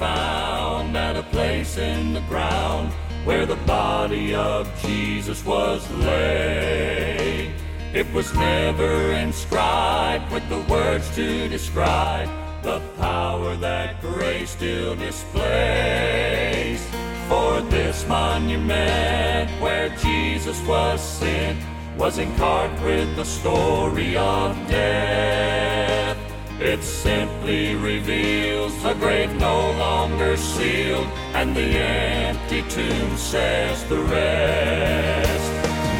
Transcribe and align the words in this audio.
found 0.00 0.96
at 0.96 1.14
a 1.14 1.22
place 1.24 1.76
in 1.76 2.14
the 2.14 2.22
ground 2.22 2.90
where 3.26 3.44
the 3.44 3.60
body 3.66 4.34
of 4.34 4.66
Jesus 4.80 5.44
was 5.44 5.86
laid. 5.90 7.52
It 7.92 8.10
was 8.14 8.32
never 8.34 9.12
inscribed 9.12 10.32
with 10.32 10.48
the 10.48 10.62
words 10.72 11.14
to 11.16 11.48
describe 11.50 12.30
the 12.62 12.80
power 12.96 13.56
that 13.56 14.00
grace 14.00 14.52
still 14.52 14.96
displays. 14.96 16.80
For 17.28 17.60
this 17.68 18.08
monument 18.08 19.50
where 19.60 19.90
Jesus 19.96 20.58
was 20.66 20.98
sent 21.02 21.58
was 21.98 22.16
encarved 22.16 22.82
with 22.82 23.16
the 23.16 23.24
story 23.24 24.16
of 24.16 24.56
death. 24.66 25.69
It 26.62 26.82
simply 26.82 27.74
reveals 27.74 28.82
the 28.82 28.92
grave 28.92 29.34
no 29.36 29.70
longer 29.78 30.36
sealed, 30.36 31.08
and 31.32 31.56
the 31.56 31.62
empty 31.62 32.60
tomb 32.68 33.16
says 33.16 33.82
the 33.84 33.98
rest. 33.98 35.52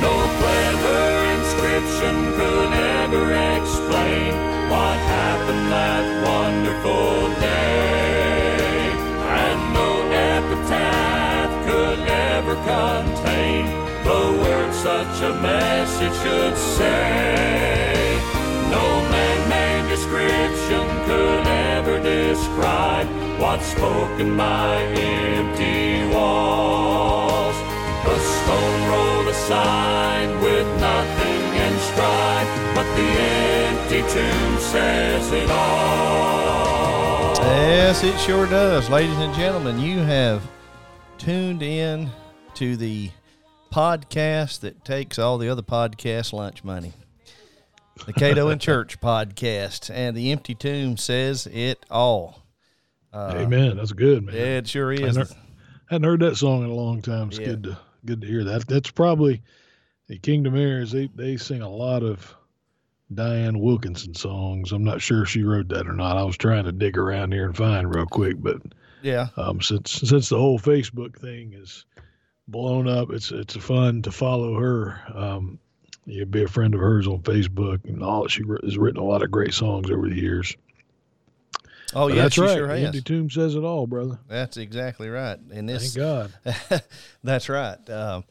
No 0.02 0.12
clever 0.38 1.02
inscription 1.32 2.14
could 2.36 2.72
ever 2.74 3.32
explain 3.56 4.34
what 4.68 4.98
happened 5.08 5.72
that 5.72 6.04
wonderful 6.28 7.30
day, 7.40 8.92
and 9.40 9.60
no 9.72 9.90
epitaph 10.12 11.52
could 11.66 12.00
ever 12.06 12.54
contain 12.68 13.64
the 14.04 14.22
words 14.42 14.76
such 14.76 15.22
a 15.22 15.32
message 15.40 16.16
should 16.22 16.56
say. 16.58 18.20
No 18.70 19.09
description 20.10 20.88
could 21.06 21.46
ever 21.46 22.02
describe 22.02 23.06
what's 23.40 23.66
spoken 23.66 24.36
by 24.36 24.82
empty 24.82 26.12
walls. 26.12 27.54
The 28.04 28.18
stone 28.18 28.90
rolled 28.90 29.28
aside 29.28 30.42
with 30.42 30.66
nothing 30.80 31.42
inscribed, 31.54 32.74
but 32.74 32.96
the 32.96 33.08
empty 33.20 34.00
tomb 34.12 34.58
says 34.58 35.32
it 35.32 35.50
all. 35.50 37.36
Yes, 37.36 38.02
it 38.02 38.18
sure 38.18 38.46
does. 38.46 38.90
Ladies 38.90 39.18
and 39.18 39.32
gentlemen, 39.34 39.78
you 39.78 40.00
have 40.00 40.42
tuned 41.18 41.62
in 41.62 42.10
to 42.54 42.76
the 42.76 43.10
podcast 43.72 44.60
that 44.60 44.84
takes 44.84 45.20
all 45.20 45.38
the 45.38 45.48
other 45.48 45.62
podcast 45.62 46.32
lunch 46.32 46.64
money. 46.64 46.94
The 48.06 48.12
Cato 48.12 48.48
and 48.48 48.60
Church 48.60 49.00
podcast. 49.00 49.90
And 49.92 50.16
the 50.16 50.32
empty 50.32 50.54
tomb 50.54 50.96
says 50.96 51.46
it 51.46 51.84
all. 51.90 52.42
Amen. 53.14 53.76
That's 53.76 53.92
good, 53.92 54.24
man. 54.24 54.34
Yeah, 54.34 54.58
it 54.58 54.68
sure 54.68 54.92
is. 54.92 55.16
hadn't, 55.16 55.32
hadn't 55.88 56.04
heard 56.08 56.20
that 56.20 56.36
song 56.36 56.64
in 56.64 56.70
a 56.70 56.74
long 56.74 57.02
time. 57.02 57.28
It's 57.28 57.38
Yeah. 57.38 57.46
good 57.46 57.62
to 57.64 57.78
good 58.06 58.20
to 58.22 58.26
hear 58.26 58.44
that. 58.44 58.66
That's 58.66 58.90
probably 58.90 59.42
the 60.06 60.18
Kingdom 60.18 60.56
Heirs. 60.56 60.92
They 60.92 61.08
they 61.14 61.36
sing 61.36 61.60
a 61.62 61.68
lot 61.68 62.02
of 62.02 62.34
Dianne 63.12 63.60
Wilkinson 63.60 64.14
songs. 64.14 64.70
I'm 64.72 64.84
not 64.84 65.02
sure 65.02 65.24
if 65.24 65.28
she 65.28 65.42
wrote 65.42 65.68
that 65.68 65.88
or 65.88 65.92
not. 65.92 66.16
I 66.16 66.22
was 66.22 66.36
trying 66.36 66.64
to 66.64 66.72
dig 66.72 66.96
around 66.96 67.32
here 67.32 67.44
and 67.46 67.56
find 67.56 67.92
real 67.94 68.06
quick, 68.06 68.36
but 68.40 68.62
Yeah. 69.02 69.28
um, 69.36 69.60
since 69.60 69.90
since 69.90 70.28
the 70.28 70.38
whole 70.38 70.58
Facebook 70.60 71.18
thing 71.18 71.52
is 71.54 71.84
blown 72.46 72.86
up, 72.88 73.10
it's 73.10 73.32
it's 73.32 73.56
fun 73.56 74.02
to 74.02 74.12
follow 74.12 74.54
her. 74.60 75.00
Um, 75.12 75.58
you'd 76.06 76.30
be 76.30 76.42
a 76.44 76.48
friend 76.48 76.74
of 76.74 76.80
hers 76.80 77.06
on 77.06 77.20
Facebook, 77.20 77.84
and 77.84 78.02
all 78.02 78.26
she 78.28 78.42
has 78.64 78.78
written 78.78 79.00
a 79.00 79.04
lot 79.04 79.22
of 79.22 79.30
great 79.30 79.54
songs 79.54 79.90
over 79.90 80.08
the 80.08 80.16
years. 80.16 80.56
Oh, 81.92 82.08
But 82.08 82.16
yeah, 82.16 82.22
that's 82.22 82.34
she 82.36 82.40
right. 82.40 82.56
sure 82.56 82.68
has. 82.68 83.02
Tomb 83.02 83.30
says 83.30 83.54
it 83.54 83.64
all, 83.64 83.86
brother. 83.86 84.18
That's 84.28 84.56
exactly 84.56 85.08
right. 85.08 85.38
And 85.52 85.68
this, 85.68 85.94
Thank 85.94 86.32
God. 86.44 86.82
That's 87.24 87.48
right. 87.48 87.90
Um, 87.90 88.24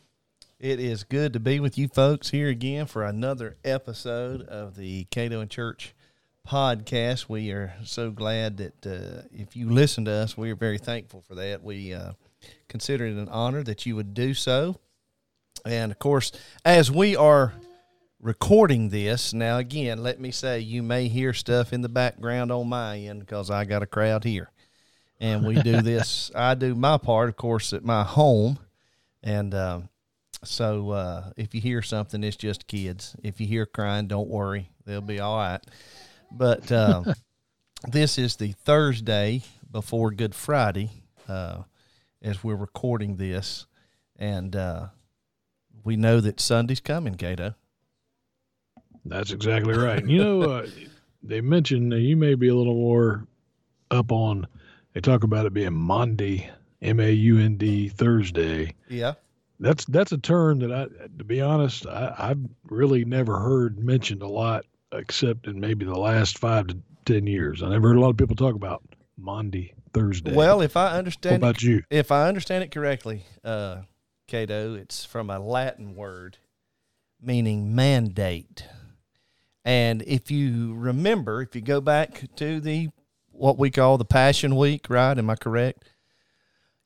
it 0.59 0.79
is 0.79 1.03
good 1.03 1.33
to 1.33 1.39
be 1.39 1.59
with 1.59 1.77
you 1.77 1.87
folks 1.89 2.29
here 2.29 2.47
again 2.47 2.85
for 2.85 3.03
another 3.03 3.57
episode 3.65 4.43
of 4.43 4.75
the 4.75 5.05
Cato 5.11 5.41
and 5.41 5.49
Church 5.49 5.93
podcast. 6.47 7.27
We 7.27 7.51
are 7.51 7.73
so 7.83 8.11
glad 8.11 8.57
that 8.57 8.85
uh, 8.85 9.27
if 9.33 9.55
you 9.55 9.69
listen 9.69 10.05
to 10.05 10.11
us, 10.11 10.37
we 10.37 10.51
are 10.51 10.55
very 10.55 10.77
thankful 10.77 11.21
for 11.21 11.35
that. 11.35 11.61
We 11.63 11.93
uh, 11.93 12.13
consider 12.69 13.05
it 13.07 13.13
an 13.17 13.29
honor 13.29 13.63
that 13.63 13.85
you 13.85 13.95
would 13.95 14.13
do 14.13 14.33
so. 14.33 14.79
And 15.65 15.91
of 15.91 15.99
course, 15.99 16.31
as 16.65 16.91
we 16.91 17.15
are 17.15 17.53
recording 18.21 18.89
this, 18.89 19.33
now 19.33 19.57
again, 19.57 20.03
let 20.03 20.19
me 20.19 20.31
say 20.31 20.59
you 20.59 20.83
may 20.83 21.07
hear 21.07 21.33
stuff 21.33 21.73
in 21.73 21.81
the 21.81 21.89
background 21.89 22.51
on 22.51 22.67
my 22.67 22.97
end 22.97 23.21
because 23.21 23.49
I 23.49 23.65
got 23.65 23.83
a 23.83 23.87
crowd 23.87 24.23
here 24.23 24.51
and 25.19 25.45
we 25.45 25.61
do 25.61 25.81
this. 25.81 26.31
I 26.33 26.55
do 26.55 26.75
my 26.75 26.97
part, 26.97 27.29
of 27.29 27.35
course, 27.35 27.73
at 27.73 27.83
my 27.83 28.03
home, 28.03 28.59
and 29.23 29.53
um, 29.53 29.89
so 30.43 30.91
uh, 30.91 31.31
if 31.35 31.53
you 31.53 31.61
hear 31.61 31.81
something, 31.81 32.23
it's 32.23 32.37
just 32.37 32.67
kids. 32.67 33.15
If 33.23 33.41
you 33.41 33.47
hear 33.47 33.65
crying, 33.65 34.07
don't 34.07 34.29
worry; 34.29 34.69
they'll 34.85 35.01
be 35.01 35.19
all 35.19 35.37
right. 35.37 35.61
But 36.31 36.71
um, 36.71 37.13
this 37.87 38.17
is 38.17 38.35
the 38.35 38.53
Thursday 38.53 39.43
before 39.69 40.11
Good 40.11 40.35
Friday, 40.35 40.89
uh, 41.27 41.63
as 42.21 42.43
we're 42.43 42.55
recording 42.55 43.17
this, 43.17 43.65
and 44.17 44.55
uh, 44.55 44.87
we 45.89 45.97
know 45.97 46.21
that 46.21 46.39
Sunday's 46.39 46.79
coming, 46.79 47.15
Cato. 47.15 47.55
That's 49.05 49.31
exactly 49.31 49.75
right. 49.75 50.05
You 50.05 50.23
know, 50.23 50.41
uh, 50.43 50.67
they 51.23 51.41
mentioned 51.41 51.91
you 51.93 52.15
may 52.15 52.35
be 52.35 52.47
a 52.49 52.53
little 52.53 52.75
more 52.75 53.25
up 53.89 54.11
on. 54.11 54.45
They 54.93 55.01
talk 55.01 55.23
about 55.23 55.47
it 55.47 55.53
being 55.53 55.73
Maundy, 55.73 56.47
M 56.83 56.99
A 56.99 57.09
U 57.09 57.39
N 57.39 57.57
D 57.57 57.89
Thursday. 57.89 58.75
Yeah, 58.87 59.15
That's 59.59 59.83
that's 59.85 60.11
a 60.11 60.19
term 60.19 60.59
that 60.59 60.71
I, 60.71 60.85
to 61.17 61.23
be 61.23 61.41
honest, 61.41 61.87
I, 61.87 62.13
I've 62.15 62.45
really 62.69 63.03
never 63.03 63.39
heard 63.39 63.79
mentioned 63.79 64.21
a 64.21 64.27
lot, 64.27 64.65
except 64.91 65.47
in 65.47 65.59
maybe 65.59 65.85
the 65.85 65.97
last 65.97 66.37
five 66.37 66.67
to 66.67 66.77
ten 67.05 67.25
years. 67.25 67.63
I 67.63 67.69
never 67.69 67.87
heard 67.87 67.97
a 67.97 68.01
lot 68.01 68.11
of 68.11 68.17
people 68.17 68.35
talk 68.35 68.53
about 68.53 68.83
Maundy, 69.17 69.73
Thursday. 69.91 70.35
Well, 70.35 70.61
if 70.61 70.77
I 70.77 70.91
what 70.91 70.99
understand, 70.99 71.37
it 71.37 71.37
about 71.37 71.63
you? 71.63 71.81
if 71.89 72.11
I 72.11 72.27
understand 72.27 72.63
it 72.63 72.69
correctly, 72.69 73.23
uh, 73.43 73.77
Cato, 74.29 74.75
it's 74.75 75.03
from 75.03 75.31
a 75.31 75.39
Latin 75.39 75.95
word 75.95 76.37
meaning 77.19 77.75
mandate. 77.75 78.63
And 79.65 80.03
if 80.03 80.29
you 80.29 80.75
remember, 80.75 81.41
if 81.41 81.55
you 81.55 81.61
go 81.61 81.81
back 81.81 82.23
to 82.35 82.59
the 82.59 82.89
what 83.31 83.57
we 83.57 83.71
call 83.71 83.97
the 83.97 84.05
Passion 84.05 84.55
Week, 84.55 84.87
right? 84.89 85.17
Am 85.17 85.29
I 85.29 85.35
correct? 85.35 85.83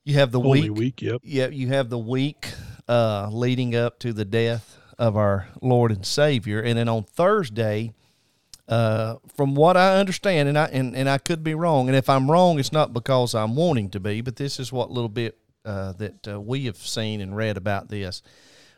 You 0.06 0.16
have 0.16 0.32
the 0.32 0.40
Holy 0.40 0.70
week, 0.70 0.80
week, 0.80 1.02
yep. 1.02 1.22
yeah, 1.24 1.48
you 1.48 1.68
have 1.68 1.90
the 1.90 1.98
week 1.98 2.54
uh, 2.88 3.30
leading 3.30 3.76
up 3.76 4.00
to 4.00 4.14
the 4.14 4.26
death 4.26 4.78
of 4.98 5.18
our 5.18 5.50
Lord 5.62 5.92
and 5.92 6.06
Savior, 6.06 6.62
and 6.62 6.78
then 6.78 6.88
on 6.88 7.04
Thursday, 7.04 7.94
uh, 8.70 9.16
from 9.36 9.56
what 9.56 9.76
I 9.76 9.98
understand, 9.98 10.48
and 10.48 10.58
I 10.58 10.66
and, 10.66 10.96
and 10.96 11.10
I 11.10 11.18
could 11.18 11.44
be 11.44 11.56
wrong, 11.56 11.90
and 11.90 11.98
if 11.98 12.10
I'm 12.10 12.32
wrong, 12.32 12.60
it's 12.60 12.72
not 12.72 12.94
because 12.94 13.36
I'm 13.36 13.56
wanting 13.56 13.90
to 13.92 14.00
be, 14.00 14.22
but 14.22 14.38
this 14.38 14.60
is 14.60 14.72
what 14.72 14.92
little 14.92 15.10
bit 15.10 15.38
uh, 15.66 15.94
that 15.94 16.28
uh, 16.28 16.40
we 16.40 16.66
have 16.66 16.78
seen 16.78 17.22
and 17.22 17.36
read 17.36 17.58
about 17.58 17.90
this. 17.90 18.22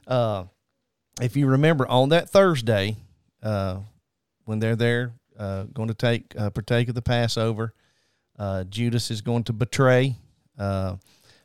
Uh, 0.08 0.46
if 1.22 1.36
you 1.36 1.48
remember, 1.48 1.88
on 1.88 2.10
that 2.10 2.30
Thursday, 2.30 2.96
uh, 3.42 3.80
when 4.46 4.60
they're 4.60 4.76
there, 4.76 5.14
uh, 5.40 5.64
going 5.64 5.88
to 5.88 5.94
take 5.94 6.34
uh, 6.38 6.50
partake 6.50 6.90
of 6.90 6.96
the 6.96 7.02
Passover, 7.02 7.74
uh, 8.38 8.64
Judas 8.66 9.10
is 9.12 9.22
going 9.22 9.44
to 9.46 9.54
betray. 9.54 10.16
Uh, 10.58 10.96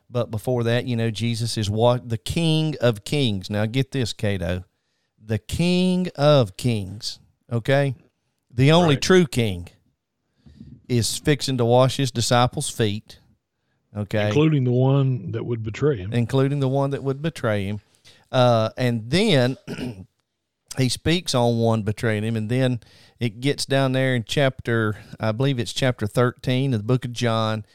but 0.09 0.29
before 0.29 0.63
that, 0.65 0.85
you 0.85 0.95
know, 0.95 1.09
Jesus 1.09 1.57
is 1.57 1.69
what 1.69 2.09
the 2.09 2.17
King 2.17 2.75
of 2.81 3.03
Kings. 3.05 3.49
Now, 3.49 3.65
get 3.65 3.91
this, 3.91 4.11
Cato, 4.13 4.65
the 5.23 5.37
King 5.39 6.09
of 6.15 6.57
Kings. 6.57 7.19
Okay, 7.51 7.95
the 8.53 8.71
only 8.71 8.95
Right. 8.95 9.01
true 9.01 9.25
King 9.25 9.69
is 10.89 11.17
fixing 11.17 11.57
to 11.57 11.65
wash 11.65 11.95
his 11.97 12.11
disciples' 12.11 12.69
feet. 12.69 13.19
Okay, 13.95 14.27
Including 14.27 14.63
the 14.63 14.71
one 14.71 15.31
that 15.33 15.45
would 15.45 15.63
betray 15.63 15.97
him. 15.97 16.13
including 16.13 16.59
the 16.61 16.67
one 16.67 16.91
that 16.91 17.03
would 17.03 17.21
betray 17.21 17.65
him. 17.65 17.81
Uh, 18.31 18.69
and 18.77 19.09
then 19.09 19.57
he 20.77 20.87
speaks 20.87 21.35
on 21.35 21.57
one 21.57 21.83
betraying 21.83 22.23
him, 22.23 22.37
and 22.37 22.49
then 22.49 22.79
it 23.19 23.41
gets 23.41 23.65
down 23.65 23.91
there 23.91 24.15
in 24.15 24.23
chapter, 24.23 24.95
I 25.19 25.33
believe 25.33 25.59
it's 25.59 25.73
chapter 25.73 26.07
13 26.07 26.73
of 26.73 26.79
the 26.79 26.85
book 26.85 27.03
of 27.03 27.11
John, 27.11 27.65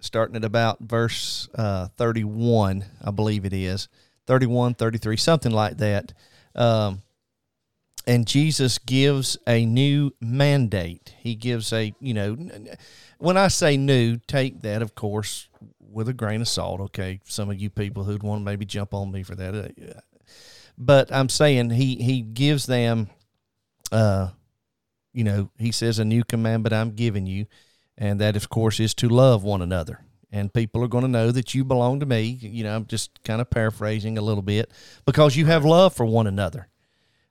starting 0.00 0.36
at 0.36 0.44
about 0.44 0.78
verse 0.80 1.48
uh, 1.54 1.88
31, 1.98 2.84
I 3.04 3.10
believe 3.10 3.44
it 3.44 3.52
is 3.52 3.88
31, 4.26 4.74
33, 4.74 5.16
something 5.18 5.52
like 5.52 5.76
that. 5.78 6.14
Um, 6.54 7.02
and 8.06 8.26
Jesus 8.26 8.78
gives 8.78 9.36
a 9.46 9.66
new 9.66 10.12
mandate. 10.18 11.14
He 11.18 11.34
gives 11.34 11.72
a, 11.74 11.94
you 12.00 12.14
know, 12.14 12.36
when 13.18 13.36
I 13.36 13.48
say 13.48 13.76
new, 13.76 14.18
take 14.26 14.62
that, 14.62 14.82
of 14.82 14.94
course, 14.94 15.48
with 15.80 16.08
a 16.08 16.12
grain 16.12 16.40
of 16.40 16.48
salt. 16.48 16.80
Okay, 16.80 17.20
some 17.24 17.50
of 17.50 17.60
you 17.60 17.70
people 17.70 18.04
who'd 18.04 18.22
want 18.22 18.40
to 18.40 18.44
maybe 18.44 18.64
jump 18.64 18.94
on 18.94 19.12
me 19.12 19.22
for 19.22 19.34
that, 19.34 19.54
uh, 19.54 20.00
but 20.76 21.12
I'm 21.12 21.28
saying 21.28 21.70
he 21.70 21.96
he 21.96 22.22
gives 22.22 22.66
them, 22.66 23.10
uh, 23.92 24.30
you 25.12 25.24
know, 25.24 25.50
he 25.58 25.72
says 25.72 25.98
a 25.98 26.04
new 26.04 26.24
commandment 26.24 26.72
I'm 26.72 26.92
giving 26.92 27.26
you, 27.26 27.46
and 27.96 28.20
that, 28.20 28.36
of 28.36 28.48
course, 28.48 28.80
is 28.80 28.94
to 28.94 29.08
love 29.08 29.42
one 29.42 29.62
another. 29.62 30.00
And 30.30 30.52
people 30.52 30.84
are 30.84 30.88
going 30.88 31.02
to 31.02 31.08
know 31.08 31.30
that 31.32 31.54
you 31.54 31.64
belong 31.64 32.00
to 32.00 32.06
me. 32.06 32.22
You 32.22 32.62
know, 32.62 32.76
I'm 32.76 32.84
just 32.84 33.22
kind 33.24 33.40
of 33.40 33.48
paraphrasing 33.48 34.18
a 34.18 34.22
little 34.22 34.42
bit 34.42 34.70
because 35.06 35.36
you 35.36 35.46
have 35.46 35.64
love 35.64 35.94
for 35.94 36.04
one 36.04 36.26
another. 36.26 36.68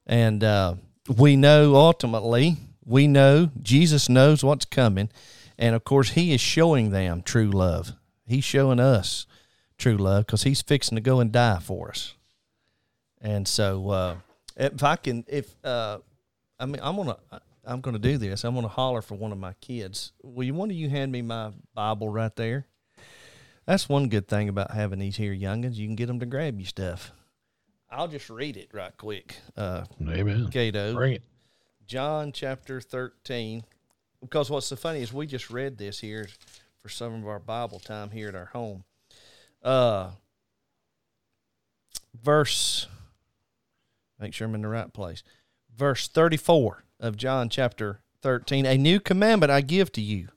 And 0.07 0.43
uh, 0.43 0.75
we 1.15 1.35
know 1.35 1.75
ultimately, 1.75 2.57
we 2.83 3.07
know 3.07 3.51
Jesus 3.61 4.09
knows 4.09 4.43
what's 4.43 4.65
coming. 4.65 5.09
And 5.57 5.75
of 5.75 5.83
course, 5.83 6.11
He 6.11 6.33
is 6.33 6.41
showing 6.41 6.91
them 6.91 7.21
true 7.21 7.49
love. 7.49 7.93
He's 8.25 8.43
showing 8.43 8.79
us 8.79 9.25
true 9.77 9.97
love 9.97 10.25
because 10.25 10.43
He's 10.43 10.61
fixing 10.61 10.95
to 10.95 11.01
go 11.01 11.19
and 11.19 11.31
die 11.31 11.59
for 11.59 11.89
us. 11.89 12.13
And 13.21 13.47
so, 13.47 13.89
uh, 13.89 14.15
if 14.55 14.83
I 14.83 14.95
can, 14.95 15.25
if 15.27 15.55
uh, 15.63 15.99
I 16.59 16.65
mean, 16.65 16.79
I'm 16.81 16.95
gonna, 16.95 17.17
I'm 17.65 17.81
gonna 17.81 17.99
do 17.99 18.17
this. 18.17 18.43
I'm 18.43 18.55
gonna 18.55 18.67
holler 18.67 19.01
for 19.01 19.15
one 19.15 19.31
of 19.31 19.37
my 19.37 19.53
kids. 19.53 20.11
Will 20.21 20.43
you, 20.43 20.53
one 20.53 20.69
of 20.69 20.75
you 20.75 20.89
hand 20.89 21.11
me 21.11 21.21
my 21.21 21.51
Bible 21.73 22.09
right 22.09 22.35
there? 22.35 22.67
That's 23.65 23.89
one 23.89 24.07
good 24.07 24.27
thing 24.27 24.47
about 24.47 24.71
having 24.71 24.99
these 24.99 25.17
here 25.17 25.33
youngins. 25.35 25.75
You 25.75 25.87
can 25.87 25.95
get 25.95 26.05
them 26.05 26.19
to 26.21 26.25
grab 26.25 26.59
you 26.59 26.65
stuff. 26.65 27.11
I'll 27.89 28.07
just 28.07 28.29
read 28.29 28.57
it 28.57 28.69
right 28.73 28.95
quick. 28.95 29.37
Uh, 29.55 29.83
Amen. 30.07 30.49
Cato, 30.49 30.93
Bring 30.93 31.13
it. 31.13 31.23
John 31.85 32.31
chapter 32.31 32.81
13. 32.81 33.63
Because 34.21 34.49
what's 34.49 34.67
so 34.67 34.75
funny 34.75 35.01
is 35.01 35.13
we 35.13 35.27
just 35.27 35.49
read 35.49 35.77
this 35.77 35.99
here 35.99 36.27
for 36.81 36.89
some 36.89 37.13
of 37.15 37.27
our 37.27 37.39
Bible 37.39 37.79
time 37.79 38.11
here 38.11 38.29
at 38.29 38.35
our 38.35 38.45
home. 38.45 38.83
Uh, 39.63 40.11
verse, 42.23 42.87
make 44.19 44.33
sure 44.33 44.47
I'm 44.47 44.55
in 44.55 44.61
the 44.61 44.67
right 44.67 44.91
place. 44.91 45.23
Verse 45.75 46.07
34 46.07 46.83
of 46.99 47.17
John 47.17 47.49
chapter 47.49 47.99
13. 48.21 48.65
A 48.65 48.77
new 48.77 48.99
commandment 48.99 49.51
I 49.51 49.61
give 49.61 49.91
to 49.93 50.01
you. 50.01 50.29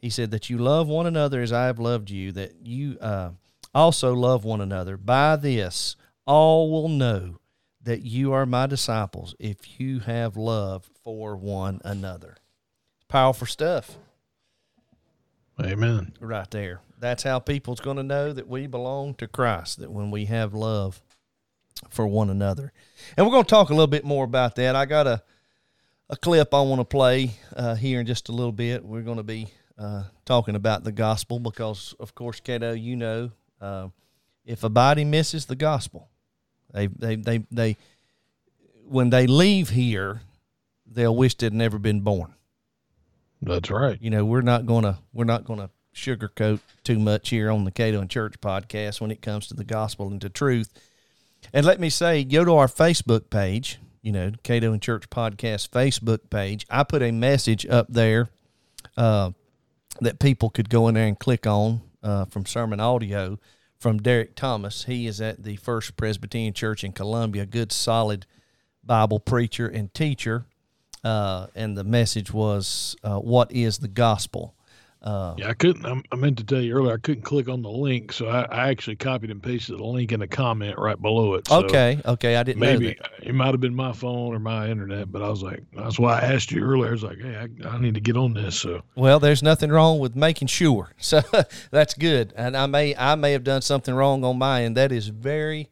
He 0.00 0.10
said 0.10 0.30
that 0.30 0.48
you 0.48 0.58
love 0.58 0.88
one 0.88 1.06
another 1.06 1.42
as 1.42 1.52
I 1.52 1.66
have 1.66 1.78
loved 1.78 2.10
you, 2.10 2.32
that 2.32 2.54
you 2.64 2.98
uh, 3.00 3.30
also 3.74 4.14
love 4.14 4.44
one 4.44 4.60
another. 4.60 4.96
By 4.96 5.36
this, 5.36 5.96
all 6.26 6.70
will 6.70 6.88
know 6.88 7.38
that 7.82 8.02
you 8.02 8.32
are 8.32 8.46
my 8.46 8.66
disciples 8.66 9.34
if 9.38 9.80
you 9.80 10.00
have 10.00 10.36
love 10.36 10.88
for 11.02 11.36
one 11.36 11.80
another. 11.84 12.36
Powerful 13.08 13.46
stuff 13.46 13.96
Amen. 15.64 16.12
right 16.20 16.50
there. 16.50 16.80
That's 17.00 17.22
how 17.22 17.38
people's 17.38 17.80
going 17.80 17.96
to 17.96 18.02
know 18.02 18.32
that 18.32 18.48
we 18.48 18.66
belong 18.66 19.14
to 19.14 19.26
Christ, 19.26 19.80
that 19.80 19.90
when 19.90 20.10
we 20.10 20.26
have 20.26 20.52
love 20.52 21.00
for 21.88 22.06
one 22.06 22.28
another. 22.28 22.72
And 23.16 23.24
we're 23.24 23.32
going 23.32 23.44
to 23.44 23.48
talk 23.48 23.70
a 23.70 23.72
little 23.72 23.86
bit 23.86 24.04
more 24.04 24.24
about 24.24 24.56
that. 24.56 24.76
I 24.76 24.84
got 24.84 25.06
a, 25.06 25.22
a 26.10 26.16
clip 26.16 26.52
I 26.52 26.60
want 26.60 26.80
to 26.80 26.84
play 26.84 27.30
uh, 27.56 27.76
here 27.76 28.00
in 28.00 28.06
just 28.06 28.28
a 28.28 28.32
little 28.32 28.52
bit. 28.52 28.84
We're 28.84 29.02
going 29.02 29.16
to 29.16 29.22
be 29.22 29.48
uh, 29.78 30.04
talking 30.24 30.54
about 30.54 30.84
the 30.84 30.92
gospel 30.92 31.38
because, 31.38 31.94
of 32.00 32.14
course, 32.14 32.40
Cato, 32.40 32.72
you 32.72 32.96
know, 32.96 33.30
uh, 33.60 33.88
if 34.44 34.64
a 34.64 34.68
body 34.68 35.04
misses 35.04 35.46
the 35.46 35.56
gospel, 35.56 36.08
they, 36.72 36.88
they, 36.88 37.16
they, 37.16 37.44
they, 37.50 37.76
when 38.84 39.10
they 39.10 39.26
leave 39.26 39.70
here, 39.70 40.20
they'll 40.86 41.16
wish 41.16 41.36
they'd 41.36 41.52
never 41.54 41.78
been 41.78 42.00
born 42.00 42.34
That's 43.40 43.70
right. 43.70 43.98
you 44.00 44.10
know 44.10 44.24
we're 44.24 44.40
not 44.40 44.66
gonna 44.66 44.98
we're 45.12 45.24
not 45.24 45.44
gonna 45.44 45.70
sugarcoat 45.94 46.60
too 46.84 46.98
much 46.98 47.30
here 47.30 47.50
on 47.50 47.64
the 47.64 47.70
Cato 47.70 48.00
and 48.00 48.10
Church 48.10 48.40
podcast 48.40 49.00
when 49.00 49.10
it 49.10 49.22
comes 49.22 49.48
to 49.48 49.54
the 49.54 49.64
gospel 49.64 50.08
and 50.08 50.20
to 50.20 50.28
truth. 50.28 50.72
And 51.52 51.64
let 51.64 51.80
me 51.80 51.90
say, 51.90 52.24
go 52.24 52.44
to 52.44 52.56
our 52.56 52.66
Facebook 52.66 53.30
page, 53.30 53.78
you 54.02 54.12
know, 54.12 54.32
Cato 54.42 54.72
and 54.72 54.82
Church 54.82 55.08
podcast 55.10 55.70
Facebook 55.70 56.30
page. 56.30 56.66
I 56.70 56.84
put 56.84 57.02
a 57.02 57.10
message 57.10 57.66
up 57.66 57.86
there 57.88 58.28
uh, 58.96 59.30
that 60.00 60.18
people 60.18 60.50
could 60.50 60.68
go 60.68 60.88
in 60.88 60.94
there 60.94 61.06
and 61.06 61.18
click 61.18 61.46
on 61.46 61.80
uh, 62.02 62.24
from 62.26 62.46
sermon 62.46 62.80
audio 62.80 63.38
from 63.78 63.98
Derek 63.98 64.34
Thomas. 64.34 64.84
He 64.84 65.06
is 65.06 65.20
at 65.20 65.42
the 65.42 65.56
First 65.56 65.96
Presbyterian 65.96 66.52
Church 66.52 66.82
in 66.82 66.92
Columbia, 66.92 67.42
a 67.42 67.46
good 67.46 67.72
solid 67.72 68.26
Bible 68.84 69.20
preacher 69.20 69.68
and 69.68 69.92
teacher. 69.94 70.46
Uh, 71.04 71.46
and 71.54 71.76
the 71.76 71.84
message 71.84 72.32
was, 72.32 72.96
uh, 73.04 73.18
"What 73.18 73.52
is 73.52 73.78
the 73.78 73.88
gospel?" 73.88 74.54
Uh, 75.00 75.34
Yeah, 75.38 75.50
I 75.50 75.54
couldn't. 75.54 75.86
I, 75.86 76.02
I 76.10 76.16
meant 76.16 76.38
to 76.38 76.44
tell 76.44 76.60
you 76.60 76.74
earlier. 76.74 76.94
I 76.94 76.96
couldn't 76.96 77.22
click 77.22 77.48
on 77.48 77.62
the 77.62 77.70
link, 77.70 78.12
so 78.12 78.26
I, 78.26 78.42
I 78.50 78.68
actually 78.68 78.96
copied 78.96 79.30
and 79.30 79.40
pasted 79.40 79.78
the 79.78 79.84
link 79.84 80.10
in 80.10 80.18
the 80.18 80.26
comment 80.26 80.76
right 80.76 81.00
below 81.00 81.34
it. 81.34 81.46
So 81.46 81.64
okay, 81.64 82.00
okay, 82.04 82.34
I 82.34 82.42
didn't 82.42 82.60
know 82.60 82.72
Maybe 82.72 82.98
it 83.22 83.34
might 83.34 83.52
have 83.52 83.60
been 83.60 83.76
my 83.76 83.92
phone 83.92 84.34
or 84.34 84.40
my 84.40 84.68
internet, 84.68 85.12
but 85.12 85.22
I 85.22 85.28
was 85.28 85.42
like, 85.42 85.62
that's 85.72 86.00
why 86.00 86.18
I 86.18 86.32
asked 86.32 86.50
you 86.50 86.64
earlier. 86.64 86.88
I 86.88 86.92
was 86.92 87.04
like, 87.04 87.20
hey, 87.20 87.36
I, 87.36 87.68
I 87.68 87.78
need 87.78 87.94
to 87.94 88.00
get 88.00 88.16
on 88.16 88.34
this. 88.34 88.58
So 88.58 88.82
Well, 88.96 89.20
there's 89.20 89.42
nothing 89.42 89.70
wrong 89.70 90.00
with 90.00 90.16
making 90.16 90.48
sure, 90.48 90.90
so 90.98 91.22
that's 91.70 91.94
good. 91.94 92.32
And 92.36 92.56
I 92.56 92.66
may 92.66 92.96
I 92.96 93.14
may 93.14 93.32
have 93.32 93.44
done 93.44 93.62
something 93.62 93.94
wrong 93.94 94.24
on 94.24 94.36
my 94.36 94.64
end. 94.64 94.76
That 94.76 94.90
is 94.90 95.08
very 95.08 95.68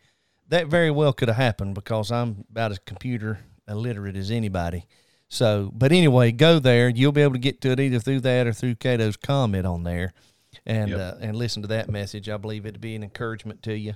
that 0.48 0.68
very 0.68 0.92
well 0.92 1.12
could 1.12 1.26
have 1.26 1.36
happened 1.36 1.74
because 1.74 2.12
I'm 2.12 2.44
about 2.48 2.70
as 2.70 2.78
computer 2.78 3.40
illiterate 3.68 4.14
as 4.14 4.30
anybody. 4.30 4.86
So, 5.28 5.70
but 5.74 5.92
anyway, 5.92 6.32
go 6.32 6.58
there. 6.58 6.88
You'll 6.88 7.12
be 7.12 7.22
able 7.22 7.32
to 7.32 7.38
get 7.38 7.60
to 7.62 7.70
it 7.72 7.80
either 7.80 7.98
through 7.98 8.20
that 8.20 8.46
or 8.46 8.52
through 8.52 8.76
Cato's 8.76 9.16
comment 9.16 9.66
on 9.66 9.82
there, 9.82 10.12
and 10.64 10.90
Yep. 10.90 11.00
uh, 11.00 11.16
and 11.20 11.36
listen 11.36 11.62
to 11.62 11.68
that 11.68 11.90
message. 11.90 12.28
I 12.28 12.36
believe 12.36 12.64
it'd 12.64 12.80
be 12.80 12.94
an 12.94 13.02
encouragement 13.02 13.62
to 13.64 13.76
you, 13.76 13.94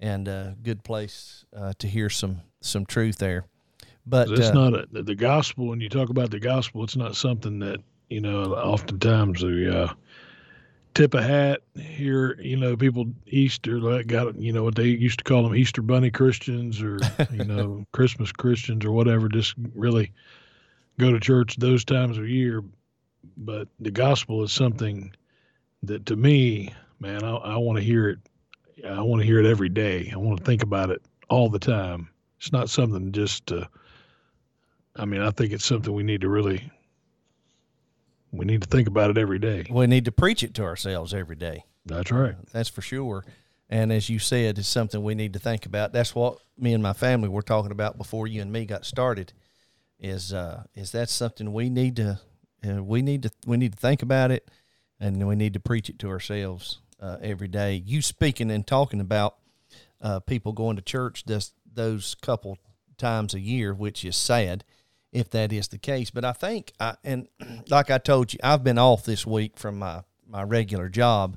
and 0.00 0.26
a 0.26 0.56
good 0.62 0.82
place 0.82 1.44
uh, 1.56 1.74
to 1.78 1.86
hear 1.86 2.10
some 2.10 2.42
some 2.60 2.86
truth 2.86 3.18
there. 3.18 3.46
But 4.06 4.30
it's 4.30 4.48
uh, 4.48 4.52
not 4.52 4.74
a, 4.74 4.86
the, 4.90 5.02
the 5.02 5.14
gospel. 5.14 5.68
When 5.68 5.80
you 5.80 5.88
talk 5.88 6.10
about 6.10 6.30
the 6.30 6.40
gospel, 6.40 6.82
it's 6.84 6.96
not 6.96 7.16
something 7.16 7.60
that 7.60 7.80
you 8.10 8.20
know. 8.20 8.54
Oftentimes, 8.54 9.40
the 9.40 9.84
uh, 9.84 9.94
tip 10.94 11.14
a 11.14 11.22
hat 11.22 11.60
here. 11.76 12.36
You 12.40 12.56
know, 12.56 12.76
people 12.76 13.06
Easter 13.28 13.78
like 13.80 14.08
got 14.08 14.36
you 14.38 14.52
know 14.52 14.64
what 14.64 14.74
they 14.74 14.86
used 14.86 15.18
to 15.18 15.24
call 15.24 15.44
them 15.44 15.54
Easter 15.54 15.82
Bunny 15.82 16.10
Christians 16.10 16.82
or 16.82 16.98
you 17.30 17.44
know 17.44 17.86
Christmas 17.92 18.32
Christians 18.32 18.84
or 18.84 18.90
whatever. 18.90 19.28
Just 19.28 19.54
really 19.74 20.12
go 20.98 21.12
to 21.12 21.20
church 21.20 21.56
those 21.56 21.84
times 21.84 22.18
of 22.18 22.28
year. 22.28 22.62
But 23.36 23.68
the 23.80 23.90
gospel 23.90 24.42
is 24.42 24.52
something 24.52 25.14
that 25.82 26.06
to 26.06 26.16
me, 26.16 26.74
man, 27.00 27.24
I, 27.24 27.34
I 27.34 27.56
want 27.56 27.78
to 27.78 27.84
hear 27.84 28.08
it. 28.08 28.18
I 28.86 29.00
want 29.00 29.22
to 29.22 29.26
hear 29.26 29.40
it 29.40 29.46
every 29.46 29.68
day. 29.68 30.10
I 30.12 30.16
want 30.16 30.38
to 30.38 30.44
think 30.44 30.62
about 30.62 30.90
it 30.90 31.02
all 31.30 31.48
the 31.48 31.58
time. 31.58 32.08
It's 32.38 32.52
not 32.52 32.68
something 32.68 33.12
just 33.12 33.46
to. 33.46 33.68
I 34.96 35.06
mean, 35.06 35.22
I 35.22 35.30
think 35.30 35.52
it's 35.52 35.64
something 35.64 35.92
we 35.92 36.02
need 36.02 36.20
to 36.20 36.28
really. 36.28 36.70
We 38.30 38.44
need 38.44 38.62
to 38.62 38.68
think 38.68 38.88
about 38.88 39.10
it 39.10 39.18
every 39.18 39.38
day. 39.38 39.64
we 39.70 39.86
need 39.86 40.04
to 40.06 40.12
preach 40.12 40.42
it 40.42 40.54
to 40.54 40.64
ourselves 40.64 41.14
every 41.14 41.36
day. 41.36 41.64
That's 41.86 42.10
right. 42.10 42.34
Uh, 42.34 42.44
that's 42.52 42.68
for 42.68 42.82
sure. 42.82 43.24
And 43.70 43.92
as 43.92 44.08
you 44.08 44.18
said, 44.18 44.58
it's 44.58 44.68
something 44.68 45.02
we 45.02 45.14
need 45.14 45.32
to 45.34 45.38
think 45.38 45.66
about. 45.66 45.92
That's 45.92 46.14
what 46.14 46.38
me 46.58 46.74
and 46.74 46.82
my 46.82 46.92
family 46.92 47.28
were 47.28 47.42
talking 47.42 47.70
about 47.70 47.96
before 47.96 48.26
you 48.26 48.42
and 48.42 48.52
me 48.52 48.66
got 48.66 48.84
started. 48.84 49.32
Is 49.98 50.32
uh, 50.32 50.64
is 50.74 50.92
that 50.92 51.08
something 51.08 51.52
we 51.52 51.70
need 51.70 51.96
to 51.96 52.20
uh, 52.66 52.82
we 52.82 53.02
need 53.02 53.22
to 53.22 53.30
we 53.46 53.56
need 53.56 53.72
to 53.72 53.78
think 53.78 54.02
about 54.02 54.30
it, 54.30 54.50
and 55.00 55.26
we 55.26 55.34
need 55.36 55.54
to 55.54 55.60
preach 55.60 55.88
it 55.88 55.98
to 56.00 56.08
ourselves 56.08 56.80
uh, 57.00 57.18
every 57.22 57.48
day. 57.48 57.82
You 57.84 58.02
speaking 58.02 58.50
and 58.50 58.66
talking 58.66 59.00
about 59.00 59.36
uh, 60.00 60.20
people 60.20 60.52
going 60.52 60.76
to 60.76 60.82
church 60.82 61.24
this, 61.24 61.52
those 61.72 62.14
couple 62.16 62.58
times 62.98 63.34
a 63.34 63.40
year, 63.40 63.74
which 63.74 64.04
is 64.04 64.16
sad 64.16 64.64
if 65.12 65.30
that 65.30 65.52
is 65.52 65.68
the 65.68 65.78
case. 65.78 66.10
But 66.10 66.24
I 66.24 66.32
think, 66.32 66.72
I, 66.78 66.96
and 67.04 67.28
like 67.68 67.90
I 67.90 67.98
told 67.98 68.32
you, 68.32 68.38
I've 68.42 68.64
been 68.64 68.78
off 68.78 69.04
this 69.04 69.26
week 69.26 69.56
from 69.56 69.78
my 69.78 70.02
my 70.26 70.42
regular 70.42 70.88
job. 70.88 71.36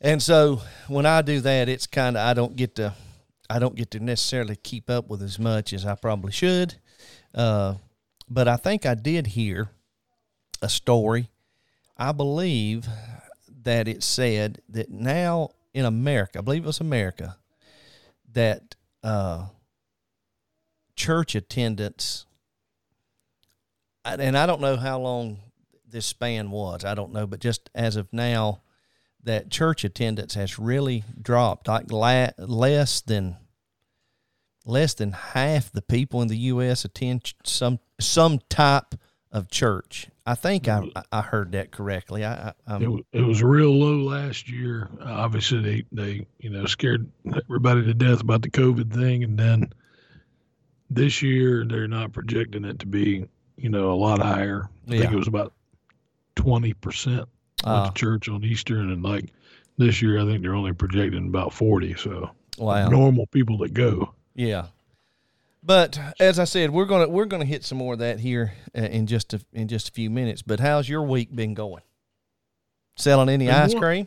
And 0.00 0.22
so 0.22 0.62
when 0.88 1.06
I 1.06 1.22
do 1.22 1.40
that, 1.40 1.68
it's 1.68 1.86
kind 1.86 2.16
of 2.16 2.26
I 2.26 2.34
don't 2.34 2.56
get 2.56 2.76
to 2.76 2.94
I 3.48 3.58
don't 3.58 3.74
get 3.74 3.90
to 3.92 4.00
necessarily 4.00 4.56
keep 4.56 4.88
up 4.88 5.08
with 5.08 5.22
as 5.22 5.38
much 5.38 5.72
as 5.72 5.84
I 5.84 5.94
probably 5.94 6.32
should. 6.32 6.76
Uh, 7.34 7.74
but 8.28 8.48
I 8.48 8.56
think 8.56 8.86
I 8.86 8.94
did 8.94 9.26
hear 9.28 9.70
a 10.62 10.68
story. 10.68 11.28
I 11.96 12.12
believe 12.12 12.86
that 13.62 13.88
it 13.88 14.02
said 14.02 14.60
that 14.68 14.90
now 14.90 15.50
in 15.72 15.84
America, 15.84 16.38
I 16.38 16.42
believe 16.42 16.64
it 16.64 16.66
was 16.66 16.80
America, 16.80 17.36
that 18.32 18.74
uh, 19.02 19.46
church 20.96 21.34
attendance, 21.34 22.26
and 24.04 24.36
I 24.36 24.46
don't 24.46 24.60
know 24.60 24.76
how 24.76 25.00
long 25.00 25.38
this 25.88 26.06
span 26.06 26.50
was. 26.50 26.84
I 26.84 26.94
don't 26.94 27.12
know, 27.12 27.26
but 27.26 27.40
just 27.40 27.70
as 27.74 27.96
of 27.96 28.12
now, 28.12 28.60
that 29.22 29.50
church 29.50 29.84
attendance 29.84 30.34
has 30.34 30.58
really 30.58 31.04
dropped, 31.20 31.68
like 31.68 31.90
la- 31.90 32.30
less 32.38 33.00
than 33.00 33.36
less 34.64 34.94
than 34.94 35.12
half 35.12 35.70
the 35.70 35.82
people 35.82 36.22
in 36.22 36.28
the 36.28 36.36
U.S. 36.38 36.84
attend 36.84 37.32
some 37.44 37.78
some 38.00 38.40
type 38.48 38.94
of 39.32 39.50
church. 39.50 40.08
I 40.26 40.34
think 40.34 40.68
I 40.68 40.88
I 41.12 41.20
heard 41.22 41.52
that 41.52 41.70
correctly. 41.70 42.24
I, 42.24 42.52
I 42.66 42.76
It, 42.78 43.04
it 43.12 43.22
was 43.22 43.42
real 43.42 43.70
low 43.76 43.98
last 43.98 44.48
year. 44.50 44.88
Uh, 45.00 45.04
obviously, 45.12 45.60
they, 45.60 45.84
they 45.92 46.26
you 46.38 46.50
know 46.50 46.64
scared 46.66 47.10
everybody 47.44 47.84
to 47.84 47.94
death 47.94 48.20
about 48.20 48.42
the 48.42 48.50
COVID 48.50 48.92
thing, 48.92 49.22
and 49.24 49.38
then 49.38 49.72
this 50.90 51.22
year 51.22 51.64
they're 51.66 51.88
not 51.88 52.12
projecting 52.12 52.64
it 52.64 52.78
to 52.80 52.86
be 52.86 53.26
you 53.56 53.68
know 53.68 53.90
a 53.92 53.94
lot 53.96 54.20
higher. 54.20 54.68
I 54.88 54.94
Yeah. 54.94 55.00
think 55.00 55.12
it 55.12 55.18
was 55.18 55.28
about 55.28 55.52
twenty 56.36 56.72
percent 56.72 57.28
Uh, 57.64 57.90
church 57.92 58.28
on 58.28 58.44
Easter, 58.44 58.78
and 58.78 59.02
like 59.02 59.30
this 59.78 60.00
year, 60.00 60.18
I 60.20 60.24
think 60.24 60.42
they're 60.42 60.54
only 60.54 60.72
projecting 60.72 61.26
about 61.26 61.52
forty. 61.52 61.94
So 61.96 62.30
wow. 62.56 62.88
normal 62.88 63.26
people 63.26 63.58
that 63.58 63.74
go. 63.74 64.14
Yeah. 64.34 64.66
But 65.62 65.98
as 66.20 66.38
I 66.38 66.44
said, 66.44 66.70
we're 66.70 66.84
gonna 66.84 67.08
we're 67.08 67.24
gonna 67.24 67.44
hit 67.46 67.64
some 67.64 67.78
more 67.78 67.94
of 67.94 68.00
that 68.00 68.20
here 68.20 68.52
uh, 68.76 68.82
in 68.82 69.06
just 69.06 69.32
a, 69.32 69.40
in 69.52 69.66
just 69.68 69.88
a 69.88 69.92
few 69.92 70.10
minutes. 70.10 70.42
But 70.42 70.60
how's 70.60 70.88
your 70.88 71.02
week 71.02 71.34
been 71.34 71.54
going? 71.54 71.82
Selling 72.96 73.30
any 73.30 73.50
ice 73.50 73.74
cream? 73.74 74.06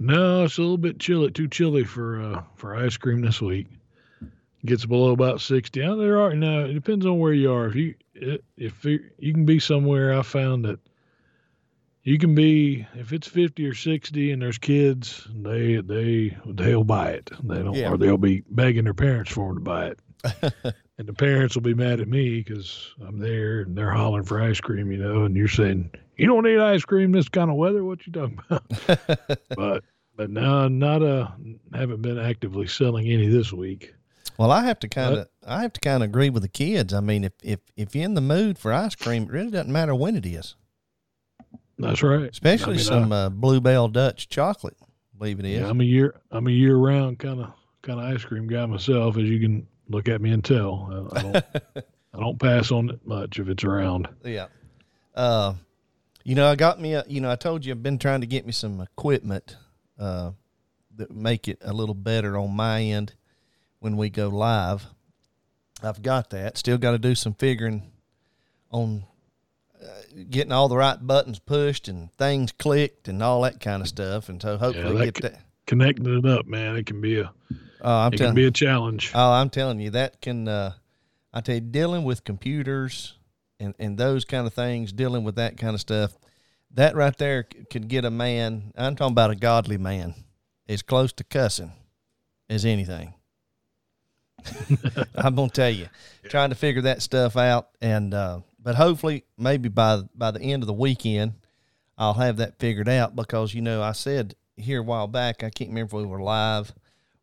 No, 0.00 0.44
it's 0.44 0.58
a 0.58 0.60
little 0.60 0.76
bit 0.76 0.98
chilly, 0.98 1.30
too 1.30 1.46
chilly 1.46 1.84
for 1.84 2.20
uh, 2.20 2.42
for 2.56 2.74
ice 2.74 2.96
cream 2.96 3.20
this 3.20 3.40
week. 3.40 3.68
Gets 4.66 4.84
below 4.84 5.12
about 5.12 5.40
sixty. 5.40 5.80
Now 5.80 5.94
there 5.94 6.20
are 6.20 6.34
no. 6.34 6.64
It 6.64 6.74
depends 6.74 7.06
on 7.06 7.18
where 7.20 7.32
you 7.32 7.52
are. 7.52 7.68
If 7.68 7.76
you 7.76 7.94
if 8.56 8.84
you, 8.84 8.98
you 9.18 9.32
can 9.32 9.44
be 9.44 9.60
somewhere, 9.60 10.18
I 10.18 10.22
found 10.22 10.64
that 10.64 10.80
you 12.04 12.18
can 12.18 12.34
be 12.34 12.86
if 12.94 13.12
it's 13.12 13.26
fifty 13.26 13.66
or 13.66 13.74
sixty 13.74 14.30
and 14.30 14.40
there's 14.40 14.58
kids, 14.58 15.26
they 15.34 15.76
they 15.76 16.36
they'll 16.46 16.84
buy 16.84 17.10
it. 17.10 17.30
They 17.42 17.62
don't, 17.62 17.74
Yeah. 17.74 17.90
or 17.90 17.96
they'll 17.98 18.16
be 18.18 18.42
begging 18.50 18.84
their 18.84 18.94
parents 18.94 19.32
for 19.32 19.48
them 19.48 19.56
to 19.56 19.60
buy 19.62 19.86
it. 19.86 19.98
and 20.98 21.06
the 21.08 21.12
parents 21.12 21.54
will 21.54 21.62
be 21.62 21.74
mad 21.74 22.00
at 22.00 22.08
me 22.08 22.38
because 22.40 22.94
I'm 23.06 23.18
there 23.18 23.60
and 23.60 23.76
they're 23.76 23.90
hollering 23.90 24.24
for 24.24 24.40
ice 24.40 24.60
cream, 24.60 24.90
you 24.92 24.98
know, 24.98 25.24
and 25.24 25.36
you're 25.36 25.48
saying 25.48 25.90
you 26.16 26.26
don't 26.26 26.44
need 26.44 26.58
ice 26.60 26.84
cream 26.84 27.10
this 27.12 27.28
kind 27.28 27.50
of 27.50 27.56
weather. 27.56 27.82
What 27.84 28.06
you 28.06 28.12
talking 28.12 28.38
about? 28.48 29.38
but 29.56 29.84
but 30.16 30.30
no, 30.30 30.68
not 30.68 31.02
uh 31.02 31.28
haven't 31.72 32.02
been 32.02 32.18
actively 32.18 32.66
selling 32.66 33.08
any 33.08 33.26
this 33.28 33.52
week. 33.52 33.94
Well, 34.38 34.50
I 34.50 34.64
have 34.64 34.78
to 34.80 34.88
kind 34.88 35.14
of 35.16 35.28
I 35.46 35.62
have 35.62 35.72
to 35.74 35.80
kind 35.80 36.02
of 36.02 36.08
agree 36.08 36.30
with 36.30 36.42
the 36.42 36.48
kids. 36.48 36.92
I 36.92 37.00
mean, 37.00 37.24
if 37.24 37.32
if 37.42 37.60
if 37.76 37.94
you're 37.94 38.04
in 38.04 38.14
the 38.14 38.20
mood 38.20 38.58
for 38.58 38.72
ice 38.72 38.94
cream, 38.94 39.24
it 39.24 39.30
really 39.30 39.50
doesn't 39.50 39.72
matter 39.72 39.94
when 39.94 40.16
it 40.16 40.26
is, 40.26 40.54
That's 41.78 42.02
right. 42.02 42.30
especially 42.30 42.74
I 42.74 42.76
mean, 42.76 42.84
some 42.84 43.12
uh, 43.12 43.28
Bluebell 43.30 43.88
Dutch 43.88 44.28
chocolate. 44.28 44.76
I 44.82 45.18
believe 45.18 45.40
it 45.40 45.46
is. 45.46 45.60
Yeah, 45.60 45.68
I'm 45.68 45.80
a 45.80 45.84
year 45.84 46.20
I'm 46.30 46.46
a 46.46 46.52
year 46.52 46.76
round 46.76 47.18
kind 47.18 47.40
of 47.40 47.52
kind 47.82 48.00
of 48.00 48.06
ice 48.06 48.24
cream 48.24 48.46
guy 48.46 48.64
myself, 48.66 49.16
as 49.16 49.24
you 49.24 49.40
can 49.40 49.66
look 49.88 50.08
at 50.08 50.20
me 50.20 50.30
and 50.32 50.44
tell. 50.44 51.10
I, 51.14 51.18
I 51.18 51.22
don't 51.22 51.36
I 52.14 52.20
don't 52.20 52.38
pass 52.38 52.70
on 52.70 52.90
it 52.90 53.04
much 53.06 53.38
if 53.38 53.48
it's 53.48 53.64
around. 53.64 54.08
Yeah. 54.24 54.46
Uh, 55.14 55.54
you 56.24 56.34
know, 56.34 56.50
I 56.50 56.54
got 56.54 56.80
me 56.80 56.94
a, 56.94 57.04
you 57.06 57.20
know, 57.20 57.30
I 57.30 57.36
told 57.36 57.64
you 57.64 57.72
I've 57.72 57.82
been 57.82 57.98
trying 57.98 58.20
to 58.20 58.26
get 58.26 58.46
me 58.46 58.52
some 58.52 58.80
equipment 58.80 59.56
uh, 59.98 60.32
that 60.96 61.10
make 61.10 61.48
it 61.48 61.58
a 61.60 61.72
little 61.72 61.94
better 61.94 62.38
on 62.38 62.54
my 62.54 62.82
end 62.82 63.14
when 63.80 63.96
we 63.96 64.10
go 64.10 64.28
live. 64.28 64.86
I've 65.82 66.02
got 66.02 66.30
that. 66.30 66.56
Still 66.56 66.78
got 66.78 66.92
to 66.92 66.98
do 66.98 67.14
some 67.14 67.34
figuring 67.34 67.90
on 68.70 69.04
getting 70.30 70.52
all 70.52 70.68
the 70.68 70.76
right 70.76 71.04
buttons 71.04 71.38
pushed 71.38 71.88
and 71.88 72.12
things 72.14 72.52
clicked 72.52 73.08
and 73.08 73.22
all 73.22 73.42
that 73.42 73.60
kind 73.60 73.82
of 73.82 73.88
stuff. 73.88 74.28
And 74.28 74.40
so 74.40 74.56
hopefully 74.56 74.98
that 74.98 75.14
get 75.14 75.22
that. 75.22 75.40
Connecting 75.66 76.06
it 76.06 76.26
up, 76.26 76.46
man, 76.46 76.76
it 76.76 76.86
can 76.86 77.00
be 77.00 77.20
a 77.20 77.32
Oh, 77.84 77.92
I'm 77.92 78.14
it 78.14 78.16
telling 78.16 78.30
can 78.30 78.42
be 78.42 78.46
a 78.46 78.50
challenge. 78.50 79.12
Oh, 79.14 79.32
I'm 79.32 79.50
telling 79.50 79.78
you, 79.78 79.90
that 79.90 80.22
can, 80.22 80.48
uh, 80.48 80.72
I 81.34 81.42
tell 81.42 81.56
you, 81.56 81.60
dealing 81.60 82.02
with 82.04 82.24
computers 82.24 83.18
and, 83.60 83.74
and 83.78 83.98
those 83.98 84.24
kind 84.24 84.46
of 84.46 84.54
things, 84.54 84.90
dealing 84.90 85.22
with 85.22 85.36
that 85.36 85.58
kind 85.58 85.74
of 85.74 85.80
stuff, 85.80 86.16
that 86.70 86.96
right 86.96 87.16
there 87.18 87.46
c- 87.52 87.64
could 87.70 87.88
get 87.88 88.06
a 88.06 88.10
man, 88.10 88.72
I'm 88.74 88.96
talking 88.96 89.12
about 89.12 89.32
a 89.32 89.36
godly 89.36 89.76
man, 89.76 90.14
as 90.66 90.80
close 90.80 91.12
to 91.14 91.24
cussing 91.24 91.72
as 92.48 92.64
anything. 92.64 93.12
I'm 95.14 95.36
to 95.36 95.48
tell 95.48 95.70
you, 95.70 95.88
trying 96.30 96.48
to 96.50 96.56
figure 96.56 96.82
that 96.82 97.02
stuff 97.02 97.36
out. 97.36 97.68
And, 97.82 98.14
uh, 98.14 98.40
but 98.64 98.74
hopefully, 98.74 99.24
maybe 99.38 99.68
by, 99.68 100.00
by 100.14 100.30
the 100.32 100.40
end 100.40 100.62
of 100.62 100.66
the 100.66 100.72
weekend, 100.72 101.34
I'll 101.96 102.14
have 102.14 102.38
that 102.38 102.58
figured 102.58 102.88
out 102.88 103.14
because, 103.14 103.54
you 103.54 103.60
know, 103.60 103.82
I 103.82 103.92
said 103.92 104.34
here 104.56 104.80
a 104.80 104.82
while 104.82 105.06
back, 105.06 105.44
I 105.44 105.50
can't 105.50 105.70
remember 105.70 105.96
if 105.96 106.02
we 106.02 106.06
were 106.06 106.20
live 106.22 106.72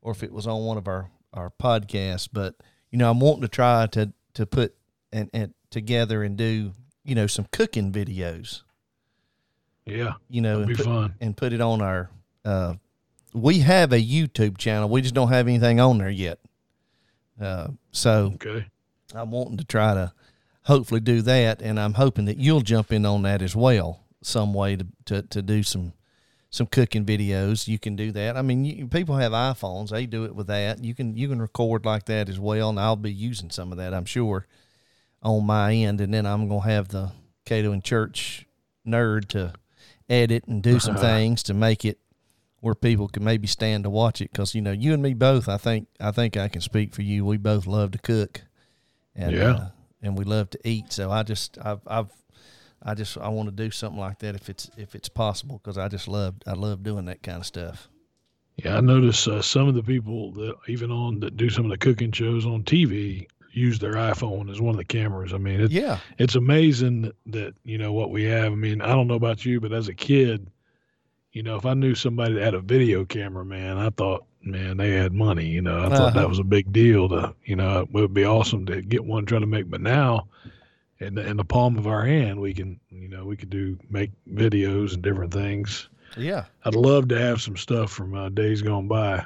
or 0.01 0.11
if 0.13 0.23
it 0.23 0.31
was 0.31 0.47
on 0.47 0.63
one 0.63 0.77
of 0.77 0.87
our, 0.87 1.09
our 1.33 1.51
podcasts, 1.61 2.29
but 2.31 2.55
you 2.91 2.97
know, 2.97 3.09
I'm 3.09 3.19
wanting 3.19 3.41
to 3.41 3.47
try 3.47 3.87
to, 3.87 4.13
to 4.35 4.45
put 4.45 4.75
and, 5.11 5.29
and 5.33 5.53
together 5.71 6.23
and 6.23 6.37
do, 6.37 6.73
you 7.03 7.15
know, 7.15 7.27
some 7.27 7.47
cooking 7.51 7.91
videos, 7.91 8.61
yeah, 9.85 10.13
you 10.29 10.41
know, 10.41 10.59
and 10.59 10.67
be 10.67 10.75
put, 10.75 10.85
fun. 10.85 11.15
and 11.19 11.35
put 11.35 11.53
it 11.53 11.61
on 11.61 11.81
our, 11.81 12.09
uh, 12.45 12.75
we 13.33 13.59
have 13.59 13.93
a 13.93 14.01
YouTube 14.01 14.57
channel. 14.57 14.89
We 14.89 15.01
just 15.01 15.15
don't 15.15 15.29
have 15.29 15.47
anything 15.47 15.79
on 15.79 15.97
there 15.97 16.09
yet. 16.09 16.39
Uh, 17.39 17.69
so 17.91 18.31
Okay. 18.35 18.65
I'm 19.15 19.31
wanting 19.31 19.57
to 19.57 19.65
try 19.65 19.93
to 19.93 20.11
hopefully 20.71 21.01
do 21.01 21.21
that, 21.23 21.61
and 21.61 21.77
I'm 21.77 21.95
hoping 21.95 22.25
that 22.25 22.37
you'll 22.37 22.61
jump 22.61 22.93
in 22.93 23.05
on 23.05 23.23
that 23.23 23.41
as 23.41 23.55
well, 23.55 23.99
some 24.21 24.53
way 24.53 24.77
to 24.77 24.87
to, 25.05 25.21
to 25.23 25.41
do 25.41 25.63
some 25.63 25.93
some 26.49 26.67
cooking 26.67 27.05
videos. 27.05 27.67
You 27.67 27.77
can 27.77 27.95
do 27.95 28.11
that. 28.13 28.37
I 28.37 28.41
mean, 28.41 28.63
you, 28.63 28.87
people 28.87 29.17
have 29.17 29.33
iPhones; 29.33 29.89
they 29.89 30.05
do 30.05 30.23
it 30.23 30.33
with 30.33 30.47
that. 30.47 30.83
You 30.83 30.95
can 30.95 31.17
you 31.17 31.27
can 31.27 31.41
record 31.41 31.85
like 31.85 32.05
that 32.05 32.29
as 32.29 32.39
well, 32.39 32.69
and 32.69 32.79
I'll 32.79 32.95
be 32.95 33.11
using 33.11 33.49
some 33.49 33.71
of 33.73 33.77
that, 33.79 33.93
I'm 33.93 34.05
sure, 34.05 34.47
on 35.21 35.45
my 35.45 35.73
end. 35.73 35.99
And 35.99 36.13
then 36.13 36.25
I'm 36.25 36.47
gonna 36.47 36.61
have 36.61 36.87
the 36.87 37.11
Cato 37.45 37.73
and 37.73 37.83
Church 37.83 38.45
nerd 38.87 39.27
to 39.29 39.53
edit 40.09 40.45
and 40.47 40.63
do 40.63 40.79
some 40.79 40.95
things 41.09 41.43
to 41.43 41.53
make 41.53 41.83
it 41.83 41.99
where 42.61 42.75
people 42.75 43.07
can 43.09 43.23
maybe 43.23 43.47
stand 43.47 43.83
to 43.83 43.89
watch 43.89 44.21
it 44.21 44.31
because 44.31 44.55
you 44.55 44.61
know 44.61 44.71
you 44.71 44.93
and 44.93 45.01
me 45.01 45.13
both 45.13 45.47
i 45.49 45.57
think 45.57 45.87
i 45.99 46.11
think 46.11 46.35
i 46.37 46.47
can 46.47 46.61
speak 46.61 46.93
for 46.93 47.01
you 47.01 47.25
we 47.25 47.37
both 47.37 47.65
love 47.65 47.91
to 47.91 47.97
cook 47.97 48.41
and 49.15 49.35
Yeah. 49.35 49.51
uh, 49.51 49.69
and 50.01 50.17
we 50.17 50.23
love 50.23 50.49
to 50.49 50.59
eat 50.63 50.91
so 50.91 51.11
i 51.11 51.23
just 51.23 51.57
i've, 51.63 51.81
I've 51.87 52.11
i 52.83 52.93
just 52.93 53.17
i 53.17 53.27
want 53.27 53.49
to 53.49 53.55
do 53.55 53.71
something 53.71 53.99
like 53.99 54.19
that 54.19 54.35
if 54.35 54.49
it's 54.49 54.69
if 54.77 54.95
it's 54.95 55.09
possible 55.09 55.59
because 55.61 55.77
i 55.77 55.87
just 55.87 56.07
love 56.07 56.35
i 56.47 56.53
love 56.53 56.83
doing 56.83 57.05
that 57.05 57.23
kind 57.23 57.37
of 57.37 57.45
stuff 57.45 57.87
Yeah, 58.57 58.77
I 58.77 58.81
notice 58.81 59.27
uh, 59.27 59.41
some 59.41 59.67
of 59.67 59.75
the 59.75 59.83
people 59.83 60.31
that 60.33 60.55
even 60.67 60.91
on 60.91 61.19
that 61.21 61.37
do 61.37 61.49
some 61.49 61.65
of 61.65 61.71
the 61.71 61.77
cooking 61.77 62.11
shows 62.11 62.45
on 62.45 62.63
TV 62.63 63.27
use 63.53 63.79
their 63.79 63.93
iPhone 63.93 64.49
as 64.51 64.61
one 64.61 64.73
of 64.75 64.77
the 64.77 64.85
cameras. 64.85 65.33
I 65.33 65.37
mean, 65.37 65.61
it, 65.61 65.71
yeah 65.71 65.99
it's 66.17 66.35
amazing 66.35 67.01
that, 67.03 67.15
that 67.27 67.53
you 67.63 67.77
know 67.77 67.93
what 67.93 68.11
we 68.11 68.23
have. 68.25 68.51
I 68.51 68.55
mean, 68.55 68.81
I 68.81 68.87
don't 68.93 69.07
know 69.07 69.15
about 69.15 69.45
you, 69.45 69.59
but 69.59 69.73
as 69.73 69.87
a 69.87 69.93
kid, 69.93 70.49
you 71.31 71.43
know, 71.43 71.55
if 71.55 71.65
I 71.65 71.73
knew 71.73 71.95
somebody 71.95 72.33
that 72.35 72.43
had 72.43 72.53
a 72.53 72.61
video 72.61 73.05
camera, 73.05 73.45
man, 73.45 73.77
I 73.77 73.89
thought, 73.89 74.25
man, 74.43 74.77
they 74.77 74.91
had 74.91 75.13
money. 75.13 75.45
You 75.45 75.61
know, 75.61 75.79
I 75.79 75.89
thought 75.89 75.91
Uh-huh. 76.09 76.19
that 76.19 76.29
was 76.29 76.39
a 76.39 76.43
big 76.43 76.71
deal. 76.73 77.09
To 77.09 77.33
you 77.45 77.55
know, 77.55 77.81
it 77.81 77.91
would 77.93 78.13
be 78.13 78.25
awesome 78.25 78.65
to 78.67 78.81
get 78.81 79.03
one 79.05 79.25
trying 79.25 79.41
to 79.41 79.47
make. 79.47 79.69
But 79.69 79.81
now, 79.81 80.27
in 80.99 81.15
the, 81.15 81.25
in 81.27 81.37
the 81.37 81.43
palm 81.45 81.77
of 81.77 81.87
our 81.87 82.05
hand, 82.05 82.39
we 82.39 82.53
can, 82.53 82.79
you 82.91 83.07
know, 83.07 83.25
we 83.25 83.35
could 83.35 83.49
do 83.49 83.77
make 83.89 84.11
videos 84.31 84.93
and 84.93 85.01
different 85.01 85.33
things. 85.33 85.89
yeah 86.17 86.45
I'd 86.65 86.75
love 86.75 87.07
to 87.09 87.19
have 87.19 87.41
some 87.41 87.57
stuff 87.57 87.91
from 87.91 88.13
uh, 88.13 88.29
days 88.29 88.61
gone 88.61 88.87
by, 88.87 89.25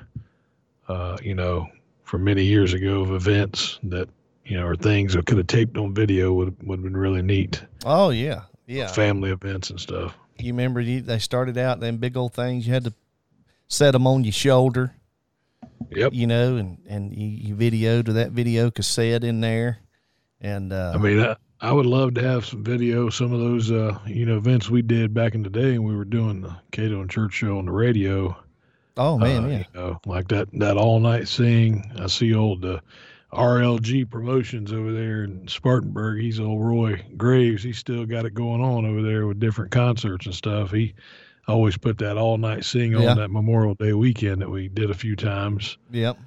uh, 0.88 1.17
you 1.22 1.36
know, 1.36 1.67
from 2.03 2.24
many 2.24 2.43
years 2.43 2.74
ago 2.74 3.01
of 3.01 3.12
events 3.12 3.79
that, 3.84 4.07
you 4.45 4.55
know, 4.57 4.65
or 4.67 4.75
things 4.75 5.13
that 5.13 5.25
could 5.25 5.38
have 5.38 5.48
taped 5.48 5.77
on 5.77 5.93
video 5.93 6.31
would 6.34 6.55
would 6.67 6.77
have 6.79 6.84
been 6.84 6.95
really 6.98 7.22
neat. 7.22 7.63
oh 7.86 8.10
yeah 8.12 8.41
yeah 8.67 8.88
Family 8.88 9.31
events 9.31 9.69
and 9.72 9.79
stuff. 9.79 10.15
you 10.38 10.53
remember 10.53 10.79
you, 10.81 11.01
they 11.01 11.19
started 11.19 11.57
out 11.57 11.79
them 11.79 11.98
big 11.98 12.15
old 12.15 12.34
things 12.34 12.65
you 12.67 12.74
had 12.74 12.84
to 12.86 12.93
set 13.67 13.91
them 13.91 14.05
on 14.07 14.24
your 14.24 14.31
shoulder 14.34 14.93
Yep. 15.91 16.13
you 16.13 16.27
know 16.27 16.58
and 16.58 16.77
and 16.88 17.13
you, 17.15 17.27
you 17.27 17.55
videoed 17.55 18.05
to 18.05 18.13
that 18.13 18.32
video 18.32 18.72
cassette 18.72 19.24
in 19.24 19.41
there 19.41 19.79
and 20.41 20.74
uh 20.74 20.94
I 20.96 20.98
mean, 20.98 21.20
I, 21.22 21.36
I 21.62 21.72
would 21.72 21.86
love 21.86 22.13
to 22.15 22.22
have 22.22 22.46
some 22.46 22.63
video, 22.63 23.10
some 23.10 23.32
of 23.34 23.39
those, 23.39 23.72
uh, 23.72 23.98
you 24.05 24.25
know, 24.25 24.38
events 24.38 24.70
we 24.70 24.82
did 24.82 25.13
back 25.13 25.36
in 25.36 25.41
the 25.41 25.50
day, 25.50 25.74
and 25.75 25.86
we 25.86 25.96
were 25.96 26.05
doing 26.05 26.41
the 26.41 26.55
Cato 26.72 27.00
and 27.01 27.10
Church 27.10 27.34
show 27.34 27.58
on 27.58 27.65
the 27.65 27.72
radio. 27.72 28.36
oh 28.98 29.17
man 29.17 29.46
uh, 29.46 29.48
yeah 29.48 29.58
You 29.60 29.65
know, 29.74 30.00
like 30.05 30.27
that 30.29 30.50
that 30.60 30.77
all 30.77 31.00
night 31.00 31.27
sing. 31.27 31.91
I 32.00 32.08
see 32.08 32.34
old 32.36 32.65
uh, 32.65 32.79
RLG 33.34 34.10
promotions 34.10 34.72
over 34.74 34.91
there 34.91 35.24
in 35.24 35.48
Spartanburg. 35.48 36.22
He's 36.22 36.39
old 36.39 36.62
Roy 36.63 37.03
Graves. 37.17 37.63
He's 37.63 37.77
still 37.77 38.05
got 38.05 38.25
it 38.25 38.34
going 38.34 38.62
on 38.62 38.86
over 38.86 39.01
there 39.01 39.25
with 39.27 39.39
different 39.39 39.72
concerts 39.72 40.25
and 40.25 40.36
stuff. 40.36 40.72
He 40.72 40.94
always 41.48 41.78
put 41.78 41.98
that 42.00 42.18
all 42.18 42.38
night 42.38 42.66
sing 42.66 42.92
Yeah. 42.94 43.12
on 43.12 43.18
that 43.18 43.30
Memorial 43.32 43.75
Day 43.75 43.94
weekend 43.94 44.42
that 44.42 44.50
we 44.50 44.68
did 44.68 44.90
a 44.90 44.96
few 44.96 45.16
times. 45.16 45.78
yep 45.92 46.18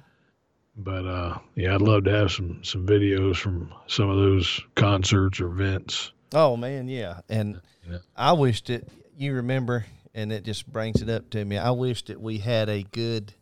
But 0.77 1.05
uh, 1.05 1.37
yeah, 1.55 1.75
I'd 1.75 1.81
love 1.81 2.05
to 2.05 2.11
have 2.11 2.31
some 2.31 2.63
some 2.63 2.85
videos 2.85 3.35
from 3.37 3.73
some 3.87 4.09
of 4.09 4.17
those 4.17 4.61
concerts 4.75 5.39
or 5.41 5.47
events. 5.47 6.11
Oh 6.33 6.55
man, 6.55 6.87
yeah. 6.87 7.21
And 7.29 7.59
Yeah. 7.89 7.97
I 8.15 8.33
wished 8.33 8.67
that 8.67 8.87
you 9.17 9.33
remember, 9.33 9.85
and 10.13 10.31
it 10.31 10.43
just 10.43 10.71
brings 10.71 11.01
it 11.01 11.09
up 11.09 11.29
to 11.31 11.43
me. 11.43 11.57
I 11.57 11.71
wish 11.71 12.03
that 12.05 12.21
we 12.21 12.37
had 12.37 12.69
a 12.69 12.83
good 12.83 13.33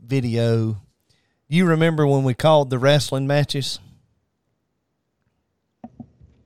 video. 0.00 0.76
You 1.48 1.64
remember 1.66 2.06
when 2.06 2.22
we 2.24 2.34
called 2.34 2.70
the 2.70 2.78
wrestling 2.78 3.26
matches 3.26 3.78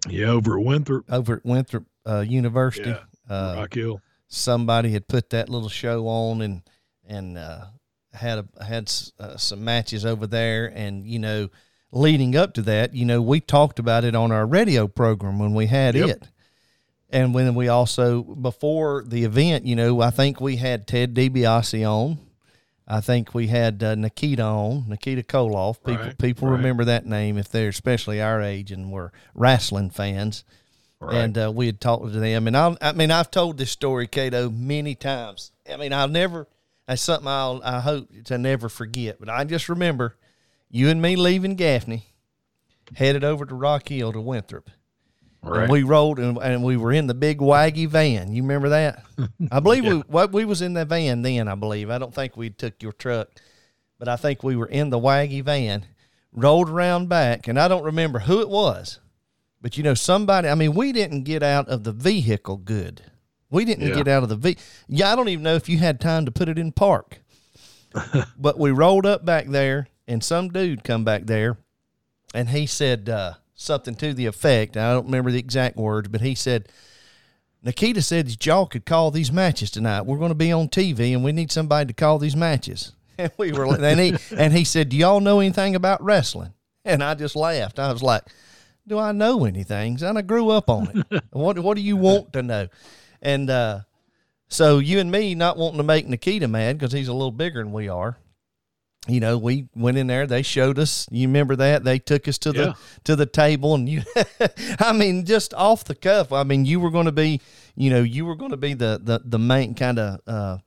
Yeah, 0.09 0.29
over 0.31 0.59
at 0.59 0.65
Winthrop, 0.65 1.05
over 1.13 1.37
at 1.37 1.45
Winthrop 1.45 1.85
uh, 2.07 2.21
University? 2.21 2.91
Yeah. 2.91 3.01
Uh, 3.29 3.55
Rock 3.59 3.75
Hill. 3.75 4.01
Somebody 4.31 4.93
had 4.93 5.07
put 5.09 5.29
that 5.31 5.49
little 5.51 5.69
show 5.69 6.07
on 6.07 6.41
and 6.41 6.63
and 7.07 7.37
uh, 7.37 7.65
had 8.15 8.39
a, 8.39 8.65
had 8.65 8.85
s- 8.89 9.13
uh, 9.19 9.37
some 9.37 9.63
matches 9.65 10.07
over 10.07 10.27
there, 10.27 10.73
and 10.75 11.05
you 11.05 11.19
know, 11.19 11.49
leading 11.93 12.37
up 12.37 12.55
to 12.55 12.63
that, 12.63 12.95
you 12.95 13.05
know, 13.05 13.21
we 13.21 13.41
talked 13.41 13.79
about 13.81 14.05
it 14.05 14.15
on 14.15 14.31
our 14.33 14.47
radio 14.47 14.87
program 14.87 15.39
when 15.39 15.53
we 15.55 15.67
had 15.67 15.95
Yep. 15.97 16.09
it, 16.09 16.29
And 17.11 17.35
when 17.35 17.55
we 17.57 17.67
also 17.69 18.23
before 18.23 19.03
the 19.07 19.25
event, 19.25 19.67
you 19.67 19.75
know, 19.75 20.01
I 20.01 20.11
think 20.11 20.41
we 20.41 20.57
had 20.57 20.87
Ted 20.87 21.15
DiBiase 21.15 21.85
on. 21.85 22.19
I 22.87 23.01
think 23.01 23.35
we 23.35 23.47
had 23.49 23.83
uh, 23.85 23.95
Nikita 23.97 24.43
on, 24.43 24.89
Nikita 24.89 25.23
Koloff. 25.23 25.83
People 25.85 26.05
Right, 26.07 26.19
people 26.19 26.49
right. 26.49 26.57
remember 26.57 26.85
that 26.85 27.07
name 27.07 27.39
if 27.39 27.49
they're 27.49 27.69
especially 27.69 28.21
our 28.23 28.41
age 28.43 28.71
and 28.73 28.91
were 28.93 29.13
wrestling 29.35 29.91
fans. 29.91 30.45
Right. 31.01 31.17
And 31.17 31.39
uh, 31.39 31.53
we 31.55 31.67
had 31.67 31.81
talked 31.81 32.13
to 32.13 32.21
them, 32.21 32.47
and 32.47 32.55
I, 32.55 32.77
I 32.81 32.93
mean, 32.93 33.11
I've 33.11 33.31
told 33.31 33.57
this 33.57 33.71
story, 33.71 34.07
Cato, 34.07 34.51
many 34.51 34.95
times. 34.95 35.51
I 35.71 35.77
mean, 35.77 35.95
I'll 35.95 36.09
never. 36.09 36.47
That's 36.87 37.01
something 37.01 37.29
I'll 37.29 37.63
I 37.65 37.81
hope 37.81 38.09
to 38.25 38.37
never 38.37 38.69
forget. 38.69 39.19
But 39.19 39.31
I 39.31 39.45
just 39.45 39.69
remember 39.69 40.17
you 40.69 40.89
and 40.89 41.01
me 41.01 41.17
leaving 41.17 41.55
Gaffney, 41.55 42.07
headed 42.95 43.25
over 43.25 43.47
to 43.47 43.55
Rock 43.55 43.89
Hill 43.89 44.13
to 44.13 44.21
Winthrop. 44.21 44.71
Right. 45.43 45.63
And 45.63 45.73
we 45.73 45.85
rolled 45.85 46.19
and, 46.19 46.37
and 46.37 46.63
we 46.63 46.77
were 46.77 46.93
in 46.93 47.07
the 47.07 47.15
big 47.15 47.39
waggy 47.39 47.89
van. 47.89 48.33
You 48.33 48.43
remember 48.43 48.69
that? 48.71 49.05
I 49.51 49.61
believe 49.61 49.85
we 49.85 50.01
what 50.01 50.33
we 50.33 50.45
was 50.45 50.61
in 50.61 50.75
the 50.75 50.85
van 50.85 51.23
then, 51.23 51.49
I 51.49 51.55
believe. 51.55 51.89
I 51.89 51.97
don't 51.97 52.15
think 52.15 52.37
we 52.37 52.51
took 52.51 52.83
your 52.83 52.93
truck. 52.93 53.29
But 53.99 54.09
I 54.09 54.17
think 54.17 54.43
we 54.43 54.57
were 54.57 54.67
in 54.67 54.91
the 54.91 54.99
waggy 54.99 55.43
van, 55.43 55.87
rolled 56.33 56.69
around 56.69 57.09
back, 57.09 57.49
and 57.49 57.59
I 57.59 57.69
don't 57.69 57.85
remember 57.85 58.21
who 58.21 58.41
it 58.41 58.49
was. 58.49 58.99
But 59.63 59.77
you 59.77 59.83
know, 59.83 59.95
somebody 59.95 60.49
I 60.49 60.55
mean, 60.55 60.75
we 60.75 60.93
didn't 60.93 61.23
get 61.25 61.43
out 61.43 61.69
of 61.69 61.85
the 61.85 61.93
vehicle 61.93 62.57
good. 62.57 63.03
We 63.51 63.65
didn't 63.65 63.89
Yeah. 63.89 63.95
get 63.95 64.09
out 64.09 64.23
of 64.23 64.29
the 64.29 64.37
V 64.37 64.57
Yeah, 64.89 65.13
I 65.13 65.17
don't 65.17 65.29
even 65.29 65.43
know 65.43 65.55
if 65.57 65.69
you 65.69 65.79
had 65.79 66.01
time 66.01 66.25
to 66.25 66.31
put 66.31 66.49
it 66.49 66.59
in 66.59 66.73
park. 66.73 67.21
but 68.39 68.59
we 68.59 68.71
rolled 68.71 69.07
up 69.07 69.25
back 69.25 69.47
there 69.47 69.89
and 70.07 70.23
some 70.23 70.49
dude 70.49 70.85
come 70.85 71.05
back 71.05 71.27
there 71.27 71.59
and 72.33 72.49
he 72.51 72.65
said 72.67 73.09
uh, 73.09 73.35
something 73.55 73.95
to 73.97 74.15
the 74.15 74.27
effect. 74.27 74.77
I 74.77 74.93
don't 74.93 75.07
remember 75.07 75.31
the 75.33 75.39
exact 75.39 75.77
words, 75.77 76.09
but 76.09 76.21
he 76.21 76.35
said, 76.35 76.69
Nikita 77.63 78.01
said 78.03 78.29
that 78.29 78.47
y'all 78.47 78.67
could 78.67 78.87
call 78.87 79.11
these 79.11 79.31
matches 79.33 79.71
tonight. 79.71 80.03
We're 80.03 80.17
going 80.19 80.31
to 80.31 80.35
be 80.37 80.53
on 80.53 80.69
TV, 80.69 81.13
and 81.13 81.23
we 81.23 81.33
need 81.33 81.53
somebody 81.53 81.89
to 81.89 81.93
call 81.93 82.19
these 82.19 82.37
matches. 82.37 82.93
And 83.19 83.31
we 83.37 83.53
were, 83.53 83.67
and 83.67 84.01
he 84.01 84.17
and 84.35 84.55
he 84.55 84.65
said, 84.65 84.89
"Do 84.89 84.97
y'all 84.97 85.21
know 85.21 85.41
anything 85.41 85.75
about 85.75 86.03
wrestling?" 86.03 86.55
And 86.87 87.05
I 87.05 87.13
just 87.13 87.37
laughed. 87.37 87.79
I 87.79 87.93
was 87.93 88.03
like, 88.03 88.23
"Do 88.87 88.99
I 88.99 89.13
know 89.13 89.45
anything? 89.45 90.03
And 90.03 90.19
I 90.19 90.23
grew 90.23 90.51
up 90.51 90.69
on 90.69 91.05
it. 91.11 91.25
what 91.31 91.59
What 91.59 91.77
do 91.77 91.83
you 91.83 91.97
want 91.97 92.33
to 92.35 92.43
know?" 92.43 92.69
And 93.23 93.51
uh, 93.51 93.81
so 94.49 94.79
you 94.79 94.99
and 94.99 95.11
me 95.11 95.35
not 95.35 95.57
wanting 95.57 95.79
to 95.79 95.85
make 95.85 96.07
Nikita 96.09 96.49
mad 96.49 96.79
because 96.79 96.93
he's 96.93 97.09
a 97.09 97.13
little 97.13 97.31
bigger 97.33 97.63
than 97.63 97.73
we 97.73 97.89
are 97.89 98.17
you 99.09 99.19
know, 99.19 99.39
we 99.39 99.67
went 99.75 99.97
in 99.97 100.09
there. 100.09 100.27
They 100.27 100.43
showed 100.43 100.79
us. 100.79 101.07
You 101.11 101.27
remember 101.27 101.57
that? 101.57 101.85
They 101.85 101.99
took 101.99 102.29
us 102.29 102.37
to 102.39 102.51
Yeah. 102.51 102.53
the 102.53 102.77
to 103.05 103.17
the 103.17 103.25
table, 103.27 103.75
and 103.75 103.89
you, 103.89 104.03
I 104.79 104.93
mean, 104.93 105.25
just 105.25 105.55
off 105.55 105.85
the 105.85 105.95
cuff. 105.95 106.33
I 106.33 106.43
mean, 106.45 106.67
you 106.67 106.81
were 106.81 106.91
going 106.91 107.07
to 107.07 107.13
be, 107.13 107.41
you 107.75 107.89
know, 107.89 108.03
you 108.03 108.27
were 108.27 108.37
going 108.37 108.51
to 108.51 108.59
be 108.59 108.75
the 108.75 109.01
the 109.03 109.23
the 109.25 109.39
main 109.39 109.75
kind 109.75 109.99
of 109.99 110.21
uh, 110.27 110.59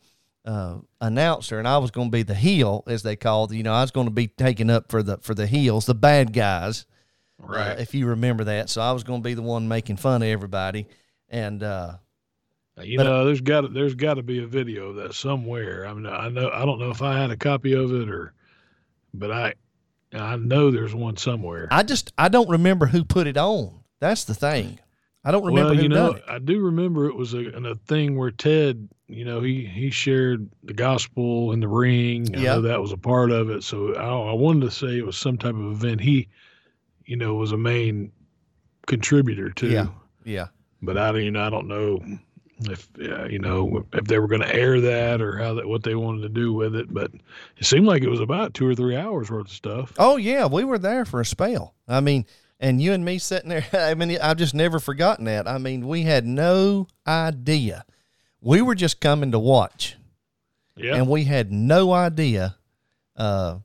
uh, 0.46 0.77
announcer, 1.00 1.60
and 1.60 1.67
I 1.67 1.77
was 1.77 1.91
going 1.91 2.08
to 2.08 2.12
be 2.12 2.24
the 2.24 2.34
heel, 2.34 2.84
as 2.88 3.03
they 3.03 3.15
called. 3.15 3.53
You 3.53 3.62
know, 3.62 3.74
I 3.74 3.82
was 3.82 3.91
going 3.91 4.08
to 4.08 4.12
be 4.12 4.27
taking 4.27 4.72
up 4.72 4.89
for 4.89 5.03
the 5.03 5.17
for 5.20 5.36
the 5.36 5.46
heels, 5.46 5.86
the 5.86 5.96
bad 5.96 6.34
guys, 6.34 6.88
uh, 7.41 7.47
Right. 7.47 7.79
if 7.79 7.93
you 7.93 8.07
remember 8.07 8.43
that. 8.45 8.69
So 8.69 8.81
I 8.81 8.91
was 8.91 9.03
going 9.03 9.21
to 9.21 9.23
be 9.27 9.33
the 9.33 9.41
one 9.41 9.67
making 9.67 9.97
fun 9.97 10.21
of 10.21 10.27
everybody, 10.27 10.87
and 11.29 11.61
uh, 11.63 11.93
You 12.81 12.97
But- 12.97 13.03
know, 13.03 13.25
there's 13.25 13.41
got 13.41 13.61
to, 13.61 13.67
there's 13.67 13.95
got 13.95 14.15
to 14.15 14.23
be 14.23 14.39
a 14.43 14.47
video 14.47 14.89
of 14.89 14.95
that 14.97 15.13
somewhere. 15.13 15.85
I 15.87 15.93
mean, 15.93 16.05
I 16.07 16.29
know 16.29 16.49
I 16.51 16.65
don't 16.65 16.79
know 16.79 16.89
if 16.89 17.01
I 17.01 17.17
had 17.19 17.29
a 17.31 17.38
copy 17.38 17.73
of 17.73 17.91
it 17.93 18.10
or, 18.10 18.34
but 19.13 19.31
I 19.31 19.53
I 20.12 20.36
know 20.38 20.69
there's 20.71 20.93
one 20.95 21.17
somewhere. 21.17 21.67
I 21.71 21.84
just 21.84 22.12
I 22.17 22.29
don't 22.29 22.49
remember 22.49 22.86
who 22.88 23.03
put 23.03 23.27
it 23.27 23.38
on. 23.38 23.79
That's 23.99 24.23
the 24.25 24.34
thing. 24.36 24.79
I 25.25 25.31
don't 25.31 25.45
remember 25.45 25.73
well, 25.73 25.81
you 25.81 25.88
know. 25.89 26.19
I 26.27 26.38
do 26.39 26.60
remember 26.60 27.08
it 27.08 27.15
was 27.15 27.34
a, 27.34 27.45
a 27.47 27.75
thing 27.75 28.17
where 28.17 28.29
Ted, 28.31 28.89
you 29.08 29.23
know, 29.23 29.39
he 29.39 29.65
he 29.65 29.89
shared 29.89 30.49
the 30.63 30.73
gospel 30.73 31.51
in 31.53 31.60
the 31.62 31.67
ring. 31.67 32.36
I 32.36 32.39
Yeah. 32.39 32.55
know 32.55 32.62
that 32.63 32.81
was 32.81 32.91
a 32.91 32.97
part 32.97 33.31
of 33.31 33.49
it. 33.49 33.63
So 33.63 33.93
I, 33.95 34.31
I 34.31 34.34
wanted 34.34 34.62
to 34.65 34.71
say 34.71 34.97
it 34.97 35.05
was 35.05 35.15
some 35.17 35.38
type 35.38 35.55
of 35.55 35.71
event. 35.71 36.01
He, 36.01 36.27
you 37.05 37.15
know, 37.15 37.33
was 37.35 37.51
a 37.51 37.57
main 37.57 38.11
contributor 38.87 39.49
to. 39.51 39.67
Yeah. 39.69 39.87
Yeah. 40.23 40.47
But 40.81 40.97
I, 40.97 41.11
don't- 41.11 41.23
you 41.23 41.31
know, 41.31 41.45
I 41.45 41.49
don't 41.49 41.67
know 41.67 42.03
if 42.69 42.87
uh, 43.01 43.25
you 43.25 43.39
know 43.39 43.83
if 43.93 44.05
they 44.05 44.19
were 44.19 44.27
going 44.27 44.41
to 44.41 44.55
air 44.55 44.79
that 44.79 45.21
or 45.21 45.37
how 45.37 45.55
that 45.55 45.67
what 45.67 45.83
they 45.83 45.95
wanted 45.95 46.21
to 46.21 46.29
do 46.29 46.53
with 46.53 46.75
it. 46.75 46.93
But 46.93 47.11
it 47.57 47.65
seemed 47.65 47.85
like 47.87 48.03
it 48.03 48.09
was 48.09 48.19
about 48.19 48.53
two 48.53 48.67
or 48.67 48.75
three 48.75 48.95
hours 48.95 49.29
worth 49.31 49.47
of 49.47 49.51
stuff. 49.51 49.93
Oh 49.97 50.17
yeah, 50.17 50.45
we 50.45 50.63
were 50.63 50.77
there 50.77 51.03
for 51.05 51.19
a 51.21 51.25
spell. 51.25 51.73
I 51.87 51.99
mean, 51.99 52.25
and 52.59 52.81
you 52.81 52.93
and 52.93 53.03
me 53.03 53.17
sitting 53.17 53.49
there. 53.49 53.65
I 53.73 53.95
mean, 53.95 54.17
I've 54.21 54.37
just 54.37 54.53
never 54.53 54.79
forgotten 54.79 55.25
that. 55.25 55.47
I 55.47 55.57
mean, 55.57 55.87
we 55.87 56.03
had 56.03 56.25
no 56.25 56.87
idea. 57.07 57.85
We 58.39 58.61
were 58.61 58.75
just 58.75 58.99
coming 59.01 59.31
to 59.31 59.39
watch, 59.39 59.95
Yeah. 60.75 60.95
and 60.95 61.07
we 61.09 61.23
had 61.23 61.51
no 61.51 61.91
idea 61.93 62.55
uh, 63.17 63.59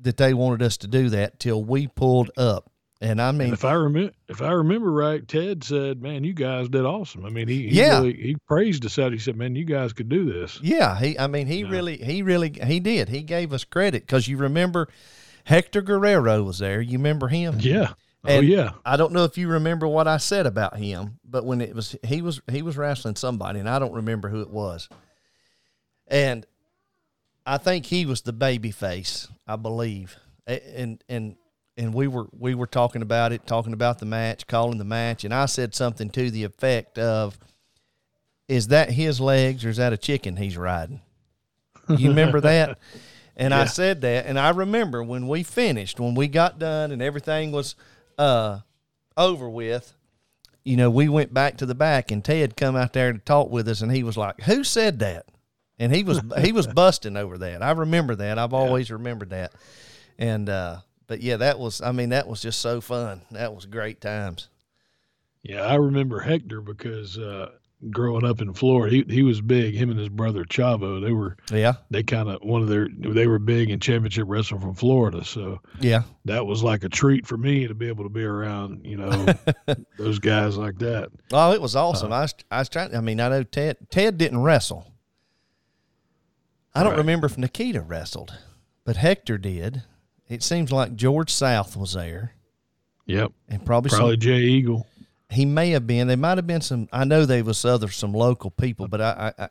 that 0.00 0.16
they 0.16 0.34
wanted 0.34 0.62
us 0.62 0.76
to 0.78 0.86
do 0.86 1.08
that 1.10 1.38
till 1.40 1.62
we 1.64 1.86
pulled 1.88 2.30
up. 2.36 2.70
And 3.00 3.22
I 3.22 3.28
And 3.28 3.38
mean, 3.38 3.52
if 3.52 3.64
I 3.64 3.74
remember, 3.74 4.12
if 4.28 4.42
I 4.42 4.50
remember 4.50 4.90
right, 4.90 5.26
Ted 5.26 5.62
said, 5.62 6.02
"Man, 6.02 6.24
you 6.24 6.32
guys 6.34 6.68
did 6.68 6.84
awesome." 6.84 7.24
I 7.24 7.30
mean, 7.30 7.46
he, 7.46 7.68
he 7.68 7.76
Yeah. 7.78 7.98
really, 8.00 8.14
he 8.14 8.36
praised 8.48 8.84
us 8.84 8.98
out. 8.98 9.12
He 9.12 9.18
said, 9.18 9.36
"Man, 9.36 9.54
you 9.54 9.64
guys 9.64 9.92
could 9.92 10.08
do 10.08 10.24
this." 10.32 10.58
yeah, 10.62 10.98
he. 10.98 11.16
I 11.16 11.28
mean, 11.28 11.46
he 11.46 11.60
Yeah. 11.60 11.68
really, 11.68 11.96
he 11.98 12.22
really, 12.22 12.52
he 12.66 12.80
did. 12.80 13.08
He 13.08 13.22
gave 13.22 13.52
us 13.52 13.62
credit 13.62 14.02
because 14.02 14.26
you 14.26 14.36
remember 14.36 14.88
Hector 15.44 15.80
Guerrero 15.80 16.42
was 16.42 16.58
there. 16.58 16.80
You 16.80 16.98
remember 16.98 17.28
him? 17.28 17.58
Yeah. 17.60 17.92
oh 18.24 18.40
yeah. 18.40 18.70
I 18.84 18.96
don't 18.96 19.12
know 19.12 19.22
if 19.22 19.38
you 19.38 19.46
remember 19.46 19.86
what 19.86 20.08
I 20.08 20.16
said 20.16 20.44
about 20.46 20.76
him, 20.76 21.20
but 21.24 21.44
when 21.46 21.60
it 21.60 21.76
was 21.76 21.94
he 22.04 22.20
was 22.20 22.40
he 22.50 22.62
was 22.62 22.76
wrestling 22.76 23.14
somebody, 23.14 23.60
and 23.60 23.68
I 23.68 23.78
don't 23.78 23.94
remember 23.94 24.28
who 24.28 24.40
it 24.40 24.50
was. 24.50 24.88
And 26.08 26.44
I 27.48 27.56
think 27.56 27.86
he 27.86 28.04
was 28.04 28.20
the 28.20 28.32
baby 28.34 28.70
face, 28.70 29.26
I 29.46 29.56
believe. 29.56 30.18
And 30.46 31.02
and 31.08 31.34
and 31.78 31.94
we 31.94 32.06
were 32.06 32.26
we 32.38 32.54
were 32.54 32.66
talking 32.66 33.00
about 33.00 33.32
it, 33.32 33.46
talking 33.46 33.72
about 33.72 34.00
the 34.00 34.06
match, 34.06 34.46
calling 34.46 34.76
the 34.76 34.84
match, 34.84 35.24
and 35.24 35.32
I 35.32 35.46
said 35.46 35.74
something 35.74 36.10
to 36.10 36.30
the 36.30 36.44
effect 36.44 36.98
of, 36.98 37.38
"Is 38.48 38.68
that 38.68 38.90
his 38.90 39.18
legs 39.18 39.64
or 39.64 39.70
is 39.70 39.78
that 39.78 39.94
a 39.94 39.96
chicken 39.96 40.36
he's 40.36 40.58
riding?" 40.58 41.00
You 41.88 42.10
remember 42.10 42.40
that? 42.42 42.78
And 43.40 43.54
I 43.54 43.66
said 43.66 44.00
that, 44.00 44.26
and 44.26 44.36
I 44.36 44.50
remember 44.50 45.00
when 45.00 45.28
we 45.28 45.44
finished, 45.44 46.00
when 46.00 46.16
we 46.16 46.26
got 46.26 46.58
done, 46.58 46.90
and 46.90 47.00
everything 47.00 47.52
was 47.52 47.76
uh, 48.18 48.58
over 49.16 49.48
with. 49.48 49.94
You 50.64 50.76
know, 50.76 50.90
we 50.90 51.08
went 51.08 51.32
back 51.32 51.58
to 51.58 51.66
the 51.66 51.76
back, 51.76 52.10
and 52.10 52.24
Ted 52.24 52.56
come 52.56 52.74
out 52.74 52.94
there 52.94 53.12
to 53.12 53.18
talk 53.20 53.48
with 53.48 53.68
us, 53.68 53.80
and 53.80 53.92
he 53.92 54.02
was 54.02 54.16
like, 54.16 54.40
"Who 54.40 54.64
said 54.64 54.98
that?" 54.98 55.26
And 55.78 55.94
he 55.94 56.02
was 56.02 56.20
he 56.40 56.52
was 56.52 56.66
busting 56.74 57.16
over 57.16 57.38
that. 57.38 57.62
I 57.62 57.70
remember 57.70 58.16
that. 58.16 58.38
I've 58.38 58.54
always 58.54 58.90
remembered 58.90 59.30
that. 59.30 59.52
And 60.18 60.48
uh, 60.48 60.78
but 61.06 61.20
yeah, 61.20 61.36
that 61.36 61.58
was. 61.58 61.80
I 61.80 61.92
mean, 61.92 62.10
that 62.10 62.26
was 62.26 62.42
just 62.42 62.60
so 62.60 62.80
fun. 62.80 63.22
That 63.30 63.54
was 63.54 63.66
great 63.66 64.00
times. 64.00 64.48
Yeah, 65.42 65.62
I 65.62 65.76
remember 65.76 66.18
Hector 66.20 66.60
because 66.60 67.16
uh, 67.16 67.50
growing 67.90 68.24
up 68.24 68.40
in 68.40 68.52
Florida, 68.52 68.94
he 68.94 69.14
he 69.14 69.22
was 69.22 69.40
big. 69.40 69.74
Him 69.74 69.90
and 69.90 69.98
his 69.98 70.08
brother 70.08 70.44
Chavo, 70.44 71.02
they 71.02 71.12
were 71.12 71.36
Yeah, 71.52 71.74
they 71.90 72.02
kind 72.02 72.28
of 72.28 72.42
one 72.42 72.62
of 72.62 72.68
their 72.68 72.88
they 72.92 73.26
were 73.26 73.38
big 73.38 73.70
in 73.70 73.78
championship 73.80 74.24
wrestling 74.26 74.60
from 74.60 74.74
Florida. 74.74 75.24
So 75.24 75.60
yeah, 75.80 76.02
that 76.24 76.44
was 76.44 76.62
like 76.62 76.84
a 76.84 76.88
treat 76.88 77.26
for 77.26 77.36
me 77.36 77.68
to 77.68 77.74
be 77.74 77.88
able 77.88 78.04
to 78.04 78.10
be 78.10 78.24
around, 78.24 78.84
you 78.84 78.96
know, 78.96 79.26
those 79.98 80.18
guys 80.18 80.56
like 80.56 80.78
that. 80.80 81.10
Oh, 81.32 81.52
it 81.52 81.62
was 81.62 81.76
awesome. 81.76 82.12
I 82.12 82.22
was 82.22 82.34
I 82.50 82.58
was 82.58 82.68
trying. 82.68 82.94
I 82.94 83.00
mean, 83.00 83.20
I 83.20 83.28
know 83.28 83.44
Ted 83.44 83.76
Ted 83.90 84.18
didn't 84.18 84.42
wrestle. 84.42 84.92
I 86.74 86.82
don't 86.82 86.92
Right. 86.92 86.98
remember 86.98 87.26
if 87.26 87.38
Nikita 87.38 87.80
wrestled, 87.80 88.36
but 88.84 88.96
Hector 88.96 89.38
did. 89.38 89.82
It 90.28 90.42
seems 90.42 90.70
like 90.70 90.94
George 90.96 91.32
South 91.32 91.76
was 91.76 91.94
there, 91.94 92.34
Yep, 93.06 93.32
and 93.48 93.64
probably, 93.64 93.88
probably 93.90 94.12
some. 94.14 94.20
Jay 94.20 94.40
Eagle. 94.40 94.86
He 95.30 95.44
may 95.44 95.70
have 95.70 95.86
been. 95.86 96.06
There 96.08 96.16
might 96.16 96.38
have 96.38 96.46
been 96.46 96.60
some. 96.60 96.88
I 96.92 97.04
know 97.04 97.24
there 97.26 97.44
was 97.44 97.64
other 97.64 97.88
some 97.88 98.12
local 98.12 98.50
people, 98.50 98.88
but 98.88 99.00
I, 99.00 99.32
I, 99.38 99.44
I 99.44 99.48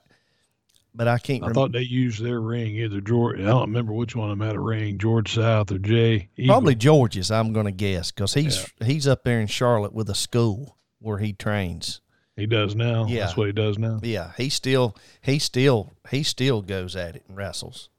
but 0.93 1.08
I 1.08 1.17
can't 1.19 1.43
I 1.43 1.47
remember. 1.47 1.53
thought 1.53 1.71
they 1.73 1.82
used 1.82 2.23
their 2.23 2.39
ring 2.41 2.75
either 2.77 3.01
George. 3.01 3.39
I 3.39 3.43
don't 3.45 3.62
remember 3.69 3.93
which 3.93 4.15
one 4.15 4.32
of 4.32 4.38
them 4.38 4.47
had 4.47 4.56
a 4.56 4.60
ring, 4.60 4.97
George 4.97 5.34
South 5.36 5.71
or 5.71 5.77
Jay. 5.80 6.30
Eagle. 6.38 6.53
Probably 6.53 6.75
George's. 6.75 7.30
I'm 7.32 7.53
going 7.53 7.65
to 7.67 7.71
guess 7.71 8.12
because 8.12 8.34
he's 8.34 8.71
he's 8.84 9.08
up 9.08 9.23
there 9.23 9.39
in 9.39 9.47
Charlotte 9.47 9.93
with 9.93 10.10
a 10.10 10.15
school 10.15 10.77
where 10.99 11.17
he 11.19 11.34
trains. 11.34 12.01
He 12.38 12.45
does 12.45 12.76
now. 12.76 13.06
Yeah. 13.08 13.26
that's 13.26 13.36
what 13.36 13.47
he 13.47 13.54
does 13.54 13.78
now. 13.78 14.00
Yeah, 14.02 14.32
he 14.38 14.47
still 14.50 14.95
he 15.21 15.39
still 15.39 15.91
he 16.10 16.23
still 16.23 16.62
goes 16.62 16.95
at 16.95 17.15
it 17.17 17.23
and 17.28 17.36
wrestles. 17.36 17.89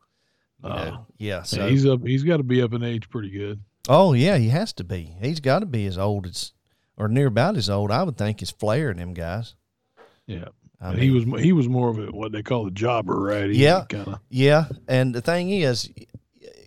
You 0.65 0.71
Oh. 0.71 0.75
know? 0.77 1.07
Yeah. 1.19 1.43
So 1.43 1.69
he's 1.69 1.85
up. 1.87 2.01
He's 2.07 2.23
got 2.25 2.39
to 2.39 2.43
be 2.43 2.63
up 2.63 2.73
in 2.73 2.83
age 2.83 3.11
pretty 3.11 3.31
good. 3.31 3.61
oh 3.89 4.13
yeah, 4.15 4.37
he 4.39 4.49
has 4.49 4.73
to 4.75 4.85
be. 4.85 5.15
He's 5.21 5.41
got 5.41 5.59
to 5.61 5.67
be 5.67 5.85
as 5.87 5.99
old 5.99 6.27
as 6.27 6.53
or 6.97 7.09
near 7.09 7.27
about 7.27 7.57
as 7.57 7.69
old. 7.71 7.91
I 7.91 8.03
would 8.03 8.17
think 8.17 8.41
as 8.43 8.51
Flair 8.51 8.89
and 8.91 8.99
them 8.99 9.13
guys. 9.15 9.55
Yeah, 10.27 10.49
I 10.81 10.91
mean, 10.91 10.99
he 11.01 11.11
was 11.11 11.25
he 11.43 11.53
was 11.53 11.69
more 11.69 11.89
of 11.91 11.99
a 11.99 12.07
what 12.07 12.33
they 12.33 12.43
call 12.43 12.67
a 12.67 12.71
jobber, 12.71 13.19
right? 13.21 13.51
He 13.51 13.63
Yeah. 13.63 13.85
kind 13.89 14.09
of. 14.09 14.19
Yeah, 14.31 14.65
and 14.89 15.15
the 15.15 15.21
thing 15.21 15.51
is, 15.51 15.91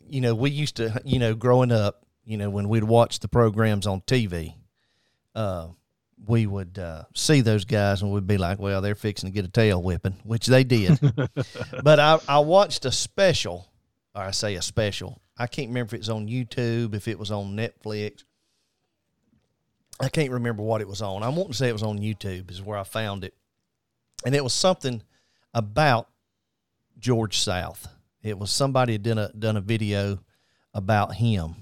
you 0.08 0.20
know, 0.22 0.34
we 0.36 0.50
used 0.52 0.78
to, 0.78 1.02
you 1.06 1.20
know, 1.20 1.36
growing 1.36 1.72
up, 1.72 2.06
you 2.26 2.38
know, 2.38 2.50
when 2.50 2.70
we'd 2.70 2.84
watch 2.86 3.20
the 3.20 3.28
programs 3.28 3.86
on 3.86 4.02
TV, 4.02 4.56
uh, 5.36 5.68
we 6.26 6.46
would 6.46 6.78
uh, 6.78 7.04
see 7.16 7.42
those 7.42 7.66
guys 7.66 8.02
and 8.02 8.12
we'd 8.12 8.28
be 8.28 8.38
like, 8.38 8.60
well, 8.60 8.82
they're 8.82 8.96
fixing 8.96 9.30
to 9.30 9.34
get 9.34 9.46
a 9.46 9.50
tail 9.50 9.82
whipping, 9.82 10.18
which 10.24 10.48
they 10.48 10.64
did. 10.64 11.00
but 11.84 12.00
I, 12.00 12.20
I 12.28 12.40
watched 12.40 12.86
a 12.86 12.92
special, 12.92 13.68
or 14.14 14.24
I 14.24 14.32
say 14.32 14.56
a 14.56 14.62
special. 14.62 15.22
I 15.38 15.48
can't 15.48 15.70
remember 15.70 15.90
if 15.90 15.94
it 15.94 16.00
was 16.00 16.10
on 16.10 16.28
YouTube, 16.28 16.94
if 16.94 17.08
it 17.08 17.18
was 17.18 17.32
on 17.32 17.56
Netflix. 17.56 18.24
I 20.00 20.10
can't 20.10 20.32
remember 20.32 20.64
what 20.64 20.82
it 20.82 20.88
was 20.88 21.02
on. 21.02 21.24
I 21.24 21.30
want 21.30 21.50
to 21.50 21.56
say 21.56 21.70
it 21.70 21.74
was 21.74 21.84
on 21.84 22.00
YouTube, 22.00 22.52
is 22.52 22.62
where 22.62 22.78
I 22.78 22.84
found 22.84 23.24
it. 23.24 23.34
And 24.26 24.36
it 24.36 24.44
was 24.44 24.54
something 24.54 25.02
about 25.54 26.08
George 27.00 27.40
South. 27.40 27.88
It 28.22 28.38
was 28.38 28.52
somebody 28.52 28.94
had 28.94 29.04
done 29.04 29.18
a, 29.18 29.30
done 29.34 29.58
a 29.58 29.62
video 29.62 30.20
about 30.74 31.16
him. 31.16 31.56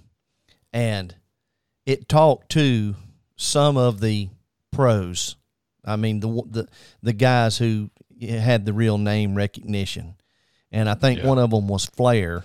And 0.73 1.15
it 1.85 2.09
talked 2.09 2.49
to 2.51 2.95
some 3.35 3.77
of 3.77 4.01
the 4.01 4.29
pros. 4.71 5.35
I 5.85 5.95
mean, 5.95 6.19
the 6.19 6.27
the 6.49 6.67
the 7.01 7.13
guys 7.13 7.57
who 7.57 7.89
had 8.21 8.65
the 8.65 8.73
real 8.73 8.97
name 8.97 9.35
recognition, 9.35 10.15
and 10.71 10.89
I 10.89 10.93
think 10.93 11.19
Yeah. 11.19 11.27
one 11.27 11.37
of 11.39 11.51
them 11.51 11.67
was 11.67 11.85
Flair, 11.85 12.43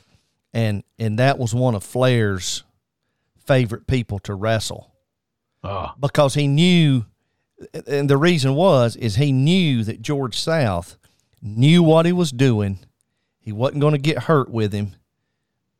and 0.52 0.82
and 0.98 1.18
that 1.18 1.38
was 1.38 1.54
one 1.54 1.74
of 1.74 1.82
Flair's 1.84 2.62
favorite 3.38 3.86
people 3.86 4.18
to 4.20 4.34
wrestle 4.34 4.90
Ah, 5.62 5.94
because 6.00 6.34
he 6.34 6.46
knew, 6.46 7.04
and 7.86 8.08
the 8.08 8.16
reason 8.16 8.54
was 8.54 8.96
is 8.96 9.16
he 9.16 9.32
knew 9.32 9.82
that 9.84 10.00
George 10.00 10.38
South 10.38 10.96
knew 11.42 11.82
what 11.82 12.06
he 12.06 12.12
was 12.12 12.30
doing. 12.30 12.78
He 13.40 13.52
wasn't 13.52 13.80
going 13.80 13.92
to 13.92 13.98
get 13.98 14.24
hurt 14.24 14.48
with 14.50 14.72
him. 14.72 14.94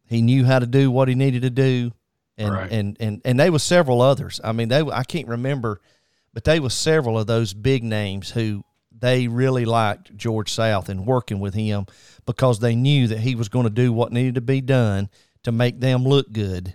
He 0.07 0.21
knew 0.21 0.45
how 0.45 0.59
to 0.59 0.67
do 0.67 0.91
what 0.91 1.09
he 1.09 1.15
needed 1.15 1.43
to 1.43 1.51
do, 1.51 1.93
and 2.37 2.53
Right. 2.53 2.71
and 2.71 2.97
and 3.01 3.23
and 3.25 3.41
there 3.41 3.53
was 3.53 3.63
several 3.63 4.03
others. 4.03 4.41
I 4.45 4.53
mean, 4.53 4.69
they 4.69 4.81
I 4.83 5.05
can't 5.05 5.29
remember, 5.29 5.81
but 6.35 6.44
they 6.44 6.61
was 6.61 6.75
several 6.75 7.18
of 7.18 7.27
those 7.27 7.55
big 7.55 7.83
names 7.83 8.31
who 8.33 8.62
they 8.97 9.27
really 9.29 9.64
liked 9.64 10.14
George 10.16 10.53
South 10.53 10.88
and 10.88 11.07
working 11.07 11.40
with 11.40 11.55
him 11.55 11.87
because 12.27 12.59
they 12.59 12.75
knew 12.77 13.07
that 13.09 13.20
he 13.20 13.35
was 13.35 13.49
going 13.49 13.64
to 13.64 13.70
do 13.70 13.92
what 13.92 14.12
needed 14.12 14.35
to 14.35 14.40
be 14.42 14.61
done 14.61 15.09
to 15.44 15.53
make 15.53 15.81
them 15.81 16.05
look 16.05 16.31
good, 16.33 16.75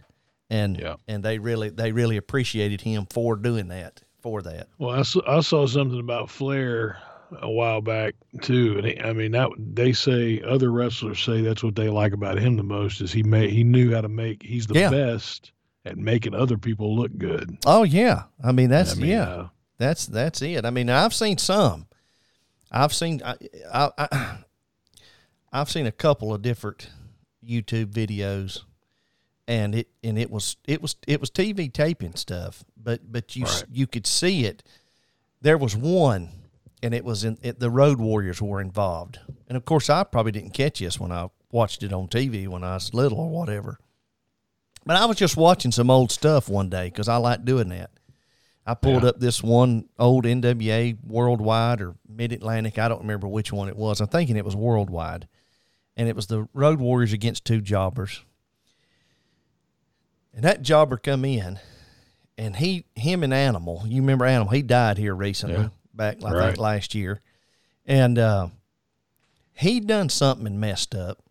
and 0.50 0.80
Yeah. 0.80 0.96
and 1.08 1.24
they 1.24 1.38
really 1.40 1.70
they 1.70 1.92
really 1.92 2.18
appreciated 2.18 2.82
him 2.82 3.06
for 3.12 3.36
doing 3.36 3.68
that 3.70 4.02
for 4.22 4.42
that. 4.42 4.68
well, 4.80 4.92
I 4.98 5.04
saw, 5.04 5.22
I 5.28 5.40
saw 5.42 5.66
something 5.68 6.00
about 6.00 6.30
Flair 6.30 6.98
a 7.42 7.50
while 7.50 7.80
back 7.82 8.16
too, 8.42 8.76
and 8.78 8.86
he, 8.88 9.00
I 9.00 9.14
mean 9.14 9.32
that 9.32 9.50
they 9.58 9.94
say 9.94 10.42
other 10.42 10.72
wrestlers 10.72 11.20
say 11.22 11.42
that's 11.42 11.64
what 11.64 11.76
they 11.76 11.88
like 11.90 12.12
about 12.14 12.38
him 12.40 12.58
the 12.58 12.64
most 12.64 13.02
is 13.02 13.12
he 13.14 13.24
made 13.24 13.52
he 13.52 13.64
knew 13.64 13.94
how 13.94 14.02
to 14.02 14.10
make 14.10 14.44
he's 14.44 14.68
the 14.68 14.80
Yeah. 14.80 14.90
best 14.90 15.52
at 15.86 15.98
making 15.98 16.34
other 16.36 16.58
people 16.58 16.96
look 16.96 17.18
good. 17.18 17.58
Oh 17.66 17.84
yeah, 17.84 18.24
I 18.44 18.52
mean 18.52 18.70
that's 18.70 18.94
I 18.94 18.96
mean, 19.00 19.10
yeah. 19.12 19.24
uh, 19.30 19.48
That's 19.78 20.06
that's 20.06 20.42
it. 20.42 20.66
I 20.66 20.70
mean, 20.70 20.90
I've 20.90 21.14
seen 21.14 21.38
some. 21.38 21.88
I've 22.72 22.94
seen 22.94 23.22
I, 23.24 23.36
I, 23.74 23.90
I 23.98 24.38
I've 25.52 25.70
seen 25.70 25.86
a 25.88 25.92
couple 25.92 26.34
of 26.34 26.42
different 26.42 26.90
YouTube 27.44 27.88
videos, 27.88 28.62
and 29.48 29.74
it 29.74 29.88
and 30.04 30.20
it 30.20 30.30
was 30.30 30.58
it 30.68 30.82
was 30.82 30.96
it 31.08 31.20
was 31.20 31.32
TV 31.32 31.72
taping 31.72 32.16
stuff, 32.16 32.64
but 32.78 33.12
but 33.12 33.36
you 33.36 33.46
Right. 33.46 33.64
you 33.72 33.88
could 33.88 34.06
see 34.06 34.46
it. 34.46 34.62
There 35.42 35.58
was 35.58 35.76
one, 35.76 36.30
and 36.84 36.94
it 36.94 37.04
was 37.06 37.24
in 37.24 37.38
it, 37.42 37.60
the 37.60 37.70
Road 37.72 38.00
Warriors 38.00 38.42
were 38.42 38.62
involved, 38.62 39.20
and 39.48 39.56
of 39.56 39.66
course 39.66 39.90
I 39.90 40.04
probably 40.04 40.34
didn't 40.34 40.52
catch 40.54 40.80
this 40.80 41.00
when 41.00 41.12
I 41.12 41.30
watched 41.52 41.82
it 41.82 41.94
on 41.94 42.08
TV 42.10 42.48
when 42.48 42.64
I 42.64 42.76
was 42.76 42.94
little 42.94 43.20
or 43.20 43.30
whatever. 43.30 43.80
But 44.86 44.98
I 44.98 45.06
was 45.06 45.18
just 45.18 45.38
watching 45.38 45.72
some 45.72 45.90
old 45.90 46.12
stuff 46.12 46.50
one 46.50 46.70
day 46.70 46.86
because 46.86 47.08
I 47.08 47.18
like 47.18 47.46
doing 47.46 47.70
that. 47.70 47.92
I 48.66 48.74
pulled 48.76 49.04
Yeah. 49.04 49.10
up 49.10 49.20
this 49.20 49.42
one 49.44 49.90
old 49.98 50.26
NWA 50.26 50.98
Worldwide 51.06 51.82
or 51.82 51.96
Mid 52.08 52.32
Atlantic. 52.32 52.78
I 52.78 52.88
don't 52.88 53.02
remember 53.02 53.28
which 53.28 53.52
one 53.52 53.68
it 53.68 53.76
was. 53.76 54.00
I'm 54.02 54.08
thinking 54.08 54.38
it 54.38 54.46
was 54.46 54.56
Worldwide. 54.56 55.28
And 55.98 56.08
it 56.08 56.16
was 56.16 56.28
the 56.28 56.48
Road 56.54 56.80
Warriors 56.80 57.12
against 57.14 57.46
two 57.46 57.62
jobbers. 57.62 58.22
And 60.34 60.44
that 60.44 60.62
jobber 60.62 60.98
come 60.98 61.26
in 61.26 61.60
and 62.38 62.56
he 62.56 62.86
him 62.96 63.24
and 63.24 63.34
Animal, 63.34 63.84
you 63.86 64.02
remember 64.02 64.26
Animal, 64.26 64.54
he 64.54 64.62
died 64.62 64.98
here 64.98 65.16
recently, 65.16 65.64
Yeah. 65.64 65.70
back 65.94 66.24
I 66.24 66.32
Right. 66.32 66.46
think 66.50 66.60
last 66.60 66.96
year. 66.96 67.22
And 67.86 68.18
uh 68.18 68.50
he 69.54 69.80
done 69.82 70.08
something 70.10 70.48
and 70.48 70.60
messed 70.60 70.96
up. 70.96 71.22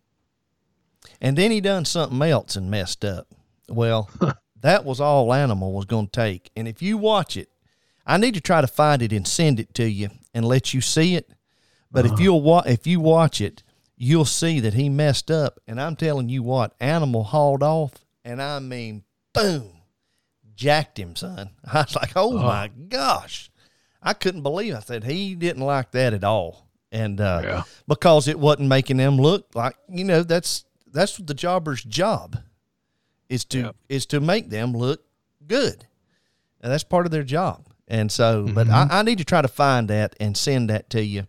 And 1.19 1.37
then 1.37 1.49
he 1.51 1.61
done 1.61 1.85
something 1.85 2.21
else 2.21 2.55
and 2.55 2.69
messed 2.69 3.03
up. 3.03 3.27
Well, 3.69 4.09
that 4.61 4.85
was 4.85 4.99
all 4.99 5.33
Animal 5.33 5.73
was 5.73 5.85
going 5.85 6.07
to 6.07 6.11
take. 6.11 6.51
And 6.55 6.67
if 6.67 6.81
you 6.81 6.97
watch 6.97 7.37
it, 7.37 7.49
I 8.05 8.17
need 8.17 8.33
to 8.33 8.41
try 8.41 8.61
to 8.61 8.67
find 8.67 9.01
it 9.01 9.13
and 9.13 9.27
send 9.27 9.59
it 9.59 9.73
to 9.75 9.89
you 9.89 10.09
and 10.33 10.45
let 10.45 10.73
you 10.73 10.81
see 10.81 11.15
it. 11.15 11.29
But 11.91 12.05
if 12.05 12.19
you'll 12.19 12.41
wa- 12.41 12.63
if 12.65 12.85
you 12.85 12.99
watch 12.99 13.41
it, 13.41 13.63
you'll 13.97 14.25
see 14.25 14.59
that 14.59 14.73
he 14.73 14.89
messed 14.89 15.29
up. 15.31 15.59
And 15.67 15.79
I'm 15.81 15.95
telling 15.95 16.29
you 16.29 16.43
what, 16.43 16.73
Animal 16.79 17.23
hauled 17.23 17.63
off, 17.63 17.93
and 18.23 18.41
I 18.41 18.59
mean, 18.59 19.03
boom, 19.33 19.71
jacked 20.55 20.99
him, 20.99 21.15
son. 21.15 21.49
I 21.71 21.81
was 21.81 21.95
like, 21.95 22.11
oh 22.15 22.31
my 22.37 22.69
gosh, 22.89 23.49
I 24.01 24.13
couldn't 24.13 24.43
believe. 24.43 24.73
It. 24.73 24.77
I 24.77 24.81
said 24.81 25.03
he 25.03 25.35
didn't 25.35 25.63
like 25.63 25.91
that 25.91 26.13
at 26.13 26.23
all, 26.23 26.67
and 26.91 27.19
uh, 27.19 27.41
Yeah. 27.43 27.63
because 27.87 28.27
it 28.27 28.39
wasn't 28.39 28.69
making 28.69 28.97
them 28.97 29.17
look 29.17 29.47
like 29.55 29.75
you 29.89 30.03
know 30.03 30.23
that's 30.23 30.65
that's 30.91 31.17
the 31.17 31.33
jobber's 31.33 31.83
job 31.83 32.37
is 33.29 33.45
to 33.45 33.59
Yep. 33.59 33.75
is 33.87 34.05
to 34.07 34.19
make 34.19 34.49
them 34.49 34.73
look 34.73 35.03
good. 35.47 35.85
And 36.61 36.71
that's 36.71 36.83
part 36.83 37.05
of 37.05 37.11
their 37.11 37.23
job. 37.23 37.65
And 37.87 38.11
so, 38.11 38.47
but 38.53 38.69
I, 38.69 38.87
I 38.91 39.01
need 39.03 39.17
to 39.19 39.23
try 39.25 39.41
to 39.41 39.47
find 39.47 39.87
that 39.87 40.15
and 40.19 40.35
send 40.37 40.69
that 40.69 40.89
to 40.91 41.03
you, 41.03 41.25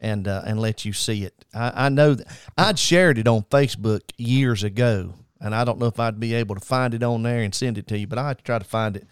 and 0.00 0.28
uh, 0.28 0.42
and 0.46 0.60
let 0.60 0.84
you 0.84 0.92
see 0.92 1.24
it. 1.24 1.44
I, 1.54 1.86
I 1.86 1.88
know 1.88 2.14
that 2.14 2.26
I'd 2.56 2.78
shared 2.78 3.18
it 3.18 3.26
on 3.26 3.42
Facebook 3.44 4.02
years 4.16 4.62
ago, 4.62 5.14
and 5.40 5.52
I 5.54 5.64
don't 5.64 5.78
know 5.80 5.86
if 5.86 5.98
I'd 5.98 6.20
be 6.20 6.34
able 6.34 6.54
to 6.54 6.60
find 6.60 6.94
it 6.94 7.02
on 7.02 7.22
there 7.24 7.40
and 7.42 7.52
send 7.54 7.76
it 7.78 7.86
to 7.88 7.98
you, 7.98 8.06
but 8.06 8.18
I 8.18 8.28
have 8.28 8.36
to 8.36 8.44
try 8.44 8.58
to 8.58 8.64
find 8.64 8.96
it 8.96 9.06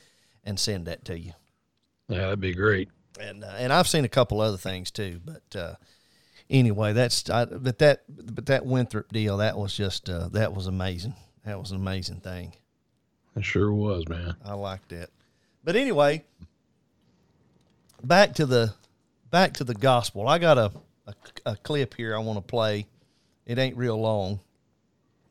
and 0.44 0.61
send 0.61 0.87
that 0.87 1.05
to 1.07 1.18
you. 1.18 1.33
Yeah, 2.09 2.18
that'd 2.18 2.40
be 2.40 2.55
great. 2.55 2.90
And 3.18 3.42
uh, 3.42 3.55
and 3.57 3.73
I've 3.73 3.88
seen 3.88 4.05
a 4.05 4.09
couple 4.09 4.40
other 4.40 4.59
things 4.59 4.92
too, 4.92 5.20
but 5.25 5.57
uh, 5.59 5.75
anyway, 6.49 6.92
that's 6.92 7.29
I, 7.29 7.47
but 7.47 7.79
that 7.81 8.05
but 8.09 8.47
that 8.47 8.66
Winthrop 8.66 9.11
deal 9.12 9.38
that 9.38 9.57
was 9.59 9.75
just 9.75 10.09
uh, 10.09 10.29
that 10.29 10.55
was 10.55 10.68
amazing. 10.68 11.14
That 11.45 11.59
was 11.59 11.71
an 11.71 11.77
amazing 11.77 12.21
thing. 12.21 12.53
It 13.37 13.45
sure 13.45 13.73
was, 13.73 14.09
man. 14.09 14.37
I 14.45 14.55
liked 14.55 14.91
that. 14.91 15.11
But 15.63 15.77
anyway, 15.77 16.25
back 18.03 18.35
to 18.35 18.47
the 18.47 18.75
back 19.31 19.55
to 19.55 19.65
the 19.65 19.75
gospel. 19.75 20.29
I 20.29 20.39
got 20.39 20.59
a 20.59 20.73
a, 21.07 21.15
a 21.47 21.57
clip 21.57 21.95
here 21.95 22.15
I 22.15 22.19
want 22.19 22.39
to 22.39 22.43
play. 22.43 22.87
It 23.47 23.59
ain't 23.59 23.77
real 23.77 24.01
long, 24.01 24.41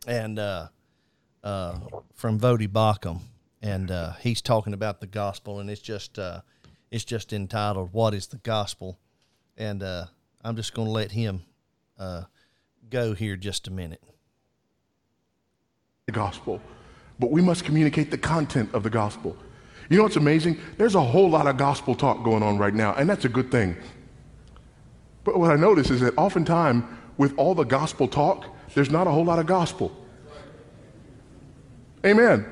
and 0.06 0.38
uh, 0.38 0.68
uh, 1.44 1.80
from 2.14 2.40
Voddie 2.40 2.68
Baucham, 2.68 3.20
and 3.62 3.90
uh, 3.90 4.14
he's 4.14 4.42
talking 4.42 4.74
about 4.74 5.00
the 5.00 5.08
gospel, 5.08 5.60
and 5.60 5.70
it's 5.70 5.82
just 5.82 6.20
uh, 6.20 6.42
it's 6.92 7.06
just 7.06 7.34
entitled 7.34 7.90
"What 7.92 8.14
is 8.14 8.28
the 8.28 8.38
Gospel," 8.38 9.00
and 9.58 9.82
uh, 9.82 10.06
I'm 10.44 10.56
just 10.56 10.74
going 10.74 10.88
to 10.88 10.92
let 10.92 11.12
him 11.12 11.42
uh, 11.98 12.24
go 12.90 13.14
here 13.14 13.36
just 13.36 13.68
a 13.68 13.72
minute. 13.72 14.04
The 16.08 16.12
gospel, 16.12 16.60
but 17.18 17.32
we 17.32 17.42
must 17.42 17.64
communicate 17.64 18.12
the 18.12 18.18
content 18.18 18.70
of 18.74 18.84
the 18.84 18.90
gospel. 18.90 19.38
You 19.90 19.96
know 19.96 20.04
what's 20.04 20.18
amazing? 20.18 20.60
There's 20.78 20.96
a 20.96 21.02
whole 21.02 21.30
lot 21.30 21.48
of 21.48 21.56
gospel 21.56 21.96
talk 21.96 22.26
going 22.26 22.44
on 22.44 22.58
right 22.58 22.74
now, 22.74 22.94
and 22.96 23.10
that's 23.10 23.24
a 23.24 23.30
good 23.30 23.50
thing. 23.50 23.78
But 25.24 25.40
what 25.40 25.50
I 25.50 25.56
notice 25.56 25.90
is 25.90 26.02
that 26.02 26.14
oftentimes, 26.18 26.84
with 27.18 27.34
all 27.38 27.56
the 27.56 27.64
gospel 27.64 28.10
talk, 28.10 28.54
there's 28.74 28.90
not 28.90 29.08
a 29.08 29.12
whole 29.12 29.24
lot 29.24 29.40
of 29.40 29.46
gospel. 29.46 29.96
Amen. 32.06 32.46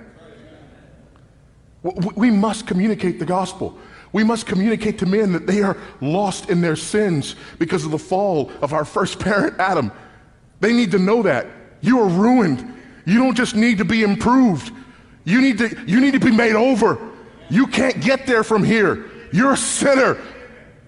We 1.84 2.32
must 2.32 2.68
communicate 2.68 3.20
the 3.20 3.26
gospel. 3.26 3.78
We 4.14 4.24
must 4.24 4.46
communicate 4.46 4.98
to 5.00 5.06
men 5.06 5.34
that 5.34 5.46
they 5.46 5.62
are 5.62 5.76
lost 6.00 6.50
in 6.50 6.62
their 6.62 6.78
sins 6.78 7.36
because 7.60 7.84
of 7.84 7.92
the 7.92 8.00
fall 8.00 8.50
of 8.62 8.72
our 8.72 8.86
first 8.96 9.20
parent, 9.20 9.60
Adam. 9.60 9.92
They 10.62 10.72
need 10.72 10.92
to 10.92 11.00
know 11.00 11.24
that. 11.24 11.48
You 11.82 12.00
are 12.00 12.08
ruined. 12.08 12.78
You 13.06 13.20
don't 13.20 13.36
just 13.36 13.56
need 13.56 13.80
to 13.80 13.86
be 13.86 14.04
improved. 14.04 14.72
You 15.24 15.42
need 15.42 15.58
to, 15.60 15.76
you 15.86 16.00
need 16.00 16.14
to 16.14 16.20
be 16.20 16.32
made 16.32 16.56
over. 16.56 16.98
You 17.50 17.68
can't 17.68 18.02
get 18.02 18.26
there 18.26 18.44
from 18.44 18.64
here. 18.64 19.10
You're 19.32 19.54
a 19.54 19.58
sinner. 19.58 20.18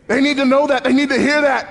They 0.08 0.22
need 0.22 0.38
to 0.38 0.46
know 0.46 0.68
that. 0.68 0.84
They 0.84 0.94
need 0.94 1.10
to 1.10 1.20
hear 1.20 1.42
that. 1.42 1.70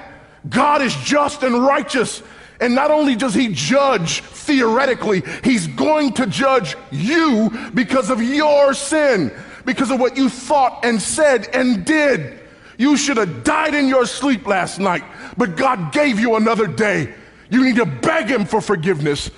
God 0.49 0.83
is 0.83 0.95
just 0.97 1.43
and 1.43 1.65
righteous. 1.65 2.23
And 2.61 2.75
not 2.75 2.91
only 2.91 3.17
does 3.17 3.35
he 3.35 3.49
judge 3.53 4.21
theoretically, 4.21 5.23
he's 5.43 5.67
going 5.67 6.13
to 6.15 6.27
judge 6.27 6.77
you 6.91 7.51
because 7.75 8.11
of 8.11 8.23
your 8.23 8.75
sin, 8.75 9.33
because 9.65 9.91
of 9.91 9.99
what 9.99 10.17
you 10.17 10.29
thought 10.29 10.85
and 10.85 11.01
said 11.01 11.49
and 11.53 11.85
did. 11.85 12.41
You 12.79 12.97
should 12.97 13.17
have 13.17 13.45
died 13.45 13.75
in 13.75 13.89
your 13.89 14.07
sleep 14.07 14.47
last 14.47 14.79
night, 14.79 15.05
but 15.37 15.57
God 15.57 15.93
gave 15.93 16.19
you 16.19 16.37
another 16.37 16.67
day. 16.67 17.15
You 17.51 17.65
need 17.65 17.77
to 17.77 17.87
beg 17.87 18.29
him 18.29 18.45
for 18.45 18.61
forgiveness 18.61 19.31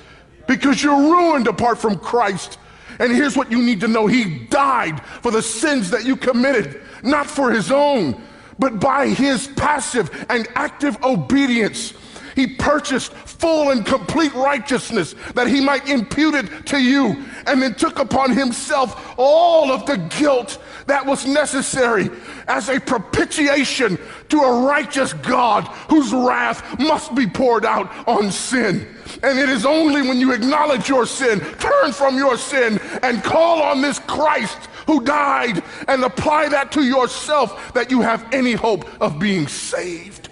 because 0.46 0.82
you're 0.82 1.00
ruined 1.00 1.46
apart 1.46 1.78
from 1.78 1.98
Christ. 1.98 2.58
And 2.98 3.12
here's 3.12 3.36
what 3.36 3.50
you 3.50 3.60
need 3.60 3.80
to 3.80 3.88
know 3.88 4.06
He 4.06 4.38
died 4.46 5.04
for 5.04 5.30
the 5.30 5.42
sins 5.42 5.90
that 5.90 6.04
you 6.04 6.16
committed, 6.16 6.80
not 7.02 7.28
for 7.28 7.50
His 7.50 7.70
own, 7.70 8.22
but 8.58 8.80
by 8.80 9.08
His 9.08 9.48
passive 9.48 10.26
and 10.28 10.46
active 10.54 11.02
obedience. 11.02 11.94
He 12.34 12.48
purchased 12.48 13.12
full 13.12 13.70
and 13.70 13.86
complete 13.86 14.34
righteousness 14.34 15.14
that 15.34 15.46
he 15.46 15.60
might 15.60 15.88
impute 15.88 16.34
it 16.34 16.66
to 16.66 16.78
you, 16.78 17.24
and 17.46 17.62
then 17.62 17.74
took 17.74 17.98
upon 17.98 18.32
himself 18.32 19.14
all 19.16 19.70
of 19.70 19.86
the 19.86 19.96
guilt 20.18 20.60
that 20.86 21.04
was 21.06 21.26
necessary 21.26 22.10
as 22.46 22.68
a 22.68 22.80
propitiation 22.80 23.98
to 24.28 24.40
a 24.40 24.66
righteous 24.66 25.12
God 25.14 25.64
whose 25.88 26.12
wrath 26.12 26.78
must 26.78 27.14
be 27.14 27.26
poured 27.26 27.64
out 27.64 27.90
on 28.08 28.30
sin. 28.30 28.86
And 29.22 29.38
it 29.38 29.48
is 29.48 29.64
only 29.64 30.02
when 30.02 30.18
you 30.18 30.32
acknowledge 30.32 30.88
your 30.88 31.06
sin, 31.06 31.40
turn 31.40 31.92
from 31.92 32.16
your 32.16 32.36
sin, 32.36 32.80
and 33.02 33.22
call 33.22 33.62
on 33.62 33.80
this 33.80 33.98
Christ 34.00 34.58
who 34.86 35.02
died 35.02 35.62
and 35.88 36.04
apply 36.04 36.48
that 36.50 36.72
to 36.72 36.82
yourself 36.82 37.72
that 37.74 37.90
you 37.90 38.00
have 38.02 38.26
any 38.32 38.52
hope 38.52 38.84
of 39.00 39.18
being 39.18 39.48
saved. 39.48 40.28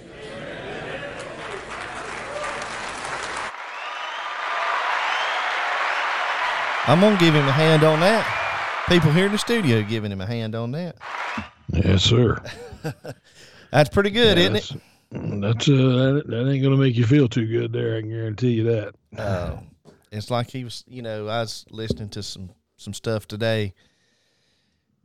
I'm 6.85 7.01
gonna 7.01 7.17
give 7.17 7.33
him 7.33 7.47
a 7.47 7.53
hand 7.53 7.85
on 7.85 8.01
that. 8.01 8.42
People 8.89 9.13
here 9.13 9.27
in 9.27 9.33
the 9.33 9.39
studio 9.39 9.83
giving 9.83 10.13
him 10.13 10.21
a 10.21 10.27
hand 10.27 10.55
on 10.55 10.73
that. 10.73 10.97
Yes, 11.73 12.03
sir. 12.03 12.43
That's 13.71 13.89
pretty 13.89 14.11
good, 14.11 14.39
isn't 14.39 14.57
it? 14.57 14.73
that's 15.13 15.69
uh, 15.69 15.73
that, 15.73 16.25
that 16.27 16.51
ain't 16.51 16.63
gonna 16.63 16.77
make 16.77 16.97
you 16.97 17.05
feel 17.07 17.29
too 17.29 17.47
good 17.47 17.73
there. 17.73 17.97
I 17.97 18.01
can 18.01 18.09
guarantee 18.09 18.53
you 18.53 18.65
that. 18.65 18.95
Uh, 19.17 19.59
it's 20.11 20.31
like 20.31 20.51
he 20.51 20.65
was, 20.65 20.85
you 20.87 21.03
know, 21.03 21.29
I 21.29 21.41
was 21.41 21.67
listening 21.71 22.09
to 22.11 22.23
some 22.23 22.51
some 22.77 22.95
stuff 22.95 23.29
today 23.29 23.75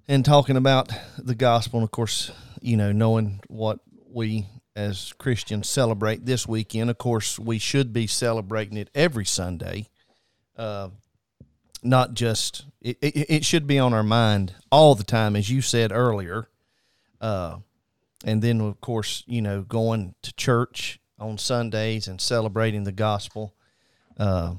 and 0.08 0.24
talking 0.24 0.56
about 0.56 0.92
the 1.18 1.36
gospel, 1.36 1.80
and 1.80 1.86
of 1.86 1.92
course, 1.92 2.32
you 2.62 2.78
know, 2.78 2.92
knowing 2.92 3.42
what 3.48 3.80
we 4.10 4.48
as 4.76 5.13
Christians 5.18 5.68
celebrate 5.68 6.26
this 6.26 6.48
weekend. 6.48 6.90
Of 6.90 6.98
course, 6.98 7.38
we 7.38 7.60
should 7.60 7.92
be 7.92 8.08
celebrating 8.08 8.78
it 8.78 8.90
every 8.96 9.26
Sunday. 9.26 9.88
Uh, 10.56 10.90
not 11.84 12.13
just 12.13 12.66
it, 12.82 12.98
it, 13.02 13.26
it 13.30 13.46
should 13.46 13.68
be 13.68 13.80
on 13.80 13.94
our 13.94 14.04
mind 14.04 14.56
all 14.72 14.96
the 14.96 15.04
time, 15.04 15.36
as 15.36 15.50
you 15.50 15.62
said 15.62 15.92
earlier. 15.92 16.50
Uh, 17.20 17.58
and 18.26 18.42
then 18.42 18.62
of 18.62 18.80
course, 18.82 19.24
you 19.28 19.42
know, 19.42 19.62
going 19.62 20.16
to 20.22 20.34
church 20.34 21.00
on 21.20 21.38
Sundays 21.38 22.08
and 22.08 22.22
celebrating 22.22 22.84
the 22.84 22.92
gospel. 22.92 23.54
Uh, 24.18 24.56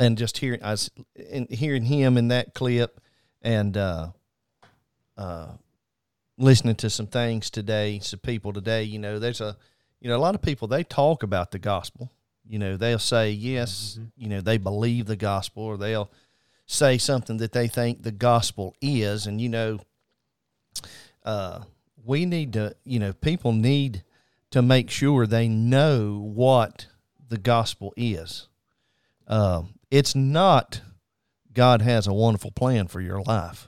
and 0.00 0.16
just 0.16 0.38
hearing 0.38 0.60
was 0.60 0.90
and 1.32 1.48
hearing 1.50 1.84
him 1.84 2.16
in 2.16 2.28
that 2.28 2.54
clip 2.54 3.00
and 3.42 3.76
uh, 3.76 4.08
uh, 5.16 5.48
listening 6.36 6.76
to 6.76 6.90
some 6.90 7.06
things 7.06 7.50
today, 7.50 7.98
some 8.00 8.20
people 8.20 8.52
today, 8.52 8.84
you 8.84 8.98
know, 8.98 9.18
there's 9.18 9.40
a 9.40 9.56
you 10.00 10.08
know, 10.08 10.16
a 10.16 10.18
lot 10.18 10.34
of 10.34 10.42
people 10.42 10.68
they 10.68 10.84
talk 10.84 11.22
about 11.22 11.50
the 11.50 11.58
gospel. 11.58 12.12
You 12.48 12.58
know, 12.58 12.76
they'll 12.76 12.98
say 12.98 13.30
yes, 13.30 13.98
you 14.16 14.28
know, 14.28 14.40
they 14.40 14.56
believe 14.56 15.06
the 15.06 15.16
gospel 15.16 15.64
or 15.64 15.76
they'll 15.76 16.10
say 16.68 16.98
something 16.98 17.38
that 17.38 17.52
they 17.52 17.66
think 17.66 18.02
the 18.02 18.12
gospel 18.12 18.76
is. 18.80 19.26
And 19.26 19.40
you 19.40 19.48
know 19.48 19.80
uh, 21.24 21.60
we 22.04 22.24
need 22.24 22.52
to 22.52 22.76
you 22.84 22.98
know 23.00 23.12
people 23.12 23.52
need 23.52 24.04
to 24.50 24.62
make 24.62 24.88
sure 24.90 25.26
they 25.26 25.48
know 25.48 26.20
what 26.20 26.86
the 27.28 27.38
gospel 27.38 27.92
is. 27.96 28.48
Uh, 29.26 29.62
it's 29.90 30.14
not 30.14 30.82
god 31.52 31.82
has 31.82 32.06
a 32.06 32.12
wonderful 32.12 32.50
plan 32.52 32.86
for 32.86 33.00
your 33.00 33.20
life. 33.22 33.66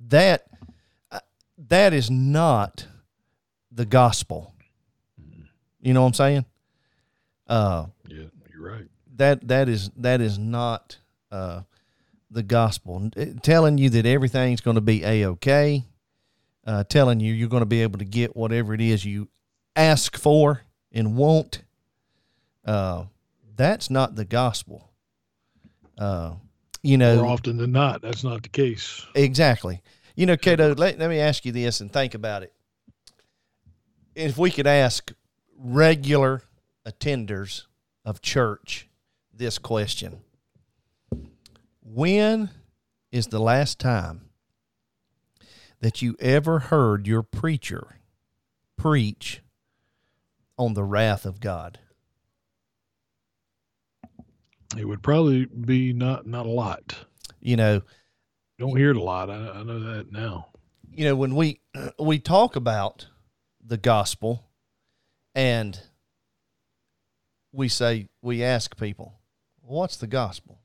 That 0.00 0.46
uh, 1.10 1.20
that 1.68 1.92
is 1.92 2.10
not 2.10 2.86
the 3.70 3.86
gospel. 3.86 4.54
You 5.80 5.92
know 5.94 6.02
what 6.02 6.08
i'm 6.08 6.14
saying? 6.14 6.44
Uh, 7.46 7.86
Yeah, 8.08 8.24
you're 8.52 8.70
right. 8.72 8.86
that 9.16 9.46
that 9.48 9.68
is 9.68 9.90
that 9.96 10.20
is 10.20 10.38
not 10.38 10.98
uh, 11.30 11.62
the 12.32 12.42
gospel. 12.42 13.10
Uh, 13.16 13.26
Telling 13.42 13.78
you 13.78 13.90
that 13.90 14.06
everything's 14.06 14.60
going 14.60 14.76
to 14.76 14.80
be 14.80 15.04
a 15.04 15.26
okay, 15.26 15.84
uh, 16.66 16.84
telling 16.84 17.20
you 17.20 17.32
you're 17.32 17.48
going 17.48 17.62
to 17.62 17.66
be 17.66 17.82
able 17.82 17.98
to 17.98 18.04
get 18.04 18.36
whatever 18.36 18.74
it 18.74 18.80
is 18.80 19.04
you 19.04 19.28
ask 19.76 20.16
for 20.16 20.62
and 20.92 21.16
want. 21.16 21.62
Uh, 22.64 23.04
that's 23.56 23.90
not 23.90 24.14
the 24.14 24.24
gospel. 24.24 24.90
Uh, 25.98 26.34
you 26.82 26.96
know, 26.96 27.16
More 27.16 27.26
often 27.26 27.56
than 27.58 27.72
not, 27.72 28.02
that's 28.02 28.24
not 28.24 28.42
the 28.42 28.48
case. 28.48 29.06
Exactly. 29.14 29.80
You 30.16 30.26
know, 30.26 30.36
Cato, 30.36 30.74
let, 30.74 30.98
let 30.98 31.08
me 31.08 31.18
ask 31.18 31.44
you 31.44 31.52
this 31.52 31.80
and 31.80 31.92
think 31.92 32.14
about 32.14 32.42
it. 32.42 32.52
If 34.14 34.36
we 34.36 34.50
could 34.50 34.66
ask 34.66 35.12
regular 35.56 36.42
attenders 36.86 37.66
of 38.04 38.20
church 38.20 38.88
this 39.32 39.58
question 39.58 40.20
When 41.84 42.50
is 43.10 43.26
the 43.28 43.40
last 43.40 43.78
time 43.78 44.30
that 45.80 46.00
you 46.00 46.16
ever 46.20 46.60
heard 46.60 47.06
your 47.06 47.22
preacher 47.22 47.96
preach 48.76 49.42
on 50.56 50.74
the 50.74 50.84
wrath 50.84 51.26
of 51.26 51.40
God? 51.40 51.78
It 54.76 54.86
would 54.86 55.02
probably 55.02 55.44
be 55.46 55.92
not 55.92 56.26
not 56.26 56.46
a 56.46 56.50
lot. 56.50 56.94
You 57.40 57.56
know, 57.56 57.82
Don't 58.58 58.76
hear 58.76 58.90
it 58.90 58.96
a 58.96 59.02
lot. 59.02 59.28
I, 59.28 59.34
I 59.50 59.62
know 59.64 59.80
that 59.80 60.10
now. 60.10 60.48
you 60.90 61.04
know 61.04 61.16
when 61.16 61.34
we 61.34 61.60
we 61.98 62.18
talk 62.18 62.56
about 62.56 63.08
the 63.64 63.76
gospel 63.76 64.48
and 65.34 65.78
we 67.52 67.68
say 67.68 68.08
we 68.22 68.42
ask 68.42 68.76
people 68.78 69.20
what's 69.60 69.96
the 69.96 70.06
gospel 70.06 70.58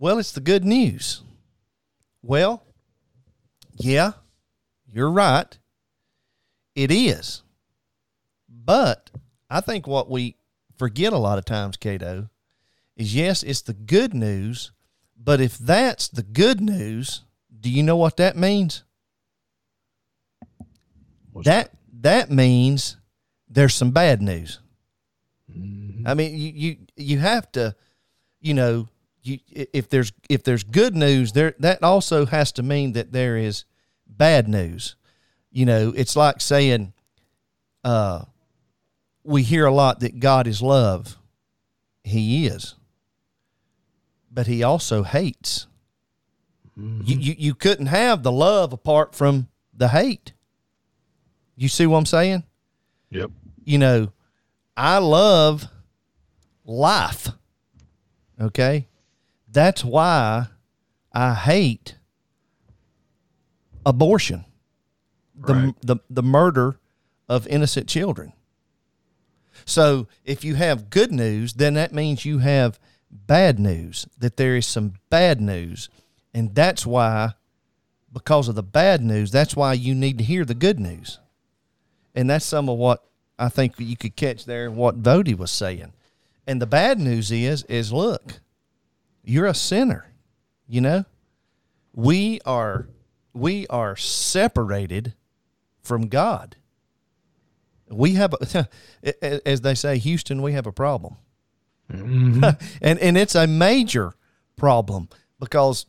well 0.00 0.18
it's 0.18 0.32
the 0.32 0.40
good 0.40 0.64
news 0.64 1.22
well 2.22 2.64
yeah 3.76 4.12
you're 4.92 5.10
right 5.10 5.58
it 6.74 6.90
is 6.90 7.42
but 8.48 9.10
i 9.48 9.60
think 9.60 9.86
what 9.86 10.10
we 10.10 10.34
forget 10.76 11.12
a 11.12 11.18
lot 11.18 11.38
of 11.38 11.44
times 11.44 11.76
cato 11.76 12.28
is 12.96 13.14
yes 13.14 13.44
it's 13.44 13.62
the 13.62 13.72
good 13.74 14.12
news 14.12 14.72
but 15.16 15.40
if 15.40 15.56
that's 15.56 16.08
the 16.08 16.24
good 16.24 16.60
news 16.60 17.22
do 17.60 17.70
you 17.70 17.82
know 17.82 17.96
what 17.96 18.16
that 18.16 18.36
means 18.36 18.82
What's 21.32 21.46
that 21.46 21.70
that 22.00 22.30
means 22.30 22.96
there's 23.48 23.74
some 23.74 23.90
bad 23.90 24.22
news. 24.22 24.60
Mhm. 25.50 26.02
I 26.06 26.14
mean, 26.14 26.36
you 26.36 26.50
you 26.50 26.76
you 26.96 27.18
have 27.18 27.50
to, 27.52 27.76
you 28.40 28.54
know, 28.54 28.88
you 29.22 29.38
if 29.50 29.88
there's 29.88 30.12
if 30.28 30.42
there's 30.42 30.62
good 30.62 30.94
news 30.94 31.32
there, 31.32 31.54
that 31.58 31.82
also 31.82 32.26
has 32.26 32.52
to 32.52 32.62
mean 32.62 32.92
that 32.92 33.12
there 33.12 33.36
is 33.36 33.64
bad 34.06 34.48
news. 34.48 34.96
You 35.50 35.66
know, 35.66 35.92
it's 35.96 36.16
like 36.16 36.40
saying, 36.40 36.92
uh, 37.84 38.24
we 39.24 39.42
hear 39.42 39.66
a 39.66 39.72
lot 39.72 40.00
that 40.00 40.20
God 40.20 40.46
is 40.46 40.62
love. 40.62 41.16
He 42.04 42.46
is, 42.46 42.74
but 44.30 44.46
He 44.46 44.62
also 44.62 45.02
hates. 45.02 45.66
You, 46.76 47.18
you 47.18 47.34
you 47.36 47.54
couldn't 47.54 47.86
have 47.86 48.22
the 48.22 48.32
love 48.32 48.72
apart 48.72 49.14
from 49.14 49.48
the 49.74 49.88
hate. 49.88 50.32
You 51.56 51.68
see 51.68 51.86
what 51.86 51.98
I'm 51.98 52.06
saying? 52.06 52.44
Yep. 53.10 53.30
you 53.64 53.76
know, 53.76 54.12
I 54.76 54.98
love 54.98 55.66
life. 56.64 57.28
Okay? 58.40 58.88
That's 59.52 59.84
why 59.84 60.46
I 61.12 61.34
hate 61.34 61.96
abortion. 63.84 64.44
The, 65.34 65.54
Right. 65.54 65.74
the 65.80 65.96
the 66.10 66.22
murder 66.22 66.78
of 67.28 67.46
innocent 67.46 67.88
children. 67.88 68.34
So, 69.64 70.06
if 70.24 70.44
you 70.44 70.54
have 70.56 70.90
good 70.90 71.12
news, 71.12 71.54
then 71.54 71.74
that 71.74 71.92
means 71.94 72.24
you 72.24 72.38
have 72.38 72.78
bad 73.10 73.58
news, 73.58 74.06
that 74.18 74.36
there 74.36 74.56
is 74.56 74.66
some 74.66 74.94
bad 75.08 75.40
news. 75.40 75.88
And 76.34 76.54
that's 76.54 76.86
why 76.86 77.34
because 78.12 78.48
of 78.48 78.54
the 78.54 78.62
bad 78.62 79.02
news, 79.02 79.30
that's 79.30 79.56
why 79.56 79.72
you 79.72 79.94
need 79.94 80.18
to 80.18 80.24
hear 80.24 80.44
the 80.44 80.54
good 80.54 80.78
news. 80.80 81.18
And 82.14 82.28
that's 82.28 82.44
some 82.44 82.68
of 82.68 82.78
what 82.78 83.04
I 83.38 83.48
think 83.48 83.74
you 83.78 83.96
could 83.96 84.16
catch 84.16 84.44
there 84.44 84.70
what 84.70 85.02
Voddie 85.02 85.36
was 85.36 85.50
saying. 85.50 85.92
And 86.46 86.60
the 86.60 86.66
bad 86.66 86.98
news 86.98 87.30
is, 87.30 87.62
is 87.64 87.92
look, 87.92 88.40
you're 89.30 89.46
a 89.46 89.54
sinner. 89.54 90.12
You 90.66 90.80
know, 90.80 91.04
we 91.94 92.40
are 92.44 92.88
we 93.32 93.66
are 93.68 93.94
separated 93.96 95.14
from 95.82 96.08
God. 96.08 96.56
We 97.88 98.14
have, 98.14 98.34
a, 98.34 98.68
as 99.46 99.60
they 99.62 99.74
say, 99.74 99.98
Houston, 99.98 100.42
we 100.42 100.52
have 100.52 100.66
a 100.66 100.72
problem, 100.72 101.16
Mhm. 101.90 102.60
and 102.82 102.98
and 102.98 103.16
it's 103.18 103.34
a 103.34 103.46
major 103.46 104.14
problem. 104.56 105.08
Because 105.40 105.86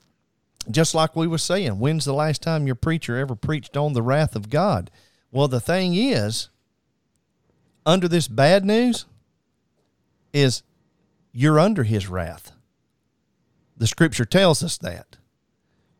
just 0.69 0.95
like 0.95 1.15
we 1.15 1.27
were 1.27 1.38
saying, 1.38 1.80
when's 1.80 2.06
the 2.06 2.13
last 2.13 2.41
time 2.41 2.65
your 2.67 2.75
preacher 2.75 3.17
ever 3.17 3.36
preached 3.36 3.75
on 3.75 3.93
the 3.93 4.01
wrath 4.01 4.36
of 4.36 4.49
God? 4.49 4.89
Well, 5.32 5.47
the 5.47 5.60
thing 5.60 5.93
is, 5.95 6.49
under 7.86 8.08
this 8.08 8.27
bad 8.27 8.63
news, 8.65 9.06
is 10.34 10.63
you're 11.34 11.60
under 11.60 11.84
his 11.84 12.08
wrath. 12.08 12.51
The 13.81 13.87
scripture 13.87 14.25
tells 14.25 14.61
us 14.61 14.77
that. 14.77 15.17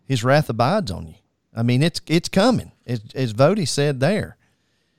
His 0.06 0.24
wrath 0.24 0.52
abides 0.52 0.92
on 0.92 1.08
you. 1.08 1.16
I 1.52 1.64
mean, 1.64 1.82
it's 1.82 2.00
it's 2.06 2.30
coming. 2.30 2.74
As, 2.86 3.34
Voddie 3.34 3.68
said 3.68 4.00
there, 4.00 4.38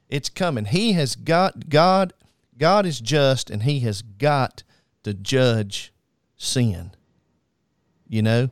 it's 0.09 0.29
coming. 0.29 0.65
He 0.65 0.95
has 0.95 1.15
got 1.15 1.69
God. 1.69 2.13
God 2.59 2.85
is 2.85 2.99
just, 2.99 3.51
and 3.51 3.63
He 3.63 3.79
has 3.81 4.03
got 4.03 4.65
to 5.05 5.15
judge 5.15 5.93
sin. 6.37 6.91
You 8.09 8.23
know, 8.23 8.51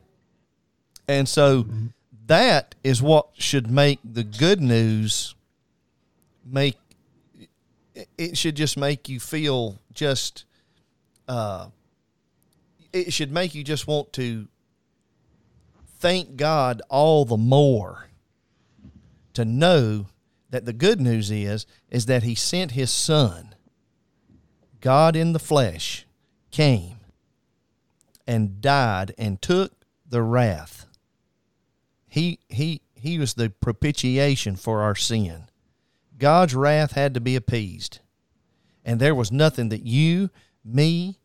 and 1.09 1.27
so 1.27 1.63
mm-hmm. 1.63 1.87
that 2.27 2.75
is 2.85 3.01
what 3.01 3.31
should 3.33 3.69
make 3.69 3.99
the 4.01 4.23
good 4.23 4.61
news 4.61 5.35
make 6.45 6.77
it 8.17 8.37
should 8.37 8.55
just 8.55 8.77
make 8.77 9.09
you 9.09 9.19
feel 9.19 9.81
just 9.93 10.45
uh 11.27 11.67
it 12.93 13.13
should 13.13 13.31
make 13.31 13.55
you 13.55 13.63
just 13.63 13.87
want 13.87 14.13
to 14.13 14.47
thank 15.99 16.35
God 16.35 16.81
all 16.89 17.25
the 17.25 17.37
more 17.37 18.07
to 19.33 19.45
know 19.45 20.07
that 20.49 20.65
the 20.65 20.73
good 20.73 20.99
news 20.99 21.31
is 21.31 21.65
is 21.89 22.05
that 22.07 22.23
he 22.23 22.35
sent 22.35 22.71
his 22.71 22.91
son 22.91 23.55
God 24.79 25.15
in 25.15 25.33
the 25.33 25.39
flesh 25.39 26.05
came 26.49 26.97
and 28.27 28.61
died 28.61 29.13
and 29.17 29.41
took 29.41 29.73
the 30.09 30.21
wrath 30.21 30.85
he 32.11 32.39
he 32.49 32.81
he 33.01 33.17
was 33.17 33.33
the 33.33 33.49
propitiation 33.49 34.55
for 34.55 34.81
our 34.81 34.95
sin. 34.95 35.45
God's 36.19 36.53
wrath 36.53 36.91
had 36.91 37.15
to 37.15 37.21
be 37.21 37.35
appeased. 37.35 37.99
And 38.85 38.99
there 38.99 39.15
was 39.15 39.31
nothing 39.31 39.69
that 39.69 39.85
you, 39.85 40.29
me, 40.63 41.17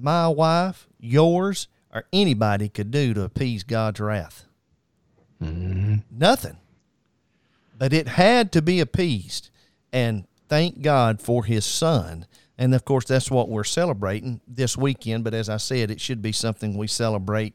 my 0.00 0.28
wife, 0.28 0.88
yours, 0.98 1.68
or 1.92 2.04
anybody 2.12 2.68
could 2.68 2.90
do 2.90 3.14
to 3.14 3.22
appease 3.22 3.62
God's 3.62 4.00
wrath. 4.00 4.44
Mm-hmm. 5.42 5.96
Nothing. 6.10 6.58
But 7.78 7.92
it 7.92 8.08
had 8.08 8.52
to 8.52 8.62
be 8.62 8.80
appeased. 8.80 9.50
And 9.92 10.26
thank 10.48 10.82
God 10.82 11.20
for 11.20 11.44
his 11.44 11.64
son. 11.64 12.26
And 12.56 12.74
of 12.74 12.84
course, 12.84 13.04
that's 13.04 13.30
what 13.30 13.48
we're 13.48 13.64
celebrating 13.64 14.40
this 14.46 14.76
weekend. 14.76 15.24
But 15.24 15.34
as 15.34 15.48
I 15.48 15.56
said, 15.56 15.90
it 15.90 16.00
should 16.00 16.22
be 16.22 16.32
something 16.32 16.76
we 16.76 16.86
celebrate 16.86 17.54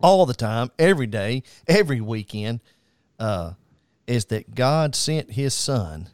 all 0.00 0.26
the 0.26 0.34
time, 0.34 0.70
every 0.78 1.06
day, 1.06 1.42
every 1.66 2.00
weekend, 2.00 2.60
uh, 3.18 3.52
is 4.06 4.26
that 4.26 4.54
God 4.54 4.94
sent 4.94 5.32
His 5.32 5.54
Son 5.54 6.08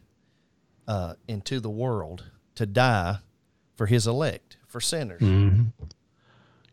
uh, 0.88 1.14
into 1.28 1.60
the 1.60 1.70
world 1.70 2.24
to 2.54 2.66
die 2.66 3.18
for 3.76 3.86
His 3.86 4.06
elect, 4.06 4.56
for 4.74 4.80
sinners. 4.80 5.20
Mm-hmm. 5.20 5.66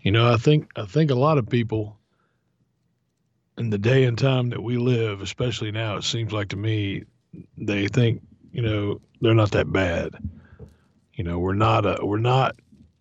You 0.01 0.11
know, 0.11 0.33
I 0.33 0.37
think 0.37 0.71
I 0.75 0.85
think 0.87 1.11
a 1.11 1.15
lot 1.15 1.37
of 1.37 1.47
people 1.47 1.99
in 3.59 3.69
the 3.69 3.77
day 3.77 4.05
and 4.05 4.17
time 4.17 4.49
that 4.49 4.63
we 4.63 4.77
live, 4.77 5.21
especially 5.21 5.71
now, 5.71 5.97
it 5.97 6.03
seems 6.03 6.33
like 6.33 6.47
to 6.47 6.57
me, 6.57 7.03
they 7.59 7.87
think 7.87 8.23
you 8.51 8.63
know 8.63 8.99
they're 9.21 9.35
not 9.35 9.51
that 9.51 9.71
bad. 9.71 10.15
You 11.13 11.23
know, 11.23 11.37
we're 11.37 11.53
not 11.53 11.85
a 11.85 12.03
we're 12.03 12.17
not. 12.17 12.55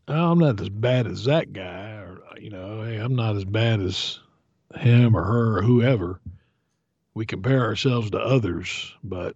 Oh, 0.07 0.33
I'm 0.33 0.39
not 0.39 0.61
as 0.61 0.69
bad 0.69 1.07
as 1.07 1.25
that 1.25 1.55
guy 1.55 1.93
or 1.93 2.21
you 2.39 2.51
know, 2.51 2.83
hey, 2.83 2.97
I'm 2.97 3.17
not 3.17 3.37
as 3.37 3.47
bad 3.47 3.81
as 3.81 4.21
him 4.75 5.17
or 5.17 5.25
her 5.25 5.57
or 5.57 5.63
whoever. 5.63 6.21
We 7.15 7.25
compare 7.25 7.63
ourselves 7.63 8.11
to 8.11 8.19
others, 8.19 8.95
but 9.03 9.35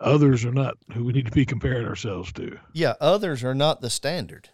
others 0.00 0.44
are 0.44 0.52
not 0.52 0.76
who 0.92 1.04
we 1.04 1.12
need 1.12 1.26
to 1.26 1.32
be 1.32 1.46
comparing 1.46 1.86
ourselves 1.86 2.32
to. 2.32 2.58
Yeah, 2.72 2.94
others 3.00 3.44
are 3.44 3.54
not 3.54 3.80
the 3.80 3.90
standard. 3.90 4.48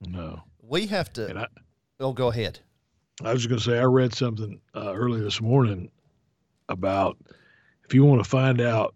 No. 0.00 0.42
We 0.62 0.86
have 0.86 1.12
to. 1.14 1.38
I, 1.38 1.46
oh, 2.00 2.12
go 2.12 2.28
ahead. 2.28 2.60
I 3.24 3.32
was 3.32 3.46
going 3.46 3.58
to 3.58 3.64
say, 3.64 3.78
I 3.78 3.84
read 3.84 4.14
something 4.14 4.60
uh, 4.74 4.92
early 4.94 5.20
this 5.20 5.40
morning 5.40 5.90
about 6.68 7.16
if 7.84 7.94
you 7.94 8.04
want 8.04 8.22
to 8.22 8.28
find 8.28 8.60
out 8.60 8.94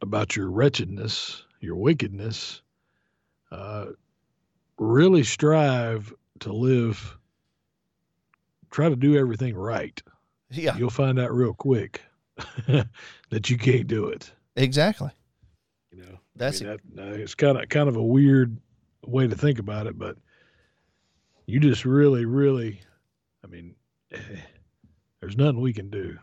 about 0.00 0.36
your 0.36 0.50
wretchedness, 0.50 1.44
your 1.60 1.76
wickedness, 1.76 2.62
uh, 3.50 3.86
really 4.78 5.22
strive 5.22 6.12
to 6.40 6.52
live, 6.52 7.16
try 8.70 8.88
to 8.88 8.96
do 8.96 9.16
everything 9.16 9.54
right. 9.54 10.00
Yeah. 10.50 10.76
You'll 10.76 10.90
find 10.90 11.18
out 11.18 11.32
real 11.32 11.54
quick 11.54 12.00
that 12.66 13.50
you 13.50 13.58
can't 13.58 13.86
do 13.86 14.06
it. 14.06 14.30
Exactly. 14.56 15.10
You 15.90 16.02
know, 16.02 16.18
that's 16.36 16.62
I 16.62 16.64
mean, 16.64 16.78
that, 16.94 17.08
uh, 17.08 17.12
it's 17.12 17.34
kind 17.34 17.58
of 17.58 17.68
kind 17.68 17.88
of 17.88 17.96
a 17.96 18.02
weird 18.02 18.56
way 19.06 19.26
to 19.26 19.36
think 19.36 19.58
about 19.58 19.86
it, 19.86 19.98
but 19.98 20.16
you 21.46 21.60
just 21.60 21.84
really, 21.84 22.24
really, 22.24 22.80
I 23.42 23.48
mean, 23.48 23.74
there's 25.20 25.36
nothing 25.36 25.60
we 25.60 25.72
can 25.72 25.90
do. 25.90 26.18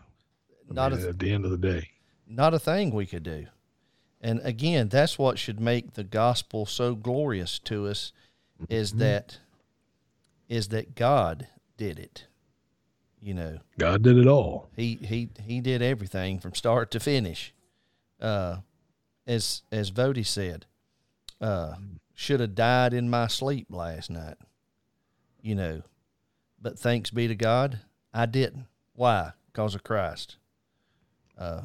I 0.69 0.73
not 0.73 0.91
mean, 0.91 1.05
a, 1.05 1.09
at 1.09 1.19
the 1.19 1.31
end 1.31 1.45
of 1.45 1.51
the 1.51 1.57
day. 1.57 1.89
Not 2.27 2.53
a 2.53 2.59
thing 2.59 2.91
we 2.91 3.05
could 3.05 3.23
do. 3.23 3.47
And 4.21 4.39
again, 4.43 4.87
that's 4.87 5.17
what 5.17 5.39
should 5.39 5.59
make 5.59 5.93
the 5.93 6.03
gospel 6.03 6.65
so 6.65 6.95
glorious 6.95 7.59
to 7.59 7.87
us 7.87 8.13
is 8.69 8.91
mm-hmm. 8.91 8.99
that 8.99 9.39
is 10.47 10.67
that 10.67 10.95
God 10.95 11.47
did 11.77 11.97
it. 11.97 12.27
You 13.19 13.33
know, 13.33 13.59
God 13.77 14.03
did 14.03 14.17
it 14.17 14.27
all. 14.27 14.69
He 14.75 14.95
he 14.95 15.29
he 15.43 15.61
did 15.61 15.81
everything 15.81 16.39
from 16.39 16.53
start 16.53 16.91
to 16.91 16.99
finish. 16.99 17.53
Uh, 18.21 18.57
as 19.27 19.63
as 19.71 19.91
Voddie 19.91 20.25
said, 20.25 20.65
uh, 21.39 21.75
should 22.13 22.39
have 22.39 22.55
died 22.55 22.93
in 22.93 23.09
my 23.09 23.27
sleep 23.27 23.67
last 23.69 24.09
night. 24.09 24.37
You 25.41 25.55
know, 25.55 25.81
but 26.61 26.77
thanks 26.77 27.09
be 27.09 27.27
to 27.27 27.35
God, 27.35 27.79
I 28.13 28.25
didn't. 28.25 28.65
Why? 28.93 29.31
Because 29.47 29.73
of 29.75 29.83
Christ. 29.83 30.37
Uh, 31.37 31.63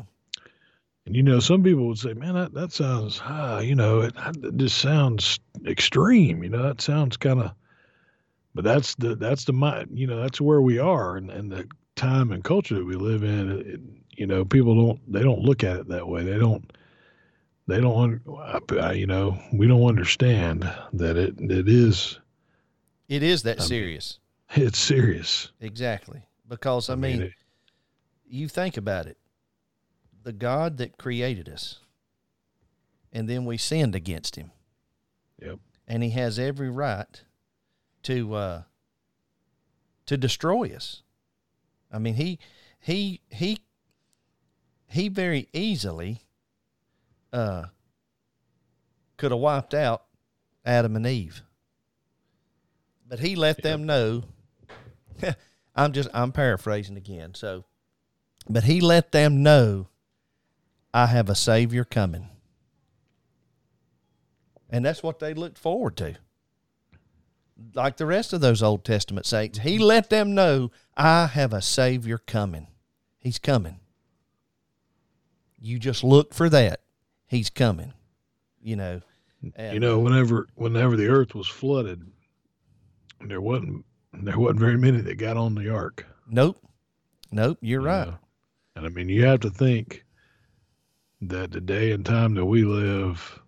and 1.04 1.14
you 1.14 1.22
know, 1.22 1.40
some 1.40 1.62
people 1.62 1.86
would 1.88 1.98
say, 1.98 2.14
"Man, 2.14 2.34
that 2.34 2.54
that 2.54 2.72
sounds, 2.72 3.20
ah, 3.22 3.58
you 3.58 3.74
know, 3.74 4.00
it, 4.00 4.14
it 4.42 4.56
just 4.56 4.78
sounds 4.78 5.38
extreme." 5.66 6.42
You 6.42 6.50
know, 6.50 6.62
that 6.62 6.80
sounds 6.80 7.16
kind 7.16 7.40
of 7.40 7.52
but 8.56 8.64
that's 8.64 8.94
the 8.94 9.14
that's 9.14 9.44
the 9.44 9.52
mind 9.52 9.90
you 9.92 10.06
know 10.06 10.18
that's 10.22 10.40
where 10.40 10.62
we 10.62 10.78
are 10.78 11.18
and, 11.18 11.30
and 11.30 11.52
the 11.52 11.68
time 11.94 12.32
and 12.32 12.42
culture 12.42 12.74
that 12.74 12.86
we 12.86 12.94
live 12.94 13.22
in 13.22 13.50
it, 13.50 13.80
you 14.16 14.26
know 14.26 14.44
people 14.44 14.74
don't 14.74 15.12
they 15.12 15.22
don't 15.22 15.40
look 15.40 15.64
at 15.64 15.76
it 15.76 15.88
that 15.88 16.08
way. 16.08 16.24
They 16.24 16.38
don't 16.38 16.72
they 17.66 17.80
don't 17.80 18.20
you 18.94 19.06
know 19.06 19.38
we 19.52 19.66
don't 19.66 19.84
understand 19.84 20.70
that 20.92 21.16
it 21.16 21.34
it 21.38 21.68
is 21.68 22.18
it 23.08 23.22
is 23.22 23.42
that 23.44 23.60
I 23.60 23.64
serious. 23.64 24.18
mean, 24.56 24.66
it's 24.66 24.78
serious. 24.78 25.52
Exactly. 25.60 26.22
Because 26.48 26.88
i, 26.88 26.92
I 26.92 26.96
mean, 26.96 27.18
mean 27.18 27.22
it, 27.28 27.32
you 28.28 28.48
think 28.48 28.76
about 28.76 29.06
it. 29.06 29.18
The 30.22 30.32
god 30.32 30.78
that 30.78 30.98
created 30.98 31.48
us 31.48 31.80
and 33.16 33.30
then 33.30 33.46
we 33.46 33.56
sinned 33.56 33.94
against 33.94 34.36
him. 34.36 34.50
Yep. 35.40 35.58
And 35.88 36.02
he 36.02 36.10
has 36.10 36.38
every 36.38 36.68
right 36.68 37.22
to 38.02 38.34
uh, 38.34 38.62
to 40.04 40.16
destroy 40.18 40.74
us. 40.74 41.02
I 41.90 41.98
mean, 41.98 42.14
he 42.14 42.38
he 42.78 43.22
he 43.30 43.58
he 44.88 45.08
very 45.08 45.48
easily 45.52 46.22
uh, 47.32 47.66
could 49.16 49.30
have 49.30 49.40
wiped 49.40 49.74
out 49.74 50.04
Adam 50.64 50.96
and 50.96 51.06
Eve, 51.06 51.42
but 53.06 53.18
he 53.20 53.36
let 53.36 53.62
them 53.62 53.84
know. 53.84 54.24
I'm 55.74 55.92
just 55.92 56.08
I'm 56.14 56.32
paraphrasing 56.32 56.96
again. 56.96 57.34
So, 57.34 57.64
but 58.48 58.64
he 58.64 58.80
let 58.80 59.12
them 59.12 59.42
know, 59.42 59.88
I 60.92 61.06
have 61.06 61.28
a 61.28 61.34
savior 61.34 61.84
coming, 61.84 62.28
and 64.70 64.84
that's 64.84 65.02
what 65.02 65.18
they 65.18 65.34
looked 65.34 65.58
forward 65.58 65.96
to 65.98 66.16
like 67.74 67.96
the 67.96 68.06
rest 68.06 68.32
of 68.32 68.40
those 68.40 68.62
Old 68.62 68.84
Testament 68.84 69.26
saints, 69.26 69.58
he 69.58 69.78
let 69.78 70.10
them 70.10 70.34
know, 70.34 70.70
I 70.96 71.26
have 71.26 71.52
a 71.52 71.62
Savior 71.62 72.18
coming. 72.18 72.68
He's 73.18 73.38
coming. 73.38 73.80
You 75.66 75.80
just 75.80 76.04
look 76.04 76.32
for 76.32 76.48
that. 76.48 76.80
He's 77.26 77.50
coming. 77.50 77.92
You 78.62 78.76
know. 78.76 79.00
And, 79.56 79.74
you 79.74 79.80
know, 79.80 79.98
whenever 79.98 80.46
whenever 80.54 80.96
the 80.96 81.08
earth 81.08 81.34
was 81.34 81.48
flooded, 81.48 82.02
there 83.20 83.40
wasn't 83.40 83.84
there 84.12 84.38
wasn't 84.38 84.60
very 84.60 84.78
many 84.78 85.00
that 85.00 85.16
got 85.16 85.36
on 85.36 85.54
the 85.56 85.68
ark. 85.68 86.06
Nope. 86.28 86.58
Nope, 87.32 87.58
you're 87.60 87.80
you 87.80 87.86
right. 87.86 88.06
Know? 88.06 88.18
And 88.76 88.86
I 88.86 88.88
mean 88.90 89.08
you 89.08 89.24
have 89.24 89.40
to 89.40 89.50
think 89.50 90.04
that 91.22 91.50
the 91.50 91.60
day 91.60 91.90
and 91.90 92.06
time 92.06 92.34
that 92.34 92.46
we 92.46 92.64
live, 92.64 93.40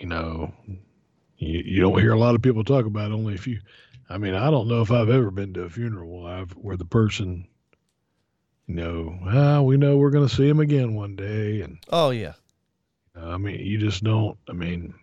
you 0.00 0.06
know, 0.06 0.52
you, 1.38 1.62
you 1.64 1.80
don't 1.80 2.00
hear 2.00 2.12
a 2.12 2.18
lot 2.18 2.34
of 2.34 2.42
people 2.42 2.64
talk 2.64 2.86
about 2.86 3.12
it. 3.12 3.14
Only 3.14 3.34
a 3.34 3.38
few 3.38 3.60
I 4.08 4.18
mean, 4.18 4.34
I 4.34 4.50
don't 4.50 4.68
know 4.68 4.82
if 4.82 4.90
I've 4.90 5.08
ever 5.08 5.30
been 5.30 5.54
to 5.54 5.62
a 5.62 5.70
funeral 5.70 6.26
I've, 6.26 6.50
where 6.52 6.76
the 6.76 6.84
person, 6.84 7.46
you 8.66 8.74
know, 8.74 9.18
ah, 9.26 9.60
we 9.62 9.76
know 9.76 9.96
we're 9.96 10.10
going 10.10 10.26
to 10.28 10.34
see 10.34 10.48
him 10.48 10.60
again 10.60 10.94
one 10.94 11.16
day, 11.16 11.60
and 11.60 11.78
Oh 11.90 12.10
yeah. 12.10 12.34
uh, 13.16 13.28
I 13.30 13.36
mean, 13.36 13.60
you 13.60 13.78
just 13.78 14.02
don't. 14.04 14.38
I 14.48 14.52
mean, 14.52 14.94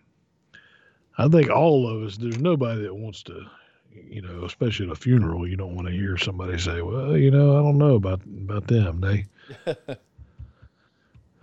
I 1.18 1.28
think 1.28 1.50
all 1.50 1.88
of 1.88 2.02
us. 2.02 2.16
There's 2.16 2.38
nobody 2.38 2.82
that 2.82 2.94
wants 2.94 3.22
to, 3.24 3.44
you 3.92 4.22
know, 4.22 4.44
especially 4.44 4.86
at 4.86 4.92
a 4.92 4.96
funeral. 4.96 5.46
You 5.46 5.56
don't 5.56 5.74
want 5.76 5.86
to 5.88 5.92
hear 5.94 6.16
somebody 6.16 6.58
say, 6.58 6.82
"Well, 6.82 7.16
you 7.16 7.30
know, 7.30 7.52
I 7.58 7.62
don't 7.62 7.78
know 7.78 7.94
about 7.94 8.20
about 8.24 8.66
them." 8.66 9.00
They. 9.00 9.26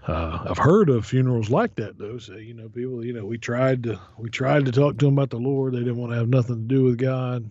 Uh, 0.07 0.43
I've 0.49 0.57
heard 0.57 0.89
of 0.89 1.05
funerals 1.05 1.49
like 1.51 1.75
that 1.75 1.97
though. 1.99 2.17
So 2.17 2.33
you 2.35 2.53
know, 2.55 2.67
people, 2.69 3.05
you 3.05 3.13
know, 3.13 3.25
we 3.25 3.37
tried 3.37 3.83
to 3.83 3.99
we 4.17 4.29
tried 4.29 4.65
to 4.65 4.71
talk 4.71 4.97
to 4.97 5.05
them 5.05 5.15
about 5.15 5.29
the 5.29 5.37
Lord. 5.37 5.73
They 5.73 5.79
didn't 5.79 5.97
want 5.97 6.13
to 6.13 6.17
have 6.17 6.29
nothing 6.29 6.55
to 6.55 6.61
do 6.75 6.83
with 6.83 6.97
God. 6.97 7.49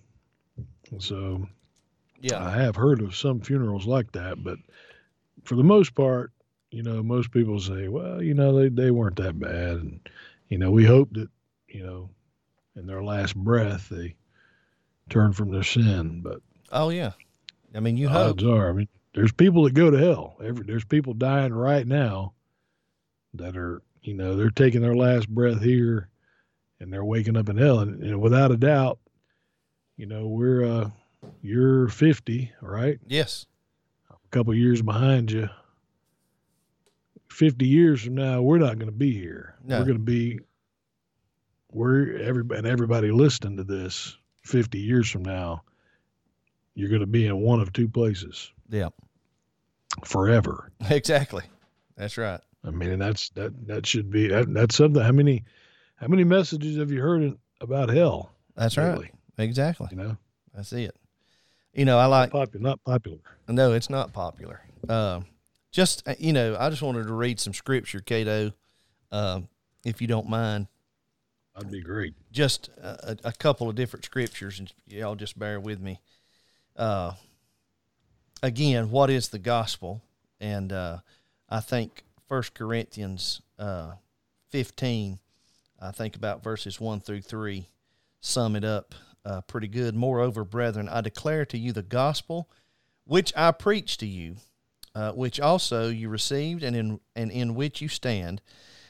And 0.90 1.00
so 1.00 1.46
Yeah. 2.20 2.44
I 2.44 2.50
have 2.50 2.76
heard 2.76 3.00
of 3.00 3.16
some 3.16 3.40
funerals 3.40 3.86
like 3.86 4.12
that, 4.12 4.42
but 4.42 4.58
for 5.44 5.54
the 5.54 5.64
most 5.64 5.94
part, 5.94 6.32
you 6.70 6.82
know, 6.82 7.02
most 7.02 7.30
people 7.30 7.60
say, 7.60 7.88
well, 7.88 8.22
you 8.22 8.34
know, 8.34 8.58
they, 8.58 8.68
they 8.68 8.90
weren't 8.90 9.16
that 9.16 9.38
bad. 9.38 9.76
And, 9.76 10.00
you 10.48 10.58
know, 10.58 10.70
we 10.70 10.84
hope 10.84 11.12
that, 11.12 11.28
you 11.68 11.84
know, 11.84 12.10
in 12.76 12.86
their 12.86 13.02
last 13.02 13.34
breath, 13.36 13.88
they 13.88 14.14
turn 15.08 15.32
from 15.32 15.50
their 15.50 15.62
sin. 15.62 16.20
But 16.22 16.40
Oh 16.70 16.90
yeah. 16.90 17.12
I 17.74 17.80
mean, 17.80 17.96
you 17.96 18.08
hope. 18.08 18.42
are, 18.42 18.68
I 18.68 18.72
mean, 18.72 18.88
there's 19.14 19.32
people 19.32 19.64
that 19.64 19.74
go 19.74 19.90
to 19.90 19.98
hell. 19.98 20.36
Every, 20.42 20.64
there's 20.64 20.84
people 20.84 21.14
dying 21.14 21.52
right 21.52 21.86
now 21.86 22.34
that 23.34 23.56
are, 23.56 23.82
you 24.02 24.14
know, 24.14 24.36
they're 24.36 24.50
taking 24.50 24.80
their 24.80 24.96
last 24.96 25.28
breath 25.28 25.62
here 25.62 26.08
and 26.80 26.92
they're 26.92 27.04
waking 27.04 27.36
up 27.36 27.48
in 27.48 27.56
hell. 27.56 27.80
And, 27.80 28.02
and 28.02 28.20
without 28.20 28.52
a 28.52 28.56
doubt, 28.56 28.98
you 29.96 30.06
know, 30.06 30.26
we're, 30.28 30.64
uh, 30.64 30.90
you're 31.42 31.88
50, 31.88 32.52
right? 32.60 32.98
Yes. 33.06 33.46
a 34.10 34.14
couple 34.30 34.54
years 34.54 34.82
behind 34.82 35.30
you. 35.32 35.48
50 37.30 37.66
years 37.66 38.02
from 38.02 38.14
now, 38.14 38.42
we're 38.42 38.58
not 38.58 38.78
going 38.78 38.90
to 38.90 38.96
be 38.96 39.12
here. 39.12 39.54
No. 39.64 39.78
We're 39.78 39.84
going 39.84 39.98
to 39.98 40.02
be, 40.04 40.40
we're 41.70 42.16
everybody, 42.18 42.58
and 42.58 42.66
everybody 42.66 43.10
listening 43.10 43.56
to 43.58 43.64
this 43.64 44.16
50 44.42 44.78
years 44.78 45.08
from 45.10 45.22
now, 45.24 45.62
you're 46.74 46.88
going 46.88 47.00
to 47.00 47.06
be 47.06 47.26
in 47.26 47.36
one 47.40 47.60
of 47.60 47.72
two 47.72 47.88
places 47.88 48.50
Yeah. 48.68 48.88
forever. 50.04 50.72
Exactly. 50.90 51.42
That's 51.96 52.16
right. 52.16 52.40
I 52.64 52.70
mean, 52.70 52.90
and 52.90 53.02
that's, 53.02 53.28
that, 53.30 53.66
that 53.66 53.86
should 53.86 54.10
be, 54.10 54.28
that, 54.28 54.52
that's 54.52 54.76
something. 54.76 55.02
How 55.02 55.12
many, 55.12 55.44
how 55.96 56.06
many 56.08 56.24
messages 56.24 56.76
have 56.78 56.90
you 56.90 57.00
heard 57.00 57.36
about 57.60 57.88
hell? 57.88 58.32
That's 58.56 58.76
lately? 58.76 59.10
right. 59.38 59.44
Exactly. 59.44 59.88
You 59.90 59.96
know, 59.96 60.16
That's 60.54 60.72
it. 60.72 60.94
You 61.72 61.84
know, 61.84 61.98
I 61.98 62.06
like. 62.06 62.30
popular, 62.30 62.62
not 62.62 62.82
popular. 62.84 63.18
No, 63.46 63.72
it's 63.72 63.90
not 63.90 64.12
popular. 64.12 64.60
Um, 64.88 65.26
just 65.70 66.06
uh, 66.08 66.14
you 66.18 66.32
know, 66.32 66.56
I 66.58 66.70
just 66.70 66.82
wanted 66.82 67.06
to 67.06 67.12
read 67.12 67.38
some 67.40 67.54
scripture, 67.54 68.00
Cato, 68.00 68.52
um, 69.12 69.48
if 69.84 70.00
you 70.00 70.06
don't 70.06 70.28
mind. 70.28 70.66
That'd 71.54 71.70
be 71.70 71.80
great. 71.80 72.14
Just 72.32 72.68
a, 72.80 73.12
a 73.24 73.28
a 73.28 73.32
couple 73.32 73.68
of 73.68 73.76
different 73.76 74.04
scriptures, 74.04 74.58
and 74.58 74.72
y'all 74.86 75.14
just 75.14 75.38
bear 75.38 75.60
with 75.60 75.80
me. 75.80 76.00
Uh, 76.76 77.12
again, 78.42 78.90
what 78.90 79.10
is 79.10 79.28
the 79.28 79.38
gospel? 79.38 80.02
And 80.40 80.72
uh, 80.72 80.98
I 81.48 81.60
think 81.60 82.04
First 82.28 82.54
Corinthians 82.54 83.42
uh, 83.58 83.92
fifteen. 84.48 85.18
I 85.80 85.92
think 85.92 86.16
about 86.16 86.42
verses 86.42 86.80
one 86.80 87.00
through 87.00 87.22
three 87.22 87.68
sum 88.20 88.56
it 88.56 88.64
up 88.64 88.94
uh, 89.28 89.42
pretty 89.42 89.68
good. 89.68 89.94
Moreover, 89.94 90.42
brethren, 90.42 90.88
I 90.88 91.02
declare 91.02 91.44
to 91.46 91.58
you 91.58 91.72
the 91.72 91.82
gospel 91.82 92.48
which 93.04 93.32
I 93.36 93.52
preached 93.52 94.00
to 94.00 94.06
you, 94.06 94.36
uh, 94.94 95.12
which 95.12 95.38
also 95.38 95.88
you 95.88 96.08
received, 96.08 96.62
and 96.62 96.74
in 96.74 97.00
and 97.14 97.30
in 97.30 97.54
which 97.54 97.82
you 97.82 97.88
stand, 97.88 98.40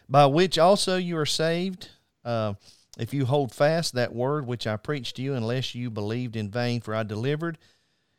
by 0.08 0.26
which 0.26 0.56
also 0.56 0.96
you 0.96 1.18
are 1.18 1.26
saved, 1.26 1.90
uh, 2.24 2.54
if 2.98 3.12
you 3.12 3.26
hold 3.26 3.52
fast 3.52 3.94
that 3.94 4.14
word 4.14 4.46
which 4.46 4.66
I 4.66 4.76
preached 4.76 5.16
to 5.16 5.22
you, 5.22 5.34
unless 5.34 5.74
you 5.74 5.90
believed 5.90 6.36
in 6.36 6.50
vain. 6.50 6.80
For 6.80 6.94
I 6.94 7.02
delivered, 7.02 7.58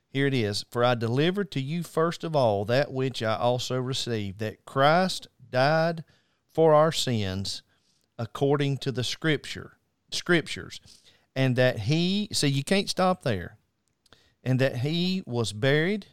here 0.09 0.27
it 0.27 0.33
is, 0.33 0.65
for 0.69 0.83
I 0.83 0.95
delivered 0.95 1.51
to 1.51 1.61
you 1.61 1.83
first 1.83 2.25
of 2.25 2.35
all 2.35 2.65
that 2.65 2.91
which 2.91 3.23
I 3.23 3.35
also 3.35 3.79
received, 3.79 4.39
that 4.39 4.65
Christ 4.65 5.27
died 5.49 6.03
for 6.51 6.73
our 6.73 6.91
sins, 6.91 7.63
according 8.17 8.77
to 8.79 8.91
the 8.91 9.03
Scripture, 9.03 9.77
Scriptures, 10.11 10.81
and 11.35 11.55
that 11.55 11.79
He. 11.79 12.29
See, 12.31 12.47
you 12.47 12.63
can't 12.63 12.89
stop 12.89 13.23
there 13.23 13.59
and 14.43 14.59
that 14.59 14.77
he 14.77 15.23
was 15.25 15.53
buried, 15.53 16.07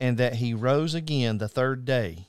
and 0.00 0.18
that 0.18 0.36
he 0.36 0.52
rose 0.52 0.94
again 0.94 1.38
the 1.38 1.48
third 1.48 1.84
day, 1.84 2.28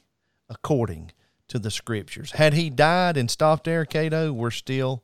according 0.49 1.11
to 1.47 1.59
the 1.59 1.71
scriptures. 1.71 2.31
Had 2.31 2.53
he 2.53 2.69
died 2.69 3.17
and 3.17 3.29
stopped 3.29 3.65
there, 3.65 3.85
Cato, 3.85 4.31
we're 4.31 4.51
still 4.51 5.03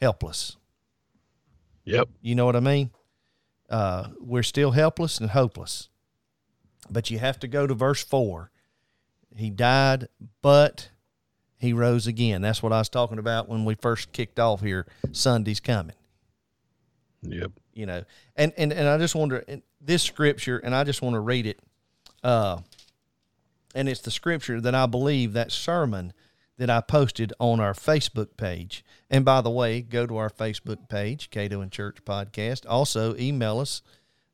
helpless. 0.00 0.56
Yep. 1.84 2.08
You 2.20 2.34
know 2.34 2.46
what 2.46 2.56
I 2.56 2.60
mean? 2.60 2.90
Uh, 3.68 4.08
we're 4.18 4.42
still 4.42 4.72
helpless 4.72 5.18
and 5.18 5.30
hopeless. 5.30 5.88
But 6.90 7.10
you 7.10 7.18
have 7.18 7.38
to 7.40 7.48
go 7.48 7.66
to 7.66 7.74
verse 7.74 8.02
4. 8.02 8.50
He 9.36 9.50
died, 9.50 10.08
but 10.40 10.88
he 11.58 11.72
rose 11.72 12.06
again. 12.06 12.42
That's 12.42 12.62
what 12.62 12.72
I 12.72 12.78
was 12.78 12.88
talking 12.88 13.18
about 13.18 13.48
when 13.48 13.64
we 13.64 13.74
first 13.74 14.12
kicked 14.12 14.38
off 14.38 14.60
here. 14.60 14.86
Sunday's 15.12 15.60
coming 15.60 15.94
Yep. 17.32 17.52
you 17.74 17.86
know 17.86 18.04
and 18.36 18.52
and, 18.56 18.72
and 18.72 18.88
i 18.88 18.98
just 18.98 19.14
wonder 19.14 19.44
this 19.80 20.02
scripture 20.02 20.58
and 20.58 20.74
i 20.74 20.84
just 20.84 21.02
want 21.02 21.14
to 21.14 21.20
read 21.20 21.46
it 21.46 21.58
uh 22.24 22.58
and 23.74 23.88
it's 23.88 24.00
the 24.00 24.10
scripture 24.10 24.60
that 24.60 24.74
i 24.74 24.86
believe 24.86 25.32
that 25.34 25.52
sermon 25.52 26.12
that 26.58 26.70
i 26.70 26.80
posted 26.80 27.32
on 27.38 27.60
our 27.60 27.74
facebook 27.74 28.36
page. 28.36 28.84
And 29.10 29.24
by 29.24 29.40
the 29.42 29.50
way 29.50 29.82
go 29.82 30.06
to 30.06 30.16
our 30.16 30.30
facebook 30.30 30.88
page 30.88 31.30
cato 31.30 31.60
and 31.60 31.70
church 31.70 31.98
podcast. 32.04 32.64
Also 32.68 33.14
email 33.16 33.60
us 33.60 33.82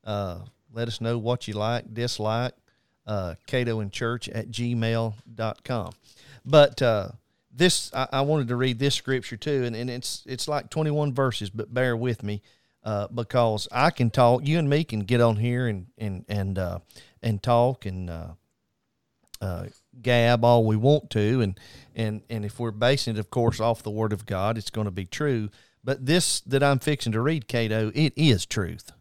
uh 0.05 0.41
let 0.73 0.89
us 0.89 1.01
know 1.01 1.19
what 1.19 1.49
you 1.49 1.55
like 1.55 1.93
dislike 1.93 2.55
uh 3.07 3.35
cato 3.47 3.81
and 3.81 3.93
church 3.93 4.29
at 4.29 4.51
gmail.com 4.51 5.93
but 6.45 6.81
uh 6.81 7.09
this 7.55 7.93
I, 7.93 8.09
I 8.13 8.21
wanted 8.23 8.49
to 8.49 8.57
read 8.57 8.79
this 8.79 8.95
scripture 8.95 9.37
too 9.37 9.65
and, 9.65 9.75
and 9.77 9.91
it's 9.91 10.23
it's 10.27 10.49
like 10.49 10.71
21 10.71 11.13
verses 11.13 11.51
but 11.51 11.75
bear 11.75 11.97
with 11.97 12.23
me 12.23 12.41
uh, 12.85 13.09
because 13.09 13.69
I 13.71 13.91
can 13.91 14.11
talk. 14.11 14.47
You 14.47 14.59
and 14.59 14.69
me 14.69 14.85
can 14.85 15.01
get 15.01 15.21
on 15.21 15.37
here 15.37 15.67
and 15.67 15.87
and 15.99 16.25
and 16.29 16.59
uh, 16.59 16.79
and 17.23 17.43
talk 17.43 17.87
and 17.87 18.11
uh, 18.11 18.29
uh, 19.41 19.67
gab 20.01 20.45
all 20.45 20.65
we 20.65 20.77
want 20.77 21.11
to, 21.11 21.41
and 21.41 21.59
and 21.95 22.23
and 22.31 22.45
if 22.45 22.59
we're 22.59 22.71
basing 22.71 23.17
it, 23.17 23.21
of 23.21 23.31
course, 23.31 23.61
off 23.61 23.83
the 23.83 23.91
Word 23.91 24.13
of 24.13 24.27
God, 24.27 24.59
it's 24.59 24.71
going 24.71 24.87
to 24.87 24.91
be 24.93 25.05
true. 25.05 25.49
But 25.85 26.07
this 26.07 26.41
that 26.43 26.63
I'm 26.63 26.79
fixing 26.79 27.13
to 27.13 27.21
read, 27.21 27.49
Cato, 27.49 27.91
it 27.95 28.13
is 28.17 28.47
truth. 28.47 28.93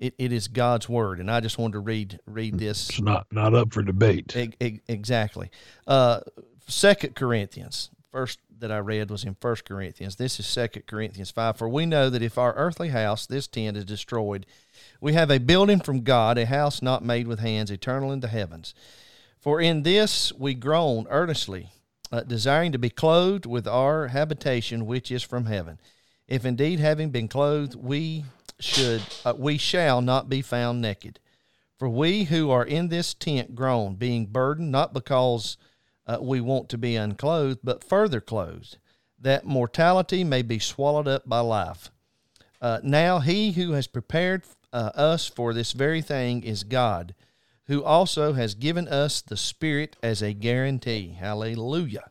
It, 0.00 0.14
it 0.18 0.32
is 0.32 0.48
God's 0.48 0.88
word, 0.88 1.20
and 1.20 1.30
I 1.30 1.38
just 1.38 1.58
wanted 1.58 1.74
to 1.74 1.78
read 1.78 2.18
read 2.26 2.58
this 2.58 2.90
It's 2.90 3.00
not, 3.00 3.28
not 3.30 3.54
up 3.54 3.72
for 3.72 3.84
debate. 3.84 4.34
E- 4.36 4.50
e- 4.60 4.80
exactly. 4.88 5.48
Uh, 5.86 6.20
Second 6.66 7.14
Corinthians. 7.14 7.90
First 8.12 8.40
that 8.58 8.70
I 8.70 8.76
read 8.76 9.10
was 9.10 9.24
in 9.24 9.36
First 9.40 9.64
Corinthians. 9.64 10.16
This 10.16 10.38
is 10.38 10.44
Second 10.44 10.86
Corinthians 10.86 11.30
five. 11.30 11.56
For 11.56 11.66
we 11.66 11.86
know 11.86 12.10
that 12.10 12.20
if 12.20 12.36
our 12.36 12.52
earthly 12.56 12.90
house, 12.90 13.24
this 13.24 13.46
tent, 13.46 13.74
is 13.74 13.86
destroyed, 13.86 14.44
we 15.00 15.14
have 15.14 15.30
a 15.30 15.38
building 15.38 15.80
from 15.80 16.02
God, 16.02 16.36
a 16.36 16.44
house 16.44 16.82
not 16.82 17.02
made 17.02 17.26
with 17.26 17.38
hands, 17.38 17.70
eternal 17.70 18.12
in 18.12 18.20
the 18.20 18.28
heavens. 18.28 18.74
For 19.40 19.62
in 19.62 19.82
this 19.82 20.30
we 20.34 20.52
groan 20.52 21.06
earnestly, 21.08 21.70
uh, 22.12 22.20
desiring 22.20 22.72
to 22.72 22.78
be 22.78 22.90
clothed 22.90 23.46
with 23.46 23.66
our 23.66 24.08
habitation 24.08 24.84
which 24.84 25.10
is 25.10 25.22
from 25.22 25.46
heaven. 25.46 25.80
If 26.28 26.44
indeed 26.44 26.80
having 26.80 27.08
been 27.12 27.28
clothed, 27.28 27.76
we 27.76 28.26
should 28.60 29.00
uh, 29.24 29.32
we 29.38 29.56
shall 29.56 30.02
not 30.02 30.28
be 30.28 30.42
found 30.42 30.82
naked. 30.82 31.18
For 31.78 31.88
we 31.88 32.24
who 32.24 32.50
are 32.50 32.64
in 32.66 32.88
this 32.88 33.14
tent 33.14 33.54
groan, 33.54 33.94
being 33.94 34.26
burdened, 34.26 34.70
not 34.70 34.92
because 34.92 35.56
uh, 36.06 36.18
we 36.20 36.40
want 36.40 36.68
to 36.70 36.78
be 36.78 36.96
unclothed, 36.96 37.60
but 37.62 37.84
further 37.84 38.20
clothed, 38.20 38.78
that 39.20 39.44
mortality 39.44 40.24
may 40.24 40.42
be 40.42 40.58
swallowed 40.58 41.08
up 41.08 41.28
by 41.28 41.40
life. 41.40 41.90
Uh, 42.60 42.80
now 42.82 43.20
he 43.20 43.52
who 43.52 43.72
has 43.72 43.86
prepared 43.86 44.44
uh, 44.72 44.90
us 44.94 45.28
for 45.28 45.52
this 45.52 45.72
very 45.72 46.02
thing 46.02 46.42
is 46.42 46.64
God, 46.64 47.14
who 47.66 47.82
also 47.84 48.32
has 48.32 48.54
given 48.54 48.88
us 48.88 49.20
the 49.20 49.36
Spirit 49.36 49.96
as 50.02 50.22
a 50.22 50.32
guarantee. 50.32 51.16
Hallelujah. 51.18 52.10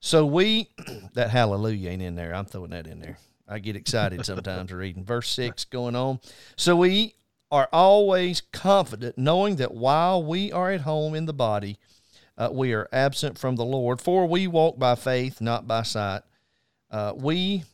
So 0.00 0.24
we, 0.24 0.70
that 1.14 1.30
hallelujah 1.30 1.90
ain't 1.90 2.02
in 2.02 2.14
there. 2.14 2.34
I'm 2.34 2.44
throwing 2.46 2.70
that 2.70 2.86
in 2.86 3.00
there. 3.00 3.18
I 3.48 3.58
get 3.58 3.76
excited 3.76 4.24
sometimes 4.26 4.72
reading 4.72 5.04
verse 5.04 5.28
6 5.30 5.64
going 5.66 5.94
on. 5.94 6.20
So 6.56 6.76
we 6.76 7.14
are 7.50 7.68
always 7.72 8.42
confident, 8.52 9.16
knowing 9.16 9.56
that 9.56 9.72
while 9.72 10.22
we 10.22 10.50
are 10.50 10.72
at 10.72 10.80
home 10.80 11.14
in 11.14 11.26
the 11.26 11.32
body, 11.32 11.78
uh, 12.38 12.50
we 12.52 12.72
are 12.72 12.88
absent 12.92 13.38
from 13.38 13.56
the 13.56 13.64
Lord. 13.64 14.00
For 14.00 14.26
we 14.26 14.46
walk 14.46 14.78
by 14.78 14.94
faith, 14.94 15.40
not 15.40 15.66
by 15.66 15.82
sight. 15.82 16.22
Uh, 16.90 17.12
we 17.16 17.64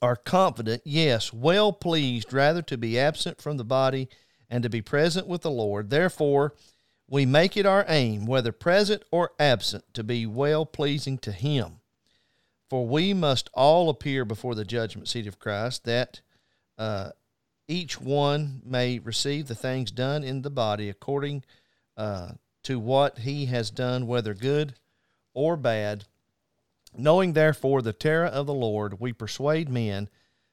are 0.00 0.16
confident, 0.16 0.82
yes, 0.84 1.32
well 1.32 1.72
pleased 1.72 2.32
rather 2.32 2.62
to 2.62 2.76
be 2.76 2.98
absent 2.98 3.40
from 3.40 3.56
the 3.56 3.64
body 3.64 4.08
and 4.50 4.62
to 4.62 4.68
be 4.68 4.82
present 4.82 5.26
with 5.26 5.42
the 5.42 5.50
Lord. 5.50 5.90
Therefore, 5.90 6.54
we 7.08 7.26
make 7.26 7.56
it 7.56 7.66
our 7.66 7.84
aim, 7.88 8.26
whether 8.26 8.52
present 8.52 9.02
or 9.10 9.32
absent, 9.38 9.84
to 9.94 10.02
be 10.02 10.26
well 10.26 10.64
pleasing 10.66 11.18
to 11.18 11.32
Him. 11.32 11.80
For 12.70 12.86
we 12.86 13.14
must 13.14 13.50
all 13.54 13.88
appear 13.88 14.24
before 14.24 14.54
the 14.54 14.64
judgment 14.64 15.08
seat 15.08 15.26
of 15.26 15.38
Christ, 15.38 15.84
that 15.84 16.20
uh, 16.78 17.10
each 17.68 18.00
one 18.00 18.62
may 18.64 18.98
receive 18.98 19.48
the 19.48 19.54
things 19.54 19.90
done 19.90 20.24
in 20.24 20.42
the 20.42 20.50
body 20.50 20.88
according 20.88 21.44
uh, 21.96 22.32
to 22.64 22.78
what 22.78 23.18
he 23.18 23.46
has 23.46 23.70
done, 23.70 24.06
whether 24.06 24.34
good 24.34 24.74
or 25.32 25.56
bad. 25.56 26.04
Knowing 26.96 27.32
therefore 27.32 27.82
the 27.82 27.92
terror 27.92 28.26
of 28.26 28.46
the 28.46 28.54
Lord, 28.54 29.00
we 29.00 29.12
persuade 29.12 29.68
men, 29.68 30.08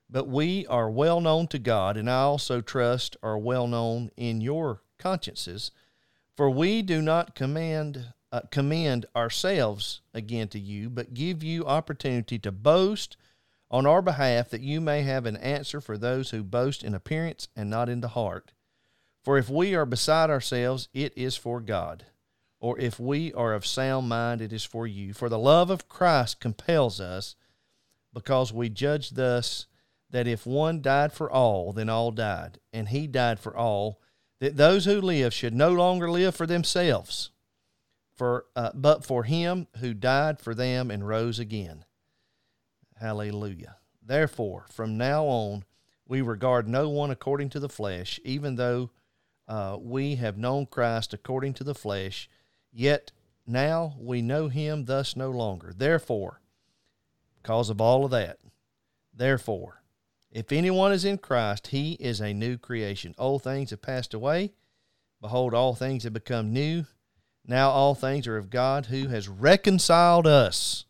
but 0.10 0.28
we 0.28 0.66
are 0.68 0.90
well 0.90 1.22
known 1.22 1.48
to 1.48 1.60
God, 1.60 1.98
and 1.98 2.10
I 2.10 2.22
also 2.22 2.62
trust 2.62 3.16
are 3.22 3.38
well 3.38 3.68
known 3.68 4.12
in 4.18 4.42
your 4.42 4.82
consciences. 4.98 5.72
For 6.36 6.50
we 6.50 6.82
do 6.82 7.02
not 7.02 7.36
command 7.36 8.14
uh, 8.32 8.42
commend 8.50 9.06
ourselves 9.16 10.02
again 10.14 10.48
to 10.48 10.60
you, 10.60 10.90
but 10.90 11.14
give 11.14 11.44
you 11.44 11.66
opportunity 11.66 12.40
to 12.40 12.52
boast 12.52 13.18
on 13.70 13.86
our 13.86 14.02
behalf, 14.02 14.50
that 14.50 14.62
you 14.62 14.82
may 14.82 15.02
have 15.02 15.26
an 15.26 15.38
answer 15.38 15.80
for 15.80 15.98
those 15.98 16.30
who 16.30 16.44
boast 16.44 16.84
in 16.84 16.94
appearance 16.94 17.48
and 17.56 17.70
not 17.70 17.90
in 17.90 18.02
the 18.02 18.10
heart. 18.10 18.52
For 19.24 19.38
if 19.38 19.50
we 19.50 19.76
are 19.76 19.86
beside 19.86 20.30
ourselves, 20.30 20.90
it 20.94 21.14
is 21.16 21.36
for 21.36 21.60
God. 21.60 22.06
Or 22.60 22.80
if 22.80 23.00
we 23.00 23.34
are 23.34 23.54
of 23.54 23.66
sound 23.66 24.10
mind, 24.10 24.42
it 24.42 24.54
is 24.54 24.64
for 24.64 24.86
you. 24.86 25.14
For 25.14 25.30
the 25.30 25.40
love 25.40 25.70
of 25.70 25.88
Christ 25.88 26.40
compels 26.40 27.00
us, 27.00 27.36
because 28.14 28.52
we 28.52 28.70
judge 28.70 29.12
thus 29.12 29.68
that 30.10 30.28
if 30.28 30.46
one 30.46 30.82
died 30.82 31.14
for 31.14 31.32
all, 31.32 31.72
then 31.72 31.90
all 31.90 32.12
died, 32.12 32.60
and 32.74 32.90
he 32.90 33.08
died 33.08 33.40
for 33.40 33.56
all, 33.56 34.00
that 34.40 34.58
those 34.58 34.86
who 34.86 35.00
live 35.00 35.34
should 35.34 35.54
no 35.54 35.72
longer 35.72 36.10
live 36.10 36.36
for 36.36 36.46
themselves, 36.46 37.32
for 38.16 38.46
uh, 38.56 38.72
but 38.74 39.06
for 39.06 39.24
him 39.24 39.68
who 39.78 39.94
died 39.94 40.40
for 40.40 40.54
them 40.54 40.92
and 40.92 41.08
rose 41.08 41.40
again. 41.40 41.86
Hallelujah. 43.00 43.78
Therefore, 44.06 44.66
from 44.70 44.98
now 44.98 45.26
on, 45.26 45.64
we 46.08 46.22
regard 46.22 46.68
no 46.68 46.90
one 46.90 47.12
according 47.12 47.50
to 47.50 47.60
the 47.60 47.70
flesh, 47.70 48.20
even 48.24 48.56
though 48.56 48.90
uh, 49.52 49.78
we 49.78 50.16
have 50.16 50.38
known 50.38 50.66
Christ 50.66 51.14
according 51.14 51.56
to 51.56 51.66
the 51.66 51.76
flesh, 51.76 52.30
yet 52.72 53.12
now 53.46 53.96
we 54.00 54.22
know 54.22 54.48
him 54.48 54.86
thus 54.86 55.18
no 55.18 55.30
longer. 55.30 55.74
Therefore, 55.76 56.40
because 57.42 57.70
of 57.70 57.82
all 57.82 58.06
of 58.06 58.12
that, 58.12 58.38
therefore, 59.14 59.84
if 60.32 60.54
anyone 60.54 60.94
is 60.94 61.04
in 61.04 61.18
Christ, 61.18 61.68
he 61.68 61.94
is 61.94 62.22
a 62.22 62.34
new 62.34 62.58
creation. 62.58 63.14
Old 63.18 63.44
things 63.44 63.72
have 63.72 63.82
passed 63.82 64.14
away. 64.14 64.54
Behold, 65.20 65.54
all 65.54 65.76
things 65.76 66.06
have 66.06 66.14
become 66.14 66.54
new. 66.54 66.86
Now 67.46 67.72
all 67.72 67.94
things 67.94 68.28
are 68.28 68.38
of 68.38 68.50
God 68.50 68.86
who 68.86 69.10
has 69.10 69.28
reconciled 69.28 70.26
us 70.26 70.86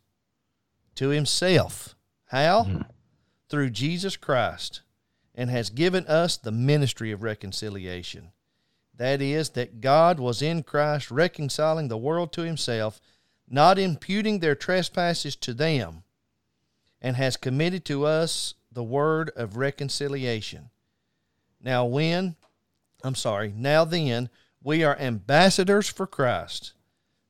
to 0.94 1.08
himself 1.08 1.96
how? 2.26 2.62
Mm-hmm. 2.62 2.82
Through 3.48 3.70
Jesus 3.70 4.16
Christ, 4.16 4.82
and 5.34 5.50
has 5.50 5.68
given 5.68 6.06
us 6.06 6.36
the 6.38 6.52
ministry 6.52 7.10
of 7.10 7.24
reconciliation. 7.24 8.32
That 8.94 9.22
is, 9.22 9.50
that 9.50 9.80
God 9.80 10.20
was 10.20 10.42
in 10.42 10.62
Christ 10.62 11.10
reconciling 11.10 11.88
the 11.88 11.98
world 11.98 12.32
to 12.34 12.42
himself, 12.42 13.00
not 13.48 13.78
imputing 13.78 14.38
their 14.38 14.54
trespasses 14.54 15.34
to 15.36 15.54
them, 15.54 16.02
and 17.00 17.16
has 17.16 17.36
committed 17.36 17.84
to 17.86 18.04
us 18.04 18.54
the 18.70 18.82
word 18.82 19.30
of 19.36 19.56
reconciliation. 19.56 20.70
Now, 21.60 21.84
when, 21.84 22.36
I'm 23.02 23.14
sorry, 23.14 23.52
now 23.56 23.84
then, 23.84 24.28
we 24.62 24.84
are 24.84 24.98
ambassadors 24.98 25.88
for 25.88 26.06
Christ. 26.06 26.72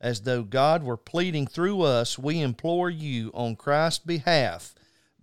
As 0.01 0.23
though 0.23 0.43
God 0.43 0.83
were 0.83 0.97
pleading 0.97 1.47
through 1.47 1.83
us, 1.83 2.19
we 2.19 2.41
implore 2.41 2.91
you 2.91 3.31
on 3.35 3.57
Christ's 3.57 4.05
behalf 4.05 4.75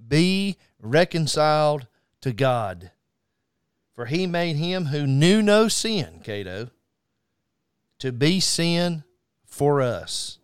be 0.08 0.58
reconciled 0.80 1.88
to 2.22 2.32
God. 2.32 2.92
For 4.00 4.06
he 4.06 4.28
made 4.28 4.56
him 4.56 4.86
who 4.86 5.06
knew 5.06 5.42
no 5.42 5.68
sin, 5.68 6.22
Cato, 6.24 6.70
to 7.98 8.14
be 8.14 8.40
sin 8.40 9.04
for 9.46 9.82
us, 9.82 10.40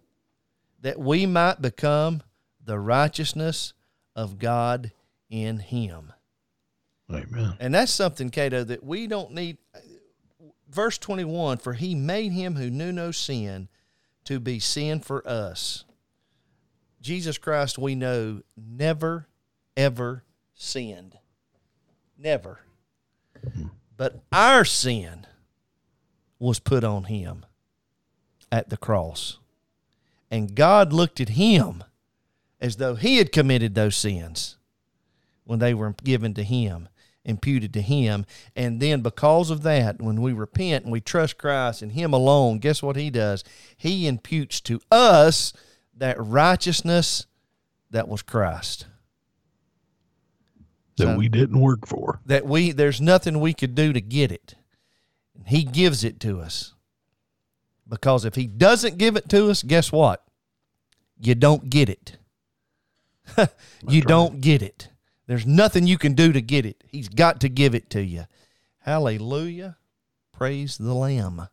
that 0.82 1.00
we 1.00 1.26
might 1.26 1.62
become 1.62 2.22
the 2.62 2.78
righteousness 2.78 3.72
of 4.14 4.40
God 4.40 4.92
in 5.30 5.60
him. 5.60 6.12
Amen. 7.10 7.54
And 7.62 7.74
that's 7.74 7.94
something, 7.94 8.30
Cato, 8.30 8.66
that 8.66 8.84
we 8.84 9.08
don't 9.08 9.32
need. 9.32 9.58
Verse 10.70 10.98
21 10.98 11.60
For 11.60 11.72
he 11.72 11.96
made 11.96 12.34
him 12.34 12.58
who 12.58 12.70
knew 12.70 12.92
no 12.92 13.12
sin 13.12 13.70
to 14.26 14.42
be 14.42 14.60
sin 14.60 15.00
for 15.00 15.26
us. 15.26 15.86
Jesus 17.00 17.38
Christ, 17.38 17.78
we 17.78 17.96
know, 17.96 18.42
never 18.58 19.30
ever 19.78 20.26
sinned. 20.54 21.18
Never. 22.18 22.60
But 23.98 24.24
our 24.32 24.66
sin 24.66 25.26
was 26.40 26.60
put 26.60 26.84
on 26.84 27.06
him 27.06 27.46
at 28.52 28.70
the 28.70 28.78
cross. 28.78 29.40
And 30.30 30.56
God 30.56 30.92
looked 30.92 31.22
at 31.22 31.30
him 31.30 31.84
as 32.60 32.78
though 32.78 32.96
he 32.96 33.18
had 33.18 33.32
committed 33.32 33.76
those 33.76 33.96
sins 33.96 34.58
when 35.44 35.60
they 35.60 35.74
were 35.74 35.96
given 36.04 36.34
to 36.34 36.44
him, 36.44 36.90
imputed 37.24 37.74
to 37.74 37.82
him. 37.82 38.26
And 38.56 38.80
then, 38.80 39.02
because 39.02 39.50
of 39.50 39.64
that, 39.64 40.02
when 40.02 40.22
we 40.22 40.34
repent 40.34 40.84
and 40.84 40.92
we 40.92 41.00
trust 41.00 41.38
Christ 41.38 41.82
and 41.82 41.92
him 41.92 42.14
alone, 42.14 42.60
guess 42.60 42.82
what 42.82 42.96
he 42.96 43.10
does? 43.10 43.44
He 43.78 44.08
imputes 44.08 44.60
to 44.62 44.82
us 44.92 45.54
that 45.96 46.18
righteousness 46.20 47.26
that 47.92 48.08
was 48.08 48.22
Christ 48.22 48.88
that 50.98 51.04
so, 51.04 51.18
we 51.18 51.30
didn't 51.30 51.60
work 51.60 51.86
for. 51.86 52.20
That 52.26 52.46
we 52.46 52.72
there's 52.72 53.02
nothing 53.02 53.40
we 53.40 53.54
could 53.54 53.76
do 53.76 53.94
to 53.94 54.02
get 54.02 54.32
it. 54.32 54.56
He 55.46 55.64
gives 55.64 56.04
it 56.04 56.20
to 56.22 56.40
us. 56.40 56.74
Because 57.88 58.26
if 58.26 58.36
he 58.36 58.48
doesn't 58.48 58.98
give 58.98 59.16
it 59.16 59.30
to 59.30 59.50
us, 59.50 59.62
guess 59.62 59.92
what? 59.92 60.24
You 61.20 61.36
don't 61.36 61.70
get 61.70 61.90
it. 61.90 62.18
you 63.38 63.46
right. 63.88 64.08
don't 64.08 64.42
get 64.42 64.62
it. 64.62 64.90
There's 65.28 65.46
nothing 65.46 65.88
you 65.88 65.98
can 65.98 66.14
do 66.14 66.32
to 66.32 66.42
get 66.42 66.66
it. 66.66 66.84
He's 66.88 67.10
got 67.10 67.42
to 67.42 67.50
give 67.50 67.76
it 67.76 67.90
to 67.92 68.04
you. 68.04 68.26
Hallelujah. 68.80 69.78
Praise 70.32 70.78
the 70.78 70.94
Lamb. 70.94 71.48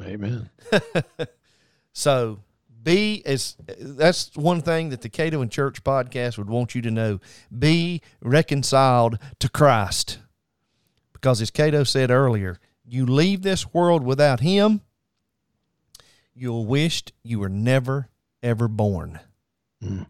Amen. 0.00 0.50
so 1.92 2.40
be 2.84 3.22
as 3.24 3.56
that's 3.78 4.30
one 4.36 4.60
thing 4.60 4.90
that 4.90 5.00
the 5.00 5.08
Cato 5.08 5.40
and 5.40 5.50
Church 5.50 5.82
podcast 5.82 6.38
would 6.38 6.50
want 6.50 6.74
you 6.74 6.82
to 6.82 6.90
know. 6.90 7.20
Be 7.56 8.02
reconciled 8.20 9.18
to 9.40 9.48
Christ. 9.48 10.18
Because 11.12 11.40
as 11.40 11.50
Cato 11.50 11.84
said 11.84 12.10
earlier, 12.10 12.58
you 12.86 13.06
leave 13.06 13.42
this 13.42 13.72
world 13.72 14.04
without 14.04 14.40
him, 14.40 14.82
you'll 16.34 16.66
wished 16.66 17.12
you 17.22 17.40
were 17.40 17.48
never 17.48 18.10
ever 18.42 18.68
born. 18.68 19.20
Mm. 19.82 20.06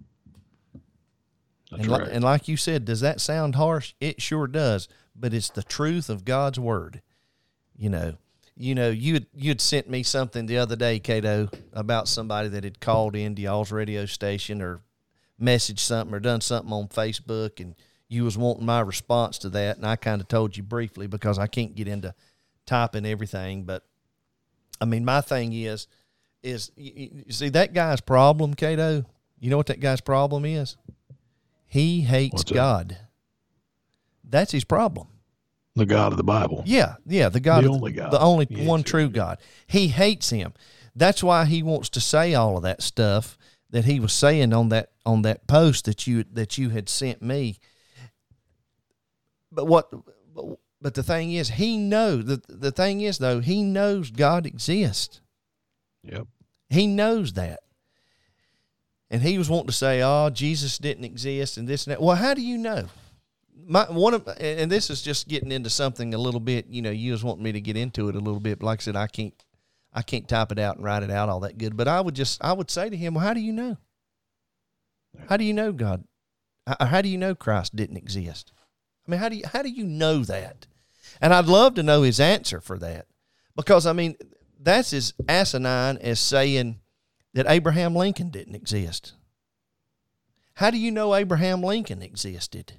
and, 1.70 1.87
right. 1.87 2.09
and 2.09 2.25
like 2.25 2.49
you 2.49 2.57
said, 2.57 2.85
does 2.85 3.01
that 3.01 3.20
sound 3.20 3.55
harsh? 3.55 3.95
It 4.01 4.20
sure 4.20 4.49
does, 4.49 4.89
but 5.14 5.33
it's 5.33 5.51
the 5.51 5.62
truth 5.62 6.11
of 6.11 6.25
God's 6.25 6.59
word. 6.59 7.01
You 7.77 7.91
know, 7.91 8.16
you 8.57 8.74
know, 8.74 8.90
you 8.90 9.20
you'd 9.34 9.61
sent 9.61 9.88
me 9.88 10.02
something 10.02 10.46
the 10.46 10.59
other 10.59 10.76
day, 10.76 10.98
Cato, 11.00 11.48
about 11.72 12.09
somebody 12.09 12.48
that 12.48 12.64
had 12.64 12.80
called 12.80 13.16
into 13.16 13.42
y'all's 13.42 13.72
radio 13.72 14.07
station 14.07 14.62
or 14.62 14.80
messaged 15.40 15.80
something 15.80 16.14
or 16.14 16.20
done 16.20 16.40
something 16.40 16.72
on 16.72 16.88
Facebook, 16.88 17.61
and 17.61 17.74
you 18.09 18.24
was 18.24 18.38
wanting 18.38 18.64
my 18.66 18.80
response 18.80 19.38
to 19.38 19.48
that, 19.50 19.76
and 19.76 19.86
I 19.86 19.96
kind 19.96 20.20
of 20.20 20.28
told 20.28 20.57
you 20.57 20.62
briefly 20.62 21.07
because 21.07 21.38
I 21.38 21.48
can't 21.48 21.74
get 21.74 21.88
into 21.88 22.14
typing 22.66 23.07
everything, 23.07 23.64
but 23.64 23.84
I 24.80 24.84
mean, 24.84 25.05
my 25.05 25.20
thing 25.20 25.52
is, 25.52 25.86
is 26.42 26.70
you, 26.76 27.24
you 27.26 27.32
see 27.32 27.48
that 27.50 27.74
guy's 27.74 28.00
problem, 28.00 28.55
Cato. 28.55 29.05
You 29.38 29.50
know 29.50 29.57
what 29.57 29.66
that 29.66 29.80
guy's 29.80 30.00
problem 30.00 30.44
is? 30.44 30.76
He 31.66 32.02
hates 32.02 32.34
What's 32.34 32.52
God. 32.52 32.90
That? 32.90 33.00
That's 34.24 34.52
his 34.52 34.64
problem 34.64 35.09
the 35.77 35.87
God 35.87 36.12
of 36.12 36.18
the 36.18 36.25
Bible. 36.25 36.62
Yeah, 36.66 36.97
yeah, 37.07 37.29
the 37.29 37.41
God, 37.41 37.64
the 37.64 37.68
only 37.68 37.93
God, 37.93 38.11
the 38.11 38.20
only 38.20 38.47
one 38.47 38.83
true 38.83 39.09
God. 39.09 39.39
He 39.66 39.89
hates 39.89 40.31
him. 40.31 40.53
That's 40.95 41.22
why 41.22 41.45
he 41.45 41.62
wants 41.62 41.89
to 41.91 42.01
say 42.01 42.35
all 42.35 42.57
of 42.57 42.62
that 42.62 42.83
stuff 42.83 43.37
that 43.70 43.85
he 43.85 43.99
was 43.99 44.12
saying 44.12 44.53
on 44.53 44.68
that 44.68 44.91
on 45.05 45.22
that 45.22 45.47
post 45.47 45.87
that 45.87 46.07
you 46.07 46.25
that 46.33 46.57
you 46.59 46.70
had 46.70 46.89
sent 46.89 47.22
me. 47.22 47.59
But 49.51 49.66
what? 49.66 49.93
But 50.81 50.95
the 50.95 51.03
thing 51.03 51.33
is, 51.33 51.51
he 51.51 51.77
knows. 51.77 52.27
The 52.27 52.43
the 52.49 52.70
thing 52.70 53.01
is 53.01 53.18
though, 53.18 53.41
he 53.41 53.62
knows 53.62 54.11
God 54.11 54.47
exists. 54.47 55.20
Yep. 56.05 56.29
He 56.68 56.87
knows 56.87 57.33
that. 57.33 57.61
And 59.11 59.22
he 59.22 59.39
was 59.39 59.49
wanting 59.49 59.68
to 59.68 59.72
say, 59.72 60.03
"Oh, 60.03 60.31
Jesus 60.31 60.79
didn't 60.79 61.05
exist," 61.05 61.57
and 61.57 61.66
this 61.66 61.87
and 61.87 61.93
that. 61.93 62.03
Well, 62.03 62.16
how 62.16 62.35
do 62.35 62.43
you 62.43 62.59
know? 62.59 62.87
My 63.67 63.85
one 63.91 64.15
of 64.15 64.29
and 64.39 64.71
this 64.71 64.91
is 64.91 65.03
just 65.03 65.29
getting 65.29 65.53
into 65.53 65.71
something 65.71 66.15
a 66.15 66.19
little 66.19 66.41
bit. 66.41 66.67
You 66.69 66.83
know, 66.83 66.91
you 66.91 67.12
just 67.12 67.25
want 67.25 67.41
me 67.41 67.53
to 67.53 67.61
get 67.61 67.77
into 67.77 68.09
it 68.09 68.17
a 68.17 68.21
little 68.21 68.41
bit. 68.41 68.59
But 68.59 68.67
like 68.67 68.81
I 68.81 68.83
said, 68.83 68.97
I 68.97 69.07
can't 69.07 69.35
I 69.93 70.03
can't 70.03 70.29
type 70.29 70.53
it 70.53 70.59
out 70.59 70.77
and 70.77 70.85
write 70.85 71.03
it 71.03 71.11
out 71.11 71.29
all 71.29 71.41
that 71.41 71.59
good. 71.59 71.77
But 71.77 71.89
I 71.89 72.01
would 72.01 72.15
just 72.15 72.43
I 72.43 72.53
would 72.53 72.71
say 72.71 72.91
to 72.91 72.97
him, 72.97 73.15
well, 73.15 73.25
how 73.25 73.35
do 73.35 73.41
you 73.41 73.53
know? 73.53 73.77
How 75.29 75.37
do 75.37 75.45
you 75.45 75.53
know 75.53 75.73
God? 75.73 76.05
How, 76.67 76.87
how 76.87 77.03
do 77.03 77.09
you 77.09 77.19
know 77.19 77.35
Christ 77.35 77.77
didn't 77.77 77.97
exist? 77.97 78.53
I 79.07 79.11
mean, 79.11 79.21
how 79.21 79.29
do 79.29 79.37
you 79.37 79.45
how 79.53 79.62
do 79.62 79.69
you 79.69 79.85
know 79.85 80.25
that? 80.25 80.67
And 81.21 81.33
I'd 81.33 81.47
love 81.47 81.75
to 81.75 81.83
know 81.83 82.03
his 82.03 82.19
answer 82.19 82.61
for 82.61 82.79
that, 82.79 83.07
because 83.55 83.87
I 83.87 83.93
mean, 83.93 84.17
that's 84.59 84.93
as 84.93 85.15
asinine 85.29 85.99
as 85.99 86.19
saying 86.19 86.81
that 87.35 87.47
Abraham 87.49 87.95
Lincoln 87.95 88.31
didn't 88.31 88.55
exist. 88.55 89.12
How 90.55 90.71
do 90.71 90.79
you 90.79 90.91
know 90.91 91.15
Abraham 91.15 91.62
Lincoln 91.62 92.01
existed? 92.01 92.75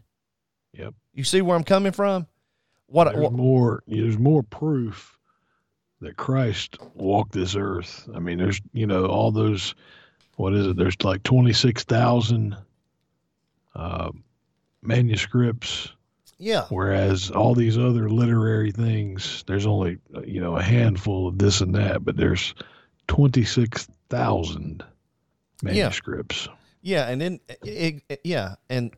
Yep. 0.77 0.93
You 1.13 1.23
see 1.23 1.41
where 1.41 1.55
I'm 1.55 1.63
coming 1.63 1.91
from? 1.91 2.27
What, 2.87 3.05
There's 3.05 3.23
what 3.23 3.33
more. 3.33 3.83
There's 3.87 4.17
more 4.19 4.43
proof 4.43 5.17
that 6.01 6.17
Christ 6.17 6.77
walked 6.93 7.31
this 7.31 7.55
earth. 7.55 8.07
I 8.13 8.19
mean, 8.19 8.37
there's 8.37 8.61
you 8.73 8.85
know 8.85 9.05
all 9.05 9.31
those. 9.31 9.73
What 10.35 10.53
is 10.53 10.67
it? 10.67 10.75
There's 10.77 10.95
like 11.03 11.23
twenty 11.23 11.53
six 11.53 11.83
thousand 11.83 12.57
uh, 13.75 14.11
manuscripts, 14.81 15.91
yeah, 16.37 16.65
whereas 16.69 17.31
all 17.31 17.55
these 17.55 17.77
other 17.77 18.09
literary 18.09 18.71
things, 18.71 19.43
there's 19.47 19.65
only 19.65 19.97
you 20.25 20.41
know 20.41 20.57
a 20.57 20.61
handful 20.63 21.27
of 21.27 21.37
this 21.37 21.61
and 21.61 21.73
that, 21.75 22.03
but 22.03 22.17
there's 22.17 22.53
twenty 23.07 23.43
six 23.45 23.87
thousand 24.09 24.83
manuscripts. 25.63 26.47
yeah, 26.81 27.07
and 27.07 27.19
then 27.21 27.39
it, 27.63 28.03
it- 28.09 28.21
yeah, 28.23 28.55
and 28.69 28.91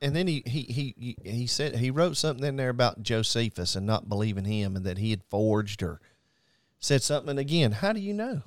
and 0.00 0.14
then 0.14 0.26
he, 0.26 0.42
he 0.46 0.62
he 0.62 0.94
he 1.24 1.30
he 1.30 1.46
said 1.46 1.76
he 1.76 1.90
wrote 1.90 2.16
something 2.16 2.44
in 2.46 2.56
there 2.56 2.68
about 2.68 3.02
Josephus 3.02 3.74
and 3.74 3.86
not 3.86 4.08
believing 4.08 4.44
him 4.44 4.76
and 4.76 4.84
that 4.84 4.98
he 4.98 5.10
had 5.10 5.22
forged 5.28 5.82
or 5.82 6.00
said 6.78 7.02
something. 7.02 7.30
And 7.30 7.38
again, 7.38 7.72
how 7.72 7.92
do 7.92 8.00
you 8.00 8.14
know? 8.14 8.42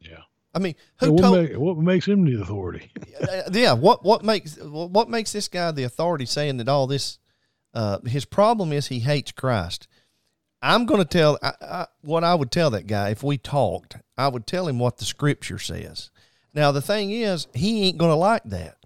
Yeah. 0.00 0.22
I 0.54 0.58
mean, 0.58 0.74
So 1.00 1.06
who 1.06 1.12
what, 1.12 1.22
told? 1.22 1.50
ma- 1.52 1.58
what 1.58 1.76
makes 1.78 2.06
him 2.06 2.24
the 2.24 2.40
authority? 2.40 2.90
Uh, 3.22 3.42
yeah, 3.52 3.72
what 3.72 4.04
what 4.04 4.24
makes 4.24 4.56
what 4.60 5.08
makes 5.08 5.30
this 5.32 5.46
guy 5.46 5.70
the 5.70 5.84
authority 5.84 6.26
saying 6.26 6.56
that 6.56 6.68
all 6.68 6.88
this? 6.88 7.20
Uh, 7.72 8.00
his 8.00 8.24
problem 8.24 8.72
is 8.72 8.88
he 8.88 8.98
hates 8.98 9.30
Christ. 9.30 9.86
I'm 10.60 10.86
going 10.86 10.98
to 11.00 11.04
tell 11.08 11.38
I, 11.40 11.52
I, 11.60 11.86
what 12.00 12.24
I 12.24 12.34
would 12.34 12.50
tell 12.50 12.70
that 12.70 12.88
guy 12.88 13.10
if 13.10 13.22
we 13.22 13.38
talked. 13.38 13.96
I 14.18 14.26
would 14.26 14.44
tell 14.44 14.66
him 14.66 14.80
what 14.80 14.96
the 14.98 15.04
Scripture 15.04 15.60
says. 15.60 16.10
Now 16.52 16.72
the 16.72 16.82
thing 16.82 17.12
is, 17.12 17.46
he 17.54 17.84
ain't 17.84 17.98
going 17.98 18.10
to 18.10 18.16
like 18.16 18.42
that. 18.46 18.76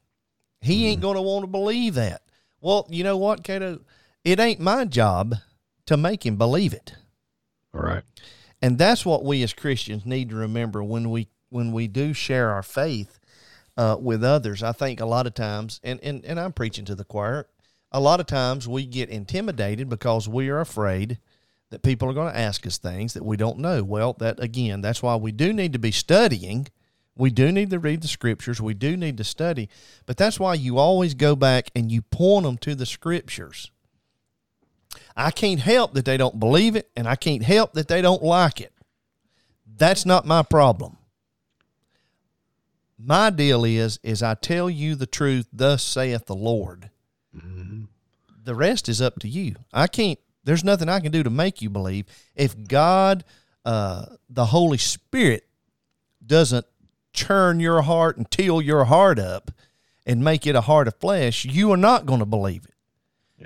He 0.67 0.87
ain't 0.89 1.01
going 1.01 1.17
to 1.17 1.23
want 1.23 1.45
to 1.45 1.47
believe 1.47 1.95
that. 1.95 2.23
Well, 2.61 2.87
you 2.91 3.05
know 3.05 3.17
what, 3.17 3.45
Cato? 3.45 3.81
It 4.25 4.41
ain't 4.41 4.61
my 4.61 4.85
job 4.85 5.37
to 5.87 5.97
make 5.97 6.27
him 6.27 6.37
believe 6.37 6.75
it. 6.75 6.95
All 7.75 7.83
right. 7.83 8.03
And 8.61 8.79
that's 8.79 9.07
what 9.07 9.25
we 9.25 9.43
as 9.43 9.53
Christians 9.53 10.05
need 10.05 10.31
to 10.31 10.37
remember 10.37 10.83
when 10.83 11.11
we 11.11 11.29
when 11.51 11.73
we 11.73 11.87
do 11.87 12.13
share 12.13 12.51
our 12.51 12.63
faith 12.63 13.21
uh, 13.77 13.97
with 14.01 14.25
others. 14.25 14.63
I 14.63 14.73
think 14.73 15.01
a 15.01 15.07
lot 15.07 15.27
of 15.27 15.35
times, 15.35 15.81
and, 15.85 16.01
and, 16.03 16.25
and 16.25 16.41
I'm 16.41 16.53
preaching 16.53 16.85
to 16.87 16.95
the 16.95 17.05
choir, 17.05 17.47
a 17.93 18.01
lot 18.01 18.19
of 18.19 18.27
times 18.27 18.67
we 18.67 18.85
get 18.85 19.09
intimidated 19.09 19.89
because 19.89 20.29
we 20.29 20.49
are 20.49 20.61
afraid 20.61 21.19
that 21.71 21.83
people 21.83 22.09
are 22.11 22.15
going 22.15 22.33
to 22.33 22.39
ask 22.39 22.67
us 22.67 22.79
things 22.79 23.15
that 23.15 23.25
we 23.25 23.37
don't 23.37 23.59
know. 23.59 23.85
Well, 23.85 24.15
that 24.15 24.43
again, 24.43 24.81
that's 24.81 25.03
why 25.03 25.17
we 25.17 25.33
do 25.33 25.53
need 25.53 25.73
to 25.73 25.79
be 25.79 25.93
studying. 25.93 26.69
We 27.17 27.31
do 27.31 27.51
need 27.51 27.71
to 27.71 27.79
read 27.79 28.03
the 28.03 28.09
scriptures. 28.09 28.61
We 28.61 28.75
do 28.75 28.97
need 28.97 29.17
to 29.17 29.25
study. 29.25 29.69
But 30.05 30.17
that's 30.17 30.39
why 30.39 30.55
you 30.55 30.79
always 30.79 31.15
go 31.15 31.35
back 31.35 31.71
and 31.75 31.91
you 31.91 32.03
point 32.03 32.45
them 32.45 32.59
to 32.59 32.75
the 32.75 32.87
scriptures. 32.87 33.71
I 35.17 35.31
can't 35.31 35.61
help 35.61 35.95
that 35.95 36.05
they 36.05 36.19
don't 36.19 36.39
believe 36.39 36.77
it, 36.77 36.91
and 36.95 37.09
I 37.09 37.17
can't 37.17 37.43
help 37.43 37.73
that 37.73 37.89
they 37.89 38.03
don't 38.03 38.23
like 38.23 38.61
it. 38.61 38.73
That's 39.67 40.05
not 40.05 40.27
my 40.27 40.43
problem. 40.43 40.99
My 42.99 43.31
deal 43.31 43.65
is 43.65 43.99
is 44.03 44.23
I 44.23 44.35
tell 44.35 44.71
you 44.71 44.95
the 44.95 45.07
truth, 45.07 45.47
thus 45.53 45.83
saith 45.83 46.27
the 46.27 46.35
Lord. 46.35 46.91
The 48.45 48.55
rest 48.55 48.89
is 48.89 49.03
up 49.03 49.19
to 49.21 49.29
you. 49.29 49.57
I 49.73 49.87
can't. 49.87 50.19
There's 50.45 50.65
nothing 50.65 50.89
I 50.89 51.01
can 51.01 51.13
do 51.13 51.23
to 51.23 51.31
make 51.31 51.61
you 51.61 51.69
believe. 51.69 52.07
If 52.35 52.69
God, 52.69 53.25
uh, 53.65 54.07
the 54.31 54.47
Holy 54.47 54.79
Spirit, 54.79 55.47
doesn't 56.25 56.67
churn 57.17 57.59
your 57.59 57.83
heart 57.83 58.17
and 58.17 58.31
till 58.31 58.61
your 58.63 58.85
heart 58.85 59.19
up 59.19 59.51
and 60.07 60.23
make 60.23 60.47
it 60.47 60.55
a 60.55 60.61
heart 60.61 60.87
of 60.87 60.95
flesh, 60.97 61.45
you 61.45 61.73
are 61.73 61.77
not 61.77 62.07
going 62.07 62.21
to 62.21 62.27
believe 62.27 62.65
it 62.67 62.75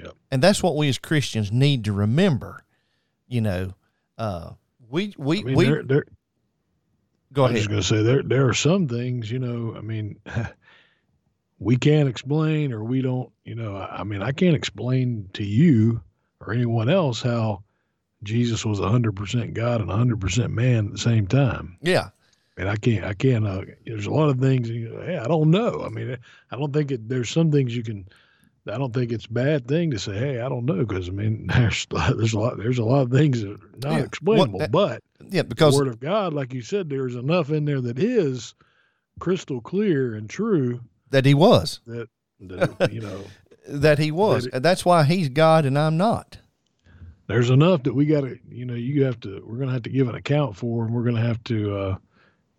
Yep. 0.03 0.14
and 0.31 0.43
that's 0.43 0.62
what 0.62 0.77
we 0.77 0.89
as 0.89 0.99
Christians 0.99 1.51
need 1.51 1.85
to 1.87 1.93
remember. 1.93 2.64
You 3.27 3.41
know, 3.41 3.75
uh, 4.18 4.51
we 4.89 5.14
we 5.16 5.41
I 5.41 5.43
mean, 5.43 5.57
we 5.57 5.64
there, 5.64 5.83
there, 5.83 6.05
go 7.33 7.45
ahead. 7.45 7.57
Ahead. 7.57 7.68
just 7.68 7.71
going 7.71 7.83
to 7.83 7.87
say 7.89 8.03
there 8.03 8.23
there 8.23 8.49
are 8.49 8.55
some 8.55 8.87
things, 8.89 9.31
you 9.31 9.39
know, 9.39 9.75
I 9.77 9.81
mean, 9.81 10.18
we 11.59 11.77
can't 11.77 12.09
explain 12.09 12.73
or 12.73 12.85
we 12.85 13.03
don't, 13.03 13.31
you 13.45 13.55
know, 13.55 13.77
I 13.77 14.01
I 14.01 14.05
mean, 14.05 14.23
I 14.23 14.33
can't 14.33 14.55
explain 14.57 15.29
to 15.35 15.45
you 15.45 16.01
or 16.41 16.53
anyone 16.53 16.89
else 16.89 17.21
how 17.23 17.62
Jesus 18.23 18.64
was 18.64 18.81
100% 18.81 19.55
God 19.55 19.81
and 19.81 19.91
100% 19.91 20.51
man 20.51 20.87
at 20.87 20.93
the 20.93 20.99
same 20.99 21.27
time. 21.27 21.77
Yeah, 21.83 22.11
And 22.57 22.69
I 22.69 22.77
can't, 22.77 23.05
I 23.05 23.15
can't, 23.15 23.47
uh, 23.47 23.63
there's 23.87 24.07
a 24.07 24.11
lot 24.11 24.29
of 24.29 24.39
things, 24.39 24.69
you 24.69 24.91
know, 24.91 25.01
hey, 25.03 25.17
I 25.17 25.27
don't 25.27 25.51
know. 25.51 25.83
I 25.85 25.89
mean, 25.89 26.17
I 26.51 26.57
don't 26.57 26.73
think 26.73 26.91
it, 26.91 27.09
there's 27.09 27.31
some 27.31 27.51
things 27.51 27.75
you 27.75 27.83
can, 27.83 28.07
I 28.67 28.77
don't 28.77 28.93
think 28.93 29.13
it's 29.13 29.25
a 29.27 29.33
bad 29.33 29.67
thing 29.67 29.91
to 29.93 29.99
say, 29.99 30.19
hey, 30.19 30.41
I 30.41 30.49
don't 30.49 30.67
know. 30.67 30.85
Cause 30.85 31.09
I 31.09 31.13
mean, 31.13 31.47
there's, 31.55 31.87
there's 31.91 32.35
a 32.35 32.39
lot, 32.39 32.59
there's 32.59 32.79
a 32.79 32.85
lot 32.85 33.03
of 33.03 33.11
things 33.11 33.41
that 33.43 33.53
are 33.53 33.71
not 33.83 33.93
Yeah. 33.93 33.97
What- 33.99 34.05
explainable, 34.07 34.59
that- 34.59 34.73
but 34.73 35.03
yeah, 35.31 35.43
because 35.43 35.43
the 35.43 35.45
because 35.45 35.79
word 35.79 35.89
of 35.89 36.01
God, 36.01 36.35
like 36.35 36.53
you 36.53 36.61
said, 36.61 36.91
there's 36.91 37.15
enough 37.15 37.51
in 37.51 37.65
there 37.65 37.81
that 37.81 37.99
is 37.99 38.55
crystal 39.21 39.61
clear 39.61 40.15
and 40.15 40.29
true 40.29 40.81
that 41.11 41.25
he 41.25 41.35
was, 41.35 41.81
that, 41.87 42.09
that 42.41 42.93
you 42.93 43.01
know, 43.01 43.23
that 43.69 43.99
he 43.99 44.11
was, 44.11 44.47
it- 44.47 44.55
and 44.55 44.65
that's 44.65 44.85
why 44.85 45.05
he's 45.05 45.29
God 45.31 45.65
and 45.65 45.79
I'm 45.79 45.97
not. 45.97 46.39
there's 47.27 47.51
enough 47.51 47.85
that 47.85 47.95
we 47.95 48.05
got 48.07 48.23
to, 48.23 48.39
you 48.51 48.67
know, 48.67 48.75
you 48.75 49.05
have 49.05 49.19
to, 49.21 49.43
we're 49.47 49.57
going 49.57 49.69
to 49.69 49.75
have 49.75 49.85
to 49.85 49.91
give 49.91 50.09
an 50.09 50.15
account 50.17 50.57
for, 50.57 50.85
and 50.85 50.93
we're 50.95 51.05
going 51.05 51.15
to 51.17 51.23
have 51.23 51.43
to, 51.45 51.77
uh, 51.77 51.97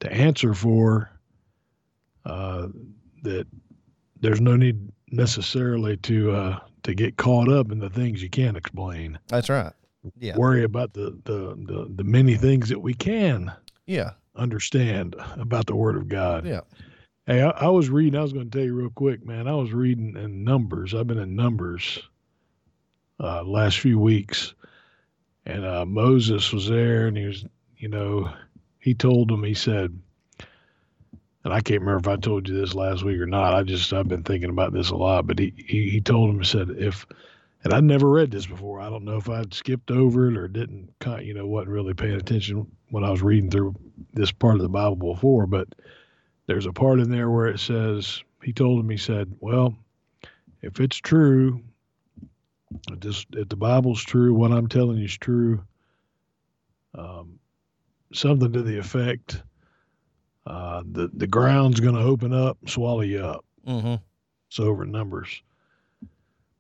to 0.02 0.12
answer 0.12 0.54
for, 0.54 1.10
uh, 2.26 2.68
that 3.24 3.48
there's 4.20 4.42
no 4.42 4.56
need 4.56 4.92
necessarily 5.12 5.98
to, 5.98 6.32
uh, 6.32 6.60
to 6.84 6.94
get 6.94 7.18
caught 7.18 7.50
up 7.50 7.72
in 7.72 7.80
the 7.80 7.90
things 7.90 8.22
you 8.22 8.30
can't 8.30 8.58
explain. 8.58 9.18
That's 9.28 9.50
right. 9.50 9.74
Yeah, 10.20 10.36
Worry 10.36 10.64
about 10.64 10.94
the, 10.94 11.18
the, 11.26 11.56
the, 11.56 11.92
the 11.96 12.04
many 12.04 12.36
things 12.36 12.70
that 12.70 12.80
we 12.80 12.94
can 12.94 13.52
yeah, 13.86 14.12
understand 14.36 15.16
about 15.38 15.68
the 15.68 15.76
word 15.76 15.96
of 15.96 16.08
God. 16.08 16.46
yeah. 16.46 16.62
Hey, 17.28 17.44
I, 17.44 17.50
I 17.52 17.68
was 17.68 17.90
reading. 17.90 18.20
I 18.20 18.24
was 18.24 18.34
going 18.34 18.50
to 18.50 18.58
tell 18.58 18.66
you 18.66 18.74
real 18.74 18.90
quick, 18.90 19.24
man. 19.24 19.48
I 19.48 19.54
was 19.54 19.72
reading 19.74 20.16
in 20.18 20.44
Numbers. 20.44 20.96
I've 20.96 21.06
been 21.06 21.20
in 21.20 21.36
Numbers 21.36 22.00
uh, 23.20 23.44
last 23.44 23.80
few 23.80 24.00
weeks, 24.00 24.56
and 25.46 25.64
uh, 25.64 25.86
Moses 25.86 26.52
was 26.52 26.68
there, 26.68 27.06
and 27.06 27.16
he 27.16 27.26
was, 27.26 27.46
you 27.78 27.90
know, 27.90 28.34
he 28.82 28.94
told 28.94 29.30
them. 29.30 29.44
He 29.44 29.54
said, 29.54 29.98
and 31.44 31.54
I 31.54 31.62
can't 31.62 31.80
remember 31.82 32.00
if 32.00 32.08
I 32.08 32.20
told 32.20 32.50
you 32.50 32.60
this 32.60 32.76
last 32.76 33.04
week 33.04 33.20
or 33.20 33.26
not. 33.26 33.54
I 33.54 33.64
just 33.64 33.94
I've 33.94 34.10
been 34.10 34.24
thinking 34.24 34.50
about 34.50 34.74
this 34.74 34.90
a 34.90 34.96
lot. 34.96 35.26
But 35.26 35.40
he 35.40 35.54
he, 35.56 35.90
he 35.90 36.02
told 36.02 36.30
him. 36.30 36.40
He 36.40 36.46
said 36.46 36.70
if, 36.72 37.06
and 37.64 37.74
I'd 37.74 37.86
never 37.86 38.10
read 38.10 38.32
this 38.32 38.46
before. 38.46 38.82
I 38.82 38.90
don't 38.90 39.06
know 39.06 39.18
if 39.18 39.30
I'd 39.30 39.54
skipped 39.54 39.92
over 39.92 40.30
it 40.30 40.38
or 40.38 40.50
didn't, 40.50 40.94
you 41.22 41.34
know, 41.34 41.48
wasn't 41.48 41.72
really 41.72 41.94
paying 41.94 42.16
attention 42.16 42.68
when 42.90 43.06
I 43.06 43.10
was 43.10 43.22
reading 43.22 43.50
through 43.50 43.76
this 44.14 44.32
part 44.32 44.56
of 44.56 44.62
the 44.62 44.70
Bible 44.70 45.14
before, 45.14 45.48
but 45.48 45.68
there's 46.52 46.66
a 46.66 46.74
part 46.74 47.00
in 47.00 47.10
there 47.10 47.30
where 47.30 47.48
it 47.48 47.60
says 47.60 48.24
he 48.44 48.52
told 48.52 48.80
him 48.80 48.90
he 48.90 48.98
said 48.98 49.34
well 49.40 49.74
if 50.62 50.80
it's 50.80 50.98
true 50.98 51.62
if 52.92 53.26
if 53.34 53.50
the 53.50 53.56
bible's 53.56 54.04
true 54.04 54.34
what 54.34 54.52
i'm 54.52 54.68
telling 54.68 54.98
you 54.98 55.06
is 55.06 55.18
true 55.18 55.64
um, 56.94 57.40
something 58.14 58.52
to 58.54 58.62
the 58.62 58.78
effect 58.78 59.42
uh, 60.48 60.82
the 60.92 61.10
the 61.14 61.28
ground's 61.28 61.80
going 61.80 61.96
to 61.96 62.02
open 62.02 62.34
up 62.34 62.58
swallow 62.68 63.02
you 63.02 63.20
up 63.20 63.46
Mm-hmm. 63.68 63.96
it's 64.48 64.60
over 64.60 64.86
numbers 64.86 65.42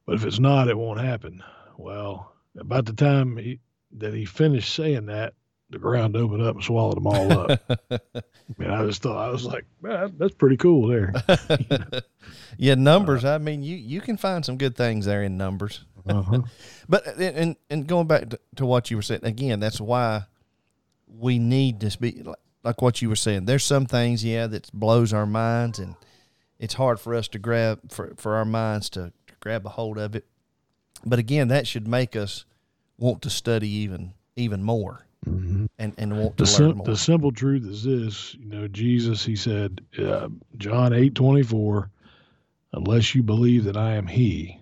but 0.05 0.15
if 0.15 0.23
it's 0.25 0.39
not 0.39 0.67
it 0.67 0.77
won't 0.77 0.99
happen 0.99 1.43
well 1.77 2.33
about 2.59 2.85
the 2.85 2.93
time 2.93 3.37
he, 3.37 3.59
that 3.97 4.13
he 4.13 4.23
finished 4.25 4.73
saying 4.75 5.07
that 5.07 5.33
the 5.71 5.79
ground 5.79 6.15
opened 6.15 6.43
up 6.43 6.55
and 6.55 6.63
swallowed 6.63 6.97
them 6.97 7.07
all 7.07 7.31
up 7.31 7.61
I 7.91 8.31
mean, 8.57 8.69
I 8.69 8.85
just 8.85 9.01
thought 9.01 9.17
I 9.17 9.31
was 9.31 9.45
like, 9.45 9.63
man, 9.81 10.13
that's 10.17 10.33
pretty 10.33 10.57
cool 10.57 10.87
there. 10.89 11.13
yeah, 12.57 12.75
numbers. 12.75 13.23
I 13.23 13.37
mean, 13.37 13.63
you 13.63 13.77
you 13.77 14.01
can 14.01 14.17
find 14.17 14.43
some 14.43 14.57
good 14.57 14.75
things 14.75 15.05
there 15.05 15.23
in 15.23 15.37
numbers. 15.37 15.85
Uh-huh. 16.05 16.41
But 16.89 17.07
and 17.17 17.37
and- 17.37 17.55
and 17.69 17.87
going 17.87 18.07
back 18.07 18.29
to, 18.31 18.39
to 18.57 18.65
what 18.65 18.91
you 18.91 18.97
were 18.97 19.01
saying 19.03 19.21
again, 19.23 19.61
that's 19.61 19.79
why 19.79 20.23
we 21.17 21.39
need 21.39 21.79
to 21.81 21.97
be 21.99 22.21
like, 22.23 22.35
like 22.63 22.81
what 22.81 23.01
you 23.01 23.09
were 23.09 23.15
saying. 23.15 23.45
There's 23.45 23.63
some 23.63 23.85
things, 23.85 24.23
yeah, 24.23 24.47
that 24.47 24.71
blows 24.73 25.13
our 25.13 25.25
minds, 25.25 25.79
and 25.79 25.95
it's 26.59 26.75
hard 26.75 26.99
for 26.99 27.13
us 27.15 27.27
to 27.29 27.39
grab 27.39 27.91
for 27.91 28.13
for 28.17 28.35
our 28.35 28.45
minds 28.45 28.89
to 28.91 29.11
grab 29.39 29.65
a 29.65 29.69
hold 29.69 29.97
of 29.97 30.15
it. 30.15 30.25
But 31.05 31.19
again, 31.19 31.47
that 31.47 31.65
should 31.67 31.87
make 31.87 32.15
us 32.15 32.45
want 32.97 33.21
to 33.23 33.29
study 33.29 33.67
even 33.69 34.13
even 34.35 34.63
more 34.63 35.05
Mhm. 35.27 35.67
and, 35.77 35.93
and 35.97 36.17
want 36.17 36.37
to 36.37 36.43
The, 36.45 36.49
learn 36.51 36.69
sim- 36.71 36.77
more. 36.77 36.85
the 36.85 36.97
simple 36.97 37.31
truth 37.31 37.65
is 37.65 37.83
this 37.83 38.33
you 38.35 38.45
know 38.45 38.67
jesus 38.67 39.23
he 39.25 39.35
said 39.35 39.81
uh, 39.99 40.29
john 40.57 40.93
eight 40.93 41.13
twenty 41.15 41.43
four, 41.43 41.89
unless 42.73 43.13
you 43.13 43.21
believe 43.23 43.63
that 43.65 43.75
i 43.77 43.93
am 43.93 44.07
he 44.07 44.57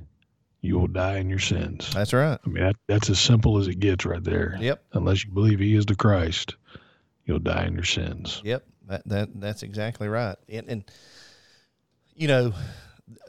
you 0.61 0.77
will 0.77 0.87
die 0.87 1.17
in 1.17 1.29
your 1.29 1.39
sins 1.39 1.91
That's 1.93 2.13
right. 2.13 2.39
i 2.45 2.49
mean 2.49 2.63
that, 2.63 2.75
that's 2.87 3.09
as 3.09 3.19
simple 3.19 3.57
as 3.57 3.67
it 3.67 3.79
gets 3.79 4.05
right 4.05 4.23
there 4.23 4.55
Yep. 4.59 4.83
unless 4.93 5.23
you 5.23 5.31
believe 5.31 5.59
he 5.59 5.75
is 5.75 5.85
the 5.85 5.95
christ 5.95 6.55
you'll 7.25 7.39
die 7.39 7.65
in 7.65 7.73
your 7.73 7.83
sins 7.83 8.41
Yep, 8.43 8.65
that 8.87 9.07
that 9.07 9.39
that's 9.39 9.61
exactly 9.63 10.07
right. 10.07 10.35
And, 10.49 10.67
and 10.67 10.91
you 12.15 12.27
know, 12.27 12.53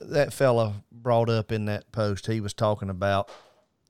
that 0.01 0.33
fella 0.33 0.83
brought 0.91 1.29
up 1.29 1.53
in 1.53 1.67
that 1.67 1.93
post 1.93 2.27
he 2.27 2.41
was 2.41 2.55
talking 2.55 2.89
about, 2.91 3.29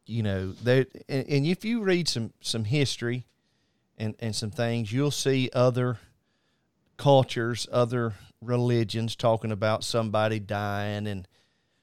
you 0.05 0.23
know, 0.23 0.53
there 0.65 0.87
and, 1.09 1.27
and 1.29 1.47
if 1.47 1.65
you 1.65 1.81
read 1.83 2.09
some 2.09 2.33
some 2.41 2.65
history 2.65 3.25
and 3.97 4.15
and 4.19 4.35
some 4.35 4.51
things, 4.51 4.93
you'll 4.93 5.11
see 5.13 5.49
other 5.53 5.99
cultures, 6.97 7.67
other 7.73 8.15
religions 8.43 9.15
talking 9.17 9.53
about 9.53 9.85
somebody 9.85 10.39
dying 10.41 11.07
and 11.07 11.29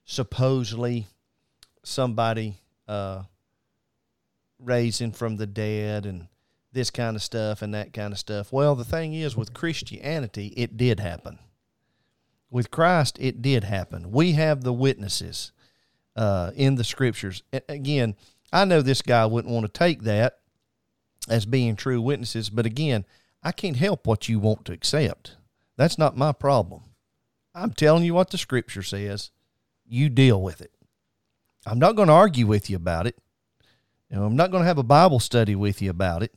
supposedly 0.06 1.08
somebody 1.88 2.62
uh 2.88 3.24
raising 4.60 5.12
from 5.12 5.38
the 5.38 5.48
dead 5.48 6.06
and 6.06 6.28
this 6.74 6.90
kind 6.90 7.16
of 7.16 7.24
stuff 7.24 7.62
and 7.62 7.74
that 7.74 7.94
kind 7.94 8.14
of 8.14 8.20
stuff. 8.20 8.52
Well, 8.52 8.76
the 8.76 8.84
thing 8.84 9.14
is, 9.14 9.36
with 9.36 9.54
Christianity, 9.54 10.54
it 10.58 10.78
did 10.78 11.00
happen. 11.00 11.40
With 12.50 12.72
Christ, 12.72 13.18
it 13.20 13.42
did 13.42 13.64
happen. 13.64 14.12
We 14.12 14.34
have 14.34 14.64
the 14.64 14.74
witnesses 14.74 15.52
uh, 16.16 16.52
in 16.56 16.76
the 16.76 16.84
scriptures. 16.84 17.44
Again, 17.68 18.16
I 18.54 18.66
know 18.66 18.82
this 18.82 19.02
guy 19.02 19.26
wouldn't 19.26 19.54
want 19.54 19.66
to 19.66 19.80
take 19.80 20.04
that 20.04 20.40
as 21.28 21.46
being 21.46 21.76
true 21.76 22.02
witnesses, 22.02 22.50
but 22.50 22.66
again, 22.66 23.06
I 23.44 23.52
can't 23.52 23.76
help 23.76 24.08
what 24.08 24.30
you 24.30 24.40
want 24.40 24.66
to 24.66 24.74
accept. 24.74 25.36
That's 25.76 25.98
not 25.98 26.18
my 26.18 26.32
problem. 26.32 26.84
I'm 27.54 27.72
telling 27.72 28.04
you 28.04 28.14
what 28.14 28.30
the 28.30 28.38
scripture 28.38 28.84
says. 28.84 29.32
You 29.86 30.10
deal 30.10 30.42
with 30.42 30.62
it. 30.62 30.72
I'm 31.68 31.80
not 31.80 31.96
going 31.96 32.08
to 32.08 32.14
argue 32.14 32.48
with 32.48 32.70
you 32.70 32.76
about 32.78 33.08
it. 33.08 33.18
You 34.10 34.18
know, 34.18 34.24
I'm 34.26 34.36
not 34.36 34.52
going 34.52 34.64
to 34.64 34.68
have 34.68 34.78
a 34.78 34.84
Bible 34.84 35.20
study 35.20 35.56
with 35.56 35.82
you 35.82 35.90
about 35.90 36.24
it. 36.24 36.34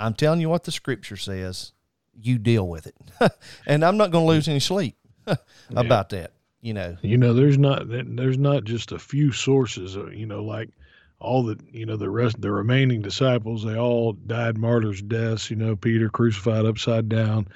I'm 0.00 0.14
telling 0.14 0.40
you 0.40 0.48
what 0.48 0.64
the 0.64 0.72
scripture 0.72 1.16
says. 1.16 1.72
You 2.20 2.38
deal 2.38 2.66
with 2.66 2.86
it. 2.86 2.96
and 3.66 3.84
I'm 3.84 3.96
not 3.96 4.10
going 4.10 4.24
to 4.24 4.28
lose 4.28 4.48
any 4.48 4.60
sleep 4.60 4.96
about 5.70 6.08
that. 6.10 6.32
You 6.60 6.74
know, 6.74 6.96
you 7.02 7.18
know 7.18 7.34
there's 7.34 7.58
not 7.58 7.88
there's 7.88 8.38
not 8.38 8.62
just 8.62 8.92
a 8.92 8.98
few 8.98 9.32
sources 9.32 9.96
uh, 9.96 10.06
you 10.10 10.26
know 10.26 10.44
like 10.44 10.70
all 11.18 11.42
the 11.42 11.58
you 11.72 11.84
know 11.86 11.96
the 11.96 12.08
rest 12.08 12.40
the 12.40 12.52
remaining 12.52 13.02
disciples 13.02 13.64
they 13.64 13.76
all 13.76 14.12
died 14.12 14.56
martyrs 14.56 15.02
deaths 15.02 15.50
you 15.50 15.56
know 15.56 15.74
peter 15.74 16.08
crucified 16.08 16.64
upside 16.64 17.08
down 17.08 17.48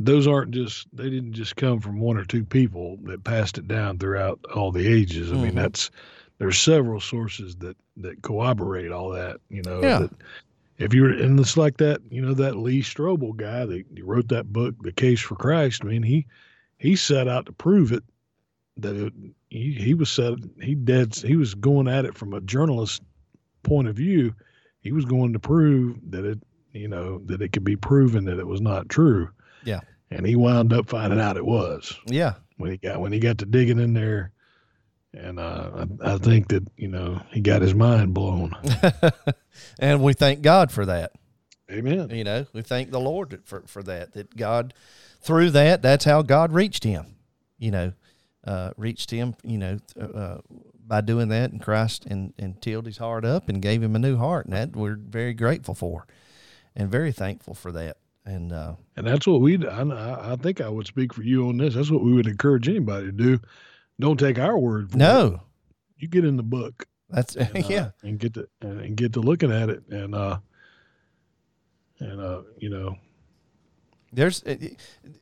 those 0.00 0.26
aren't 0.26 0.50
just 0.50 0.88
they 0.92 1.08
didn't 1.08 1.34
just 1.34 1.54
come 1.54 1.78
from 1.80 2.00
one 2.00 2.16
or 2.16 2.24
two 2.24 2.44
people 2.44 2.98
that 3.04 3.22
passed 3.22 3.58
it 3.58 3.68
down 3.68 3.96
throughout 3.96 4.40
all 4.52 4.72
the 4.72 4.88
ages 4.88 5.30
i 5.30 5.36
mean 5.36 5.52
Mhm. 5.52 5.54
that's 5.54 5.92
there's 6.38 6.58
several 6.58 7.00
sources 7.00 7.56
that 7.56 7.76
that 7.96 8.22
corroborate 8.22 8.92
all 8.92 9.10
that 9.10 9.38
you 9.50 9.62
know 9.62 9.80
Yeah. 9.82 9.98
that 10.00 10.10
if 10.78 10.94
you're 10.94 11.10
and 11.10 11.38
it's 11.40 11.56
like 11.56 11.76
that 11.78 12.00
you 12.10 12.22
know 12.22 12.34
that 12.34 12.56
lee 12.56 12.82
strobel 12.82 13.36
guy 13.36 13.66
that 13.66 13.84
wrote 14.02 14.28
that 14.28 14.52
book 14.52 14.74
the 14.82 14.92
case 14.92 15.20
for 15.20 15.34
christ 15.36 15.82
i 15.84 15.88
mean 15.88 16.02
he 16.02 16.26
he 16.78 16.94
set 16.96 17.26
out 17.28 17.46
to 17.46 17.52
prove 17.52 17.92
it 17.92 18.04
that 18.76 18.94
it, 18.94 19.12
he, 19.48 19.72
he 19.72 19.94
was 19.94 20.10
set 20.10 20.34
he 20.62 20.74
dead 20.76 21.14
he 21.16 21.34
was 21.36 21.54
going 21.54 21.88
at 21.88 22.04
it 22.04 22.14
from 22.16 22.32
a 22.34 22.40
journalist 22.42 23.02
point 23.64 23.88
of 23.88 23.96
view 23.96 24.32
he 24.80 24.92
was 24.92 25.04
going 25.04 25.32
to 25.32 25.40
prove 25.40 25.96
that 26.10 26.24
it 26.24 26.38
you 26.72 26.86
know 26.86 27.18
that 27.26 27.42
it 27.42 27.52
could 27.52 27.64
be 27.64 27.74
proven 27.76 28.24
that 28.24 28.38
it 28.38 28.46
was 28.46 28.60
not 28.60 28.88
true 28.88 29.28
Yeah. 29.64 29.80
and 30.12 30.24
he 30.24 30.36
wound 30.36 30.72
up 30.72 30.88
finding 30.88 31.18
out 31.20 31.36
it 31.36 31.44
was 31.44 31.98
yeah, 32.06 32.34
when 32.58 32.70
he 32.70 32.76
got 32.76 33.00
when 33.00 33.10
he 33.12 33.18
got 33.18 33.38
to 33.38 33.46
digging 33.46 33.80
in 33.80 33.94
there 33.94 34.30
and 35.14 35.38
uh, 35.38 35.86
I, 36.02 36.14
I 36.14 36.18
think 36.18 36.48
that 36.48 36.68
you 36.76 36.88
know 36.88 37.20
he 37.30 37.40
got 37.40 37.62
his 37.62 37.74
mind 37.74 38.14
blown 38.14 38.54
and 39.78 40.02
we 40.02 40.12
thank 40.12 40.42
God 40.42 40.70
for 40.70 40.86
that. 40.86 41.12
amen 41.70 42.10
You 42.10 42.24
know, 42.24 42.46
we 42.52 42.62
thank 42.62 42.90
the 42.90 43.00
Lord 43.00 43.40
for, 43.44 43.62
for 43.66 43.82
that, 43.84 44.12
that 44.12 44.36
God, 44.36 44.74
through 45.20 45.50
that, 45.50 45.82
that's 45.82 46.04
how 46.04 46.22
God 46.22 46.52
reached 46.52 46.84
him, 46.84 47.16
you 47.58 47.70
know, 47.70 47.92
uh, 48.44 48.70
reached 48.76 49.10
him, 49.10 49.34
you 49.42 49.58
know, 49.58 49.78
uh, 50.00 50.38
by 50.86 51.00
doing 51.00 51.28
that 51.28 51.52
and 51.52 51.60
Christ 51.60 52.06
and, 52.06 52.32
and 52.38 52.60
tilled 52.62 52.86
his 52.86 52.98
heart 52.98 53.24
up 53.24 53.48
and 53.48 53.60
gave 53.60 53.82
him 53.82 53.94
a 53.94 53.98
new 53.98 54.16
heart. 54.16 54.46
And 54.46 54.54
that 54.54 54.74
we're 54.74 54.96
very 54.96 55.34
grateful 55.34 55.74
for 55.74 56.06
and 56.74 56.90
very 56.90 57.12
thankful 57.12 57.54
for 57.54 57.72
that. 57.72 57.98
And, 58.24 58.52
uh, 58.52 58.74
and 58.96 59.06
that's 59.06 59.26
what 59.26 59.40
we 59.40 59.66
I, 59.66 60.32
I 60.32 60.36
think 60.36 60.60
i 60.60 60.68
would 60.68 60.86
speak 60.86 61.14
for 61.14 61.22
you 61.22 61.48
on 61.48 61.56
this 61.56 61.74
that's 61.74 61.90
what 61.90 62.04
we 62.04 62.12
would 62.12 62.26
encourage 62.26 62.68
anybody 62.68 63.06
to 63.06 63.12
do 63.12 63.40
don't 64.00 64.18
take 64.18 64.38
our 64.38 64.58
word 64.58 64.90
for 64.90 64.96
it. 64.96 65.00
No, 65.00 65.40
you 65.98 66.08
get 66.08 66.24
in 66.24 66.36
the 66.36 66.42
book. 66.42 66.86
That's, 67.10 67.36
and, 67.36 67.56
uh, 67.64 67.68
yeah, 67.68 67.90
and 68.02 68.18
get 68.18 68.34
to 68.34 68.48
and 68.60 68.96
get 68.96 69.12
to 69.14 69.20
looking 69.20 69.52
at 69.52 69.70
it. 69.70 69.82
And 69.88 70.14
uh 70.14 70.38
and 71.98 72.20
uh 72.20 72.42
you 72.58 72.70
know. 72.70 72.96
There's, 74.10 74.42
uh, 74.44 74.56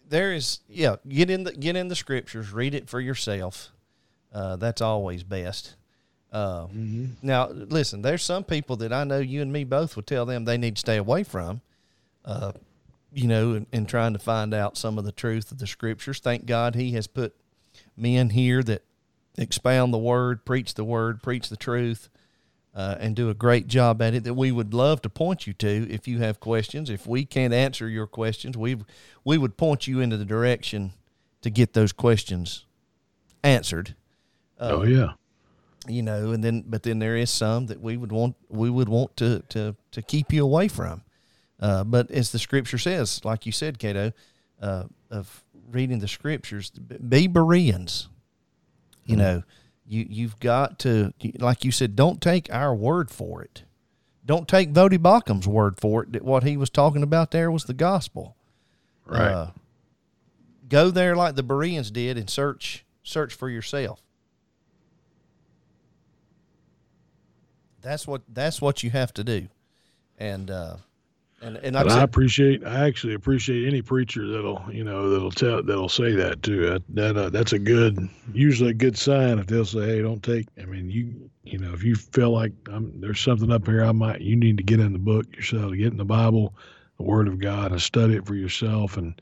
there 0.08 0.32
is, 0.32 0.60
yeah, 0.68 0.94
get 1.08 1.28
in 1.28 1.42
the, 1.42 1.52
get 1.52 1.74
in 1.74 1.88
the 1.88 1.96
scriptures, 1.96 2.52
read 2.52 2.72
it 2.72 2.88
for 2.88 3.00
yourself. 3.00 3.72
Uh, 4.32 4.54
that's 4.54 4.80
always 4.80 5.24
best. 5.24 5.74
Uh, 6.30 6.68
Now, 7.20 7.48
listen, 7.48 8.02
there's 8.02 8.22
some 8.22 8.44
people 8.44 8.76
that 8.76 8.92
I 8.92 9.02
know 9.02 9.18
you 9.18 9.42
and 9.42 9.52
me 9.52 9.64
both 9.64 9.96
would 9.96 10.06
tell 10.06 10.24
them 10.24 10.44
they 10.44 10.56
need 10.56 10.76
to 10.76 10.80
stay 10.80 10.98
away 10.98 11.24
from, 11.24 11.62
uh, 12.24 12.52
you 13.12 13.26
know, 13.26 13.54
and, 13.54 13.66
and 13.72 13.88
trying 13.88 14.12
to 14.12 14.20
find 14.20 14.54
out 14.54 14.76
some 14.76 14.98
of 14.98 15.04
the 15.04 15.10
truth 15.10 15.50
of 15.50 15.58
the 15.58 15.66
scriptures. 15.66 16.20
Thank 16.20 16.46
God 16.46 16.76
he 16.76 16.92
has 16.92 17.08
put 17.08 17.34
men 17.96 18.30
here 18.30 18.62
that 18.62 18.84
expound 19.38 19.92
the 19.92 19.98
word, 19.98 20.44
preach 20.44 20.74
the 20.74 20.84
word, 20.84 21.22
preach 21.22 21.48
the 21.48 21.56
truth, 21.56 22.08
uh, 22.74 22.96
and 23.00 23.16
do 23.16 23.30
a 23.30 23.34
great 23.34 23.66
job 23.66 24.02
at 24.02 24.14
it 24.14 24.24
that 24.24 24.34
we 24.34 24.52
would 24.52 24.74
love 24.74 25.00
to 25.02 25.08
point 25.08 25.46
you 25.46 25.52
to 25.54 25.90
if 25.90 26.06
you 26.06 26.18
have 26.18 26.40
questions. 26.40 26.90
If 26.90 27.06
we 27.06 27.24
can't 27.24 27.54
answer 27.54 27.88
your 27.88 28.06
questions, 28.06 28.56
we 28.56 28.76
we 29.24 29.38
would 29.38 29.56
point 29.56 29.86
you 29.86 30.00
into 30.00 30.16
the 30.16 30.26
direction 30.26 30.92
to 31.40 31.50
get 31.50 31.72
those 31.72 31.92
questions 31.92 32.66
answered. 33.42 33.94
Oh 34.60 34.84
yeah. 34.84 35.12
you 35.88 36.02
know 36.02 36.32
and 36.32 36.42
then 36.42 36.64
but 36.66 36.82
then 36.82 36.98
there 36.98 37.16
is 37.16 37.30
some 37.30 37.66
that 37.66 37.80
we 37.80 37.96
would 37.96 38.12
want 38.12 38.36
we 38.48 38.68
would 38.70 38.88
want 38.88 39.16
to 39.18 39.40
to 39.50 39.74
to 39.92 40.02
keep 40.02 40.32
you 40.32 40.44
away 40.44 40.68
from. 40.68 41.02
Uh, 41.58 41.82
but 41.84 42.10
as 42.10 42.32
the 42.32 42.38
scripture 42.38 42.76
says 42.78 43.24
like 43.24 43.46
you 43.46 43.52
said 43.52 43.78
Cato 43.78 44.12
uh, 44.60 44.84
of 45.10 45.42
reading 45.70 45.98
the 45.98 46.08
scriptures 46.08 46.70
be 46.70 47.26
Bereans. 47.26 48.08
You 49.04 49.16
know 49.16 49.42
you 49.86 50.06
you've 50.08 50.38
got 50.40 50.78
to 50.80 51.12
like 51.38 51.64
you 51.64 51.70
said 51.70 51.96
don't 51.96 52.20
take 52.20 52.52
our 52.52 52.74
word 52.74 53.10
for 53.10 53.42
it. 53.42 53.62
Don't 54.24 54.48
take 54.48 54.72
Voddie 54.72 55.00
Baucham's 55.00 55.46
word 55.46 55.78
for 55.78 56.02
it 56.02 56.12
that 56.12 56.24
what 56.24 56.42
he 56.42 56.56
was 56.56 56.70
talking 56.70 57.02
about 57.02 57.30
there 57.30 57.50
was 57.50 57.64
the 57.64 57.74
gospel. 57.74 58.36
Right. 59.04 59.30
Uh, 59.30 59.50
go 60.68 60.90
there 60.90 61.14
like 61.14 61.36
the 61.36 61.44
Bereans 61.44 61.92
did 61.92 62.18
and 62.18 62.28
search 62.28 62.84
search 63.04 63.34
for 63.34 63.48
yourself. 63.48 64.02
That's 67.82 68.06
what 68.06 68.22
that's 68.28 68.60
what 68.60 68.82
you 68.82 68.90
have 68.90 69.14
to 69.14 69.22
do, 69.22 69.46
and 70.18 70.50
uh, 70.50 70.76
and 71.42 71.56
and 71.58 71.76
I 71.76 72.02
appreciate 72.02 72.64
I 72.64 72.86
actually 72.86 73.14
appreciate 73.14 73.66
any 73.66 73.82
preacher 73.82 74.26
that'll 74.26 74.62
you 74.70 74.84
know 74.84 75.10
that'll 75.10 75.30
tell 75.30 75.62
that'll 75.62 75.88
say 75.88 76.12
that 76.12 76.42
too 76.42 76.66
that, 76.68 76.82
that 76.90 77.16
uh, 77.16 77.30
that's 77.30 77.52
a 77.52 77.58
good 77.58 77.98
usually 78.32 78.70
a 78.70 78.74
good 78.74 78.96
sign 78.96 79.38
if 79.38 79.46
they'll 79.46 79.64
say 79.64 79.86
hey 79.86 80.02
don't 80.02 80.22
take 80.22 80.46
I 80.60 80.64
mean 80.64 80.90
you 80.90 81.30
you 81.44 81.58
know 81.58 81.72
if 81.74 81.84
you 81.84 81.94
feel 81.94 82.30
like 82.30 82.52
I'm, 82.72 83.00
there's 83.00 83.20
something 83.20 83.52
up 83.52 83.66
here 83.66 83.84
I 83.84 83.92
might 83.92 84.20
you 84.20 84.36
need 84.36 84.56
to 84.56 84.64
get 84.64 84.80
in 84.80 84.92
the 84.92 84.98
book 84.98 85.26
yourself 85.36 85.72
get 85.74 85.92
in 85.92 85.98
the 85.98 86.04
Bible 86.04 86.54
the 86.96 87.02
Word 87.02 87.28
of 87.28 87.38
God 87.38 87.72
and 87.72 87.80
study 87.80 88.14
it 88.14 88.26
for 88.26 88.34
yourself 88.34 88.96
and 88.96 89.20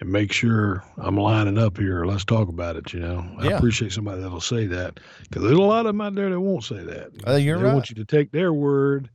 and 0.00 0.10
make 0.10 0.32
sure 0.32 0.82
I'm 0.96 1.16
lining 1.16 1.58
up 1.58 1.76
here. 1.76 2.06
Let's 2.06 2.24
talk 2.24 2.48
about 2.48 2.76
it. 2.76 2.92
You 2.92 3.00
know, 3.00 3.30
I 3.38 3.48
appreciate 3.48 3.92
somebody 3.92 4.22
that'll 4.22 4.40
say 4.40 4.66
that 4.66 4.98
because 5.22 5.42
there's 5.42 5.58
a 5.58 5.62
lot 5.62 5.80
of 5.80 5.90
them 5.90 6.00
out 6.00 6.14
there 6.14 6.30
that 6.30 6.40
won't 6.40 6.64
say 6.64 6.82
that. 6.82 7.10
Uh, 7.26 7.34
you're 7.34 7.58
they 7.58 7.64
right. 7.64 7.74
want 7.74 7.90
you 7.90 7.96
to 7.96 8.04
take 8.04 8.32
their 8.32 8.52
word, 8.52 9.10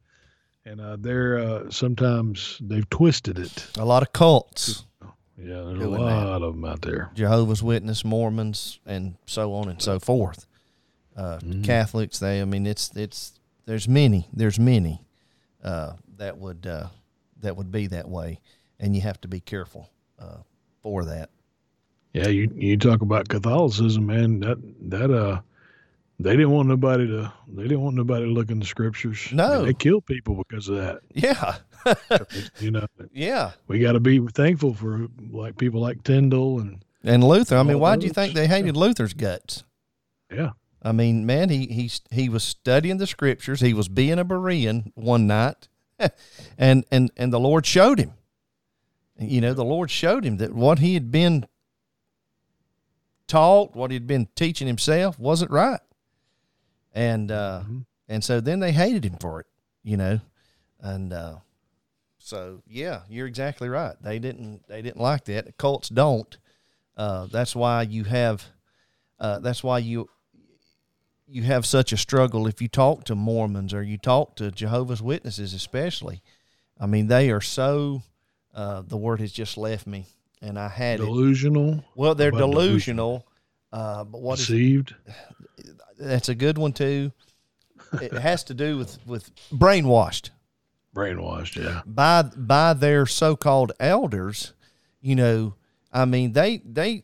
and 0.66 0.82
uh, 0.82 0.98
they're 1.00 1.38
uh, 1.40 1.70
sometimes 1.70 2.58
they've 2.62 2.90
twisted 2.90 3.38
it. 3.40 3.68
a 3.78 3.86
lot 3.86 4.02
of 4.04 4.12
cults, 4.14 4.86
Yeah, 5.38 5.62
there's 5.62 5.78
a 5.80 5.84
that. 5.84 5.90
lot 5.90 6.42
of 6.42 6.54
them 6.56 6.66
out 6.66 6.82
there. 6.82 7.12
Jehovah's 7.16 7.62
Witness, 7.64 8.04
Mormons, 8.04 8.80
and 8.86 9.16
so 9.26 9.54
on 9.54 9.70
and 9.70 9.82
so 9.82 10.00
forth. 10.00 10.48
Uh, 11.16 11.40
Catholics, 11.64 12.20
they, 12.20 12.42
I 12.42 12.46
mean, 12.46 12.66
it's 12.68 12.92
it's 12.96 13.40
there's 13.66 13.88
many, 13.88 14.28
there's 14.34 14.60
many 14.60 15.02
uh, 15.64 15.94
that 16.18 16.38
would 16.38 16.68
uh, 16.68 16.88
that 17.42 17.56
would 17.56 17.72
be 17.72 17.88
that 17.88 18.10
way, 18.10 18.40
and 18.80 18.96
you 18.96 19.02
have 19.02 19.22
to 19.22 19.28
be 19.28 19.40
careful 19.40 19.90
uh, 20.20 20.38
for 20.82 21.06
that. 21.06 21.30
Yeah, 22.14 22.28
you 22.28 22.50
you 22.56 22.78
talk 22.78 23.02
about 23.02 23.28
Catholicism, 23.30 24.06
man. 24.06 24.40
That 24.42 24.58
that 24.90 25.12
uh 25.12 25.42
They 26.20 26.32
didn't 26.32 26.52
want 26.52 26.70
nobody 26.70 27.08
to. 27.08 27.34
They 27.48 27.64
didn't 27.64 27.82
want 27.82 27.96
nobody 27.98 28.26
to 28.26 28.32
look 28.32 28.50
in 28.50 28.60
the 28.60 28.66
scriptures. 28.66 29.28
No. 29.34 29.66
they 29.66 29.74
killed 29.74 30.06
people 30.06 30.36
because 30.48 30.70
of 30.70 30.78
that. 30.78 31.00
Yeah. 31.14 31.56
You 32.60 32.72
know, 32.72 32.88
Yeah. 33.14 33.52
we 33.68 33.78
got 33.80 33.92
to 33.92 34.00
be 34.00 34.18
thankful 34.34 34.74
for 34.74 35.08
like 35.30 35.56
people 35.58 35.80
like 35.82 36.04
Tyndale 36.04 36.60
and 36.60 36.84
And 37.04 37.24
Luther, 37.24 37.58
I 37.58 37.64
mean, 37.64 37.78
why 37.80 37.96
do 37.96 38.08
you 38.08 38.12
think 38.14 38.34
they 38.34 38.48
hated 38.48 38.76
Luther's 38.76 39.14
guts? 39.14 39.64
yeah, 40.32 40.52
I 40.82 40.92
mean, 40.94 41.28
man, 41.28 41.50
he 41.50 41.68
he 41.68 41.92
he 42.10 42.28
was 42.30 42.44
studying 42.44 42.98
the 42.98 43.06
scriptures. 43.06 43.60
He 43.62 43.74
was 43.76 43.88
being 43.88 44.18
a 44.18 44.26
Berean 44.26 44.92
one 44.96 45.28
night, 45.28 45.68
and 46.58 46.86
and 46.92 47.12
and 47.16 47.32
the 47.32 47.40
Lord 47.40 47.68
showed 47.68 48.00
him. 48.00 48.14
You 49.20 49.42
know, 49.42 49.54
the 49.54 49.64
Lord 49.64 49.92
showed 49.92 50.24
him 50.26 50.38
that 50.38 50.54
what 50.54 50.80
he 50.80 50.96
had 50.96 51.12
been 51.12 51.46
taught, 53.28 53.76
what 53.76 53.92
he'd 53.92 54.08
been 54.08 54.28
teaching 54.36 54.66
himself, 54.68 55.20
wasn't 55.20 55.52
right. 55.52 55.82
And 56.96 57.30
uh, 57.30 57.62
Mhm. 57.66 57.86
and 58.08 58.24
so 58.24 58.40
then 58.42 58.60
they 58.62 58.72
hated 58.72 59.04
him 59.06 59.18
for 59.20 59.42
it. 59.42 59.46
You 59.84 59.98
know, 59.98 60.20
and 60.80 61.14
uh, 61.14 61.36
so 62.18 62.64
yeah, 62.66 63.02
you're 63.10 63.28
exactly 63.28 63.70
right. 63.70 63.96
They 64.02 64.18
didn't 64.18 64.68
they 64.68 64.82
didn't 64.82 65.02
like 65.02 65.26
that. 65.26 65.58
Cults 65.58 65.90
don't. 65.90 66.36
Uh, 66.98 67.28
that's 67.28 67.56
why 67.56 67.84
you 67.84 68.06
have. 68.06 68.46
Uh, 69.20 69.40
that's 69.40 69.64
why 69.64 69.78
you 69.80 70.10
you 71.28 71.44
have 71.44 71.66
such 71.66 71.92
a 71.92 71.98
struggle 71.98 72.48
if 72.48 72.62
you 72.62 72.68
talk 72.68 73.04
to 73.06 73.16
Mormons 73.16 73.74
or 73.74 73.84
you 73.84 73.98
talk 73.98 74.36
to 74.38 74.50
Jehovah's 74.52 75.02
Witnesses, 75.02 75.54
especially. 75.54 76.22
I 76.80 76.86
mean, 76.88 77.08
they 77.08 77.30
are 77.32 77.42
so. 77.42 78.04
Uh, 78.54 78.82
the 78.88 78.96
word 78.98 79.20
has 79.20 79.34
just 79.34 79.58
left 79.58 79.86
me, 79.86 80.06
and 80.42 80.58
I 80.58 80.70
had 80.70 81.02
it. 81.02 81.04
delusional, 81.04 81.84
Well, 81.94 82.16
they're 82.16 82.32
delusional. 82.32 83.28
Uh, 83.72 84.06
but 84.06 84.22
what 84.22 84.38
deceived. 84.40 84.96
That's 86.00 86.30
a 86.30 86.36
good 86.36 86.58
one 86.58 86.74
too. 86.74 87.12
It 88.02 88.14
has 88.14 88.44
to 88.46 88.54
do 88.54 88.78
with 88.78 88.98
with 89.06 89.32
brainwashed 89.52 90.30
brainwashed. 90.96 91.62
Yeah, 91.62 91.82
by 91.86 92.24
by 92.24 92.74
their 92.74 93.06
so-called 93.06 93.74
elders. 93.80 94.54
You 95.02 95.16
know, 95.16 95.56
I 95.92 96.06
mean 96.06 96.34
they 96.34 96.58
they 96.66 97.04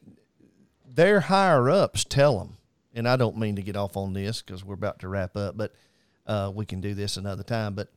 their 0.85 1.19
higher 1.21 1.69
ups 1.69 2.03
tell 2.03 2.37
them, 2.39 2.57
and 2.93 3.07
I 3.07 3.15
don't 3.15 3.37
mean 3.37 3.55
to 3.57 3.61
get 3.61 3.75
off 3.75 3.95
on 3.97 4.13
this 4.13 4.41
because 4.41 4.63
we're 4.65 4.73
about 4.75 4.99
to 4.99 5.07
wrap 5.07 5.35
up, 5.37 5.55
but 5.57 5.73
uh, 6.27 6.51
we 6.53 6.65
can 6.65 6.81
do 6.81 6.93
this 6.93 7.17
another 7.17 7.43
time. 7.43 7.73
But 7.75 7.89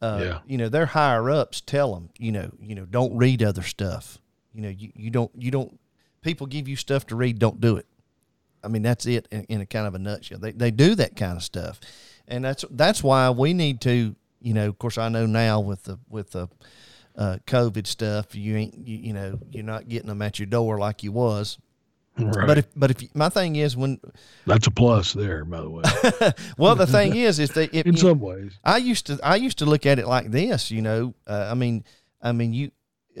uh, 0.00 0.20
Yeah. 0.22 0.38
you 0.46 0.56
know, 0.58 0.68
their 0.68 0.86
higher 0.86 1.30
ups 1.30 1.60
tell 1.60 1.94
them, 1.94 2.10
you 2.18 2.32
know, 2.32 2.50
you 2.60 2.74
know, 2.74 2.84
don't 2.84 3.16
read 3.16 3.42
other 3.42 3.62
stuff. 3.62 4.18
You 4.54 4.62
know, 4.62 4.68
you, 4.68 4.92
you 4.94 5.10
don't 5.10 5.30
you 5.36 5.50
don't 5.50 5.78
people 6.22 6.46
give 6.46 6.68
you 6.68 6.76
stuff 6.76 7.06
to 7.08 7.16
read, 7.16 7.38
don't 7.38 7.60
do 7.60 7.76
it. 7.76 7.86
I 8.62 8.68
mean, 8.68 8.82
that's 8.82 9.06
it 9.06 9.28
in, 9.30 9.44
in 9.44 9.60
a 9.60 9.66
kind 9.66 9.86
of 9.86 9.94
a 9.94 9.98
nutshell. 9.98 10.38
They 10.38 10.52
they 10.52 10.70
do 10.70 10.94
that 10.96 11.16
kind 11.16 11.36
of 11.36 11.42
stuff, 11.42 11.80
and 12.26 12.44
that's 12.44 12.64
that's 12.70 13.02
why 13.02 13.30
we 13.30 13.52
need 13.54 13.80
to, 13.82 14.14
you 14.40 14.54
know. 14.54 14.68
Of 14.68 14.78
course, 14.78 14.98
I 14.98 15.08
know 15.08 15.26
now 15.26 15.60
with 15.60 15.84
the 15.84 15.98
with 16.08 16.32
the 16.32 16.48
uh, 17.16 17.38
COVID 17.46 17.86
stuff, 17.86 18.34
you 18.34 18.56
ain't 18.56 18.86
you, 18.86 18.96
you 18.98 19.12
know 19.12 19.38
you're 19.50 19.64
not 19.64 19.88
getting 19.88 20.08
them 20.08 20.22
at 20.22 20.38
your 20.38 20.46
door 20.46 20.78
like 20.78 21.02
you 21.02 21.12
was. 21.12 21.58
right. 22.18 22.46
But 22.46 22.58
if 22.58 22.66
but 22.74 22.90
if 22.90 23.14
my 23.14 23.28
thing 23.28 23.56
is 23.56 23.76
when 23.76 24.00
That's 24.46 24.66
a 24.66 24.70
plus 24.72 25.12
there, 25.12 25.44
by 25.44 25.60
the 25.60 25.70
way. 25.70 25.82
well 26.58 26.74
the 26.74 26.86
thing 26.86 27.14
is 27.14 27.38
is 27.38 27.50
they 27.50 27.64
if 27.72 27.86
In 27.86 27.92
you- 27.94 27.98
some 28.00 28.18
ways, 28.20 28.58
I 28.64 28.78
used 28.78 29.06
to 29.06 29.18
I 29.22 29.36
used 29.36 29.58
to 29.58 29.66
look 29.66 29.86
at 29.86 29.98
it 30.00 30.06
like 30.06 30.30
this, 30.32 30.70
you 30.70 30.82
know. 30.82 31.14
Uh, 31.26 31.48
I 31.50 31.54
mean, 31.54 31.84
I 32.20 32.32
mean 32.32 32.52
you. 32.52 32.70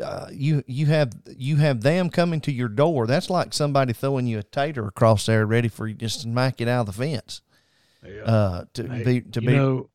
Uh, 0.00 0.28
you 0.32 0.62
you 0.66 0.86
have 0.86 1.12
you 1.36 1.56
have 1.56 1.80
them 1.82 2.10
coming 2.10 2.40
to 2.42 2.52
your 2.52 2.68
door. 2.68 3.06
That's 3.06 3.30
like 3.30 3.52
somebody 3.52 3.92
throwing 3.92 4.26
you 4.26 4.38
a 4.38 4.42
tater 4.42 4.86
across 4.86 5.26
there, 5.26 5.46
ready 5.46 5.68
for 5.68 5.86
you 5.88 5.94
just 5.94 6.16
to 6.16 6.22
smack 6.22 6.60
it 6.60 6.68
out 6.68 6.88
of 6.88 6.94
the 6.96 7.02
fence. 7.04 7.42
yeah. 8.06 8.22
Uh, 8.22 8.64
to 8.74 8.86
Hey, 8.88 9.04
be 9.04 9.20
to 9.22 9.40
you 9.42 9.46
be 9.48 9.56
know, 9.56 9.90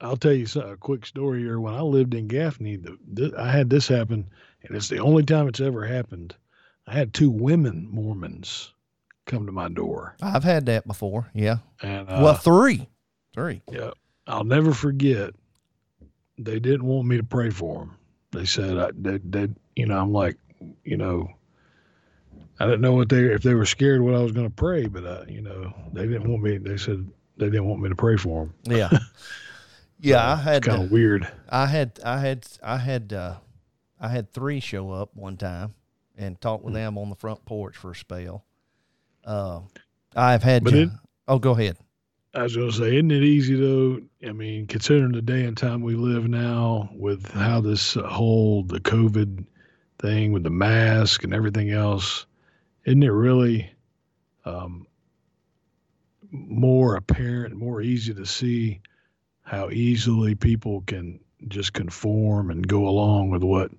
I'll 0.00 0.16
tell 0.16 0.32
you 0.32 0.46
a 0.60 0.76
quick 0.76 1.06
story 1.06 1.40
here. 1.40 1.60
When 1.60 1.74
I 1.74 1.80
lived 1.82 2.14
in 2.14 2.26
Gaffney, 2.28 2.76
the, 2.76 2.98
th- 3.14 3.34
I 3.34 3.50
had 3.50 3.70
this 3.70 3.86
happen, 3.88 4.28
and 4.62 4.76
it's 4.76 4.88
the 4.88 4.98
only 4.98 5.22
time 5.24 5.48
it's 5.48 5.60
ever 5.60 5.84
happened. 5.84 6.34
I 6.86 6.92
had 6.94 7.14
two 7.14 7.30
women 7.30 7.88
Mormons 7.90 8.72
come 9.26 9.46
to 9.46 9.52
my 9.52 9.68
door, 9.70 10.16
I've 10.20 10.44
had 10.44 10.66
that 10.66 10.86
before. 10.86 11.30
Yeah. 11.32 11.58
and 11.80 12.08
uh, 12.08 12.20
well, 12.22 12.34
three, 12.34 12.88
three. 13.32 13.62
yeah, 13.72 13.92
I'll 14.26 14.44
never 14.44 14.74
forget. 14.74 15.30
They 16.36 16.58
didn't 16.58 16.84
want 16.84 17.06
me 17.08 17.16
to 17.16 17.22
pray 17.24 17.48
for 17.50 17.78
them. 17.78 17.96
They 18.34 18.44
said 18.44 18.78
I, 18.78 18.90
they, 18.98 19.18
they, 19.18 19.48
you 19.76 19.86
know, 19.86 19.98
I'm 19.98 20.12
like, 20.12 20.36
you 20.84 20.96
know, 20.96 21.28
I 22.60 22.64
didn't 22.66 22.80
know 22.82 22.92
what 22.92 23.08
they 23.08 23.24
if 23.24 23.42
they 23.42 23.54
were 23.54 23.66
scared 23.66 24.00
what 24.02 24.14
I 24.14 24.18
was 24.22 24.32
going 24.32 24.46
to 24.48 24.54
pray, 24.54 24.86
but 24.86 25.04
uh, 25.04 25.24
you 25.28 25.40
know, 25.40 25.72
they 25.92 26.06
didn't 26.06 26.28
want 26.30 26.42
me. 26.42 26.58
They 26.58 26.76
said 26.76 27.06
they 27.36 27.46
didn't 27.46 27.66
want 27.66 27.82
me 27.82 27.88
to 27.88 27.96
pray 27.96 28.16
for 28.16 28.44
them. 28.46 28.54
Yeah. 28.76 28.90
yeah, 30.00 30.32
I 30.32 30.36
had 30.36 30.62
Kind 30.62 30.80
uh, 30.82 30.84
of 30.84 30.90
weird. 30.92 31.28
I 31.48 31.66
had 31.66 31.98
I 32.04 32.18
had 32.18 32.46
I 32.62 32.76
had 32.78 33.12
uh, 33.12 33.36
I 34.00 34.08
had 34.08 34.32
three 34.32 34.60
show 34.60 34.90
up 34.90 35.10
one 35.14 35.36
time 35.36 35.74
and 36.16 36.40
talk 36.40 36.60
Hmm. 36.60 36.66
with 36.66 36.74
them 36.74 36.96
on 36.98 37.08
the 37.08 37.16
front 37.16 37.44
porch 37.44 37.76
for 37.76 37.90
a 37.90 37.96
spell. 37.96 38.44
Uh, 39.24 39.60
I've 40.14 40.42
had. 40.42 40.62
But 40.64 40.72
ju- 40.74 40.82
it- 40.82 40.90
oh, 41.26 41.38
go 41.38 41.52
ahead. 41.52 41.76
I 42.34 42.42
was 42.42 42.56
going 42.56 42.70
to 42.70 42.76
say, 42.76 42.94
isn't 42.96 43.12
it 43.12 43.22
easy 43.22 43.54
though? 43.54 44.00
I 44.26 44.32
mean, 44.32 44.66
considering 44.66 45.12
the 45.12 45.22
day 45.22 45.44
and 45.44 45.56
time 45.56 45.82
we 45.82 45.94
live 45.94 46.26
now, 46.28 46.90
with 46.92 47.30
how 47.30 47.60
this 47.60 47.94
whole 47.94 48.64
the 48.64 48.80
COVID 48.80 49.44
thing 50.00 50.32
with 50.32 50.42
the 50.42 50.50
mask 50.50 51.22
and 51.22 51.32
everything 51.32 51.70
else, 51.70 52.26
isn't 52.86 53.02
it 53.04 53.08
really 53.10 53.72
um, 54.44 54.86
more 56.30 56.96
apparent, 56.96 57.54
more 57.54 57.80
easy 57.80 58.12
to 58.14 58.26
see 58.26 58.80
how 59.42 59.70
easily 59.70 60.34
people 60.34 60.82
can 60.86 61.20
just 61.46 61.72
conform 61.72 62.50
and 62.50 62.66
go 62.66 62.88
along 62.88 63.30
with 63.30 63.44
what, 63.44 63.70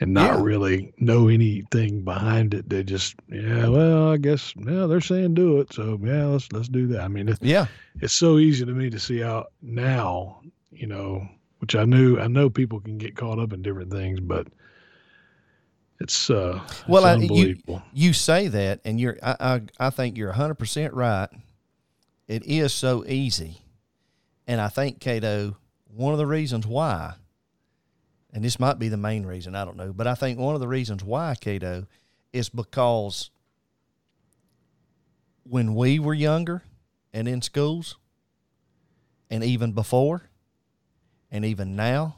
and 0.00 0.12
not 0.12 0.34
Yeah. 0.38 0.42
really 0.42 0.92
know 0.98 1.28
anything 1.28 2.02
behind 2.02 2.52
it. 2.54 2.68
They 2.68 2.82
just, 2.82 3.14
yeah, 3.30 3.68
well, 3.68 4.10
I 4.10 4.16
guess, 4.16 4.52
yeah, 4.56 4.86
they're 4.86 5.00
saying 5.00 5.34
do 5.34 5.60
it, 5.60 5.72
so 5.72 5.98
yeah, 6.02 6.26
let's 6.26 6.50
let's 6.52 6.68
do 6.68 6.86
that. 6.88 7.00
I 7.02 7.08
mean, 7.08 7.28
it, 7.28 7.38
Yeah, 7.40 7.66
it's 8.00 8.14
so 8.14 8.38
easy 8.38 8.64
to 8.64 8.72
me 8.72 8.90
to 8.90 8.98
see 8.98 9.20
how 9.20 9.46
now, 9.62 10.40
you 10.70 10.86
know, 10.86 11.26
which 11.60 11.76
I 11.76 11.84
knew 11.84 12.18
I 12.18 12.26
know 12.26 12.50
people 12.50 12.80
can 12.80 12.98
get 12.98 13.16
caught 13.16 13.38
up 13.38 13.52
in 13.52 13.62
different 13.62 13.90
things, 13.92 14.20
but 14.20 14.48
it's 16.00 16.28
uh 16.28 16.60
it's 16.66 16.88
Well, 16.88 17.04
I- 17.06 17.16
you- 17.16 17.56
you 17.92 18.12
say 18.12 18.48
that, 18.48 18.80
and 18.84 19.00
you're. 19.00 19.16
I 19.22 19.36
I, 19.78 19.86
I 19.86 19.90
think 19.90 20.16
you're 20.18 20.32
hundred 20.32 20.54
percent 20.56 20.92
right. 20.94 21.28
It 22.26 22.44
is 22.46 22.72
so 22.74 23.04
easy, 23.06 23.62
and 24.46 24.60
I 24.60 24.68
think 24.68 25.00
Cato. 25.00 25.56
One 25.86 26.12
of 26.12 26.18
the 26.18 26.26
reasons 26.26 26.66
why, 26.66 27.14
and 28.34 28.44
this 28.44 28.58
might 28.58 28.80
be 28.80 28.88
the 28.88 28.96
main 28.96 29.24
reason, 29.24 29.54
I 29.54 29.64
don't 29.64 29.76
know, 29.76 29.92
but 29.92 30.08
I 30.08 30.14
think 30.16 30.40
one 30.40 30.56
of 30.56 30.60
the 30.60 30.68
reasons 30.68 31.04
why 31.04 31.36
Cato 31.40 31.86
is 32.32 32.48
because 32.48 33.30
when 35.44 35.76
we 35.76 36.00
were 36.00 36.14
younger 36.14 36.62
and 37.12 37.28
in 37.28 37.40
schools, 37.40 37.96
and 39.30 39.44
even 39.44 39.72
before, 39.72 40.28
and 41.30 41.44
even 41.44 41.76
now, 41.76 42.16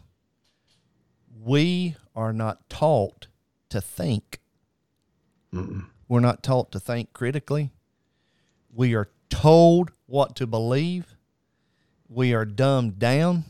we 1.39 1.97
are 2.15 2.33
not 2.33 2.69
taught 2.71 3.27
to 3.69 3.81
think. 3.81 4.41
Mm-mm. 5.53 5.85
We're 6.09 6.21
not 6.21 6.43
taught 6.43 6.73
to 6.73 6.81
think 6.81 7.13
critically. 7.13 7.71
We 8.75 8.95
are 8.95 9.11
told 9.29 9.91
what 10.07 10.35
to 10.37 10.47
believe. 10.47 11.15
We 12.09 12.33
are 12.33 12.45
dumbed 12.45 12.99
down 12.99 13.45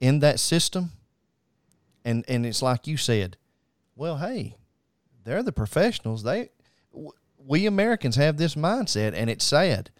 in 0.00 0.20
that 0.20 0.38
system. 0.38 0.92
And 2.04 2.24
and 2.28 2.44
it's 2.46 2.62
like 2.62 2.86
you 2.86 2.96
said, 2.96 3.36
well, 3.96 4.18
hey, 4.18 4.56
they're 5.24 5.42
the 5.42 5.52
professionals. 5.52 6.22
They 6.22 6.50
we 7.38 7.66
Americans 7.66 8.16
have 8.16 8.36
this 8.36 8.54
mindset 8.54 9.12
and 9.14 9.28
it's 9.30 9.44
sad. 9.44 9.90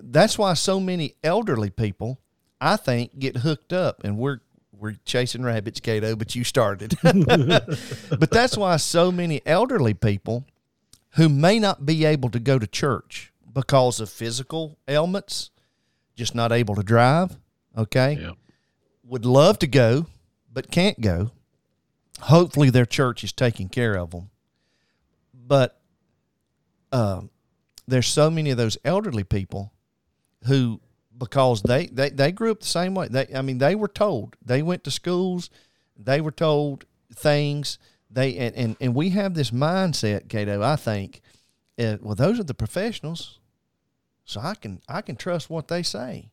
That's 0.00 0.38
why 0.38 0.54
so 0.54 0.78
many 0.78 1.14
elderly 1.24 1.70
people, 1.70 2.20
I 2.60 2.76
think, 2.76 3.18
get 3.18 3.38
hooked 3.38 3.72
up 3.72 4.04
and 4.04 4.16
we're 4.18 4.40
we're 4.72 4.94
chasing 5.04 5.42
rabbits, 5.42 5.80
Cato, 5.80 6.14
but 6.14 6.36
you 6.36 6.44
started. 6.44 6.94
but 7.02 8.30
that's 8.30 8.56
why 8.56 8.76
so 8.76 9.10
many 9.10 9.40
elderly 9.44 9.94
people 9.94 10.44
who 11.16 11.28
may 11.28 11.58
not 11.58 11.84
be 11.84 12.04
able 12.04 12.28
to 12.30 12.38
go 12.38 12.58
to 12.60 12.66
church 12.66 13.32
because 13.52 13.98
of 13.98 14.08
physical 14.08 14.78
ailments, 14.86 15.50
just 16.14 16.32
not 16.34 16.52
able 16.52 16.76
to 16.76 16.82
drive, 16.84 17.36
okay, 17.76 18.18
Yeah. 18.20 18.32
would 19.02 19.24
love 19.24 19.58
to 19.60 19.66
go 19.66 20.06
but 20.58 20.72
can't 20.72 21.00
go. 21.00 21.30
Hopefully, 22.22 22.68
their 22.68 22.84
church 22.84 23.22
is 23.22 23.32
taking 23.32 23.68
care 23.68 23.96
of 23.96 24.10
them. 24.10 24.28
But 25.32 25.80
um, 26.90 27.30
there's 27.86 28.08
so 28.08 28.28
many 28.28 28.50
of 28.50 28.56
those 28.56 28.76
elderly 28.84 29.22
people 29.22 29.72
who 30.48 30.80
because 31.16 31.62
they, 31.62 31.86
they, 31.86 32.10
they 32.10 32.32
grew 32.32 32.50
up 32.50 32.58
the 32.58 32.66
same 32.66 32.96
way. 32.96 33.06
They 33.06 33.28
I 33.32 33.40
mean 33.42 33.58
they 33.58 33.76
were 33.76 33.86
told. 33.86 34.34
They 34.44 34.60
went 34.62 34.82
to 34.82 34.90
schools, 34.90 35.48
they 35.96 36.20
were 36.20 36.32
told 36.32 36.86
things. 37.14 37.78
They 38.10 38.36
and, 38.36 38.56
and, 38.56 38.76
and 38.80 38.96
we 38.96 39.10
have 39.10 39.34
this 39.34 39.52
mindset, 39.52 40.28
Cato, 40.28 40.60
I 40.60 40.74
think, 40.74 41.20
uh, 41.78 41.98
well, 42.00 42.16
those 42.16 42.40
are 42.40 42.44
the 42.44 42.52
professionals. 42.52 43.38
so 44.24 44.40
I 44.40 44.56
can 44.56 44.80
I 44.88 45.02
can 45.02 45.14
trust 45.14 45.50
what 45.50 45.68
they 45.68 45.84
say. 45.84 46.30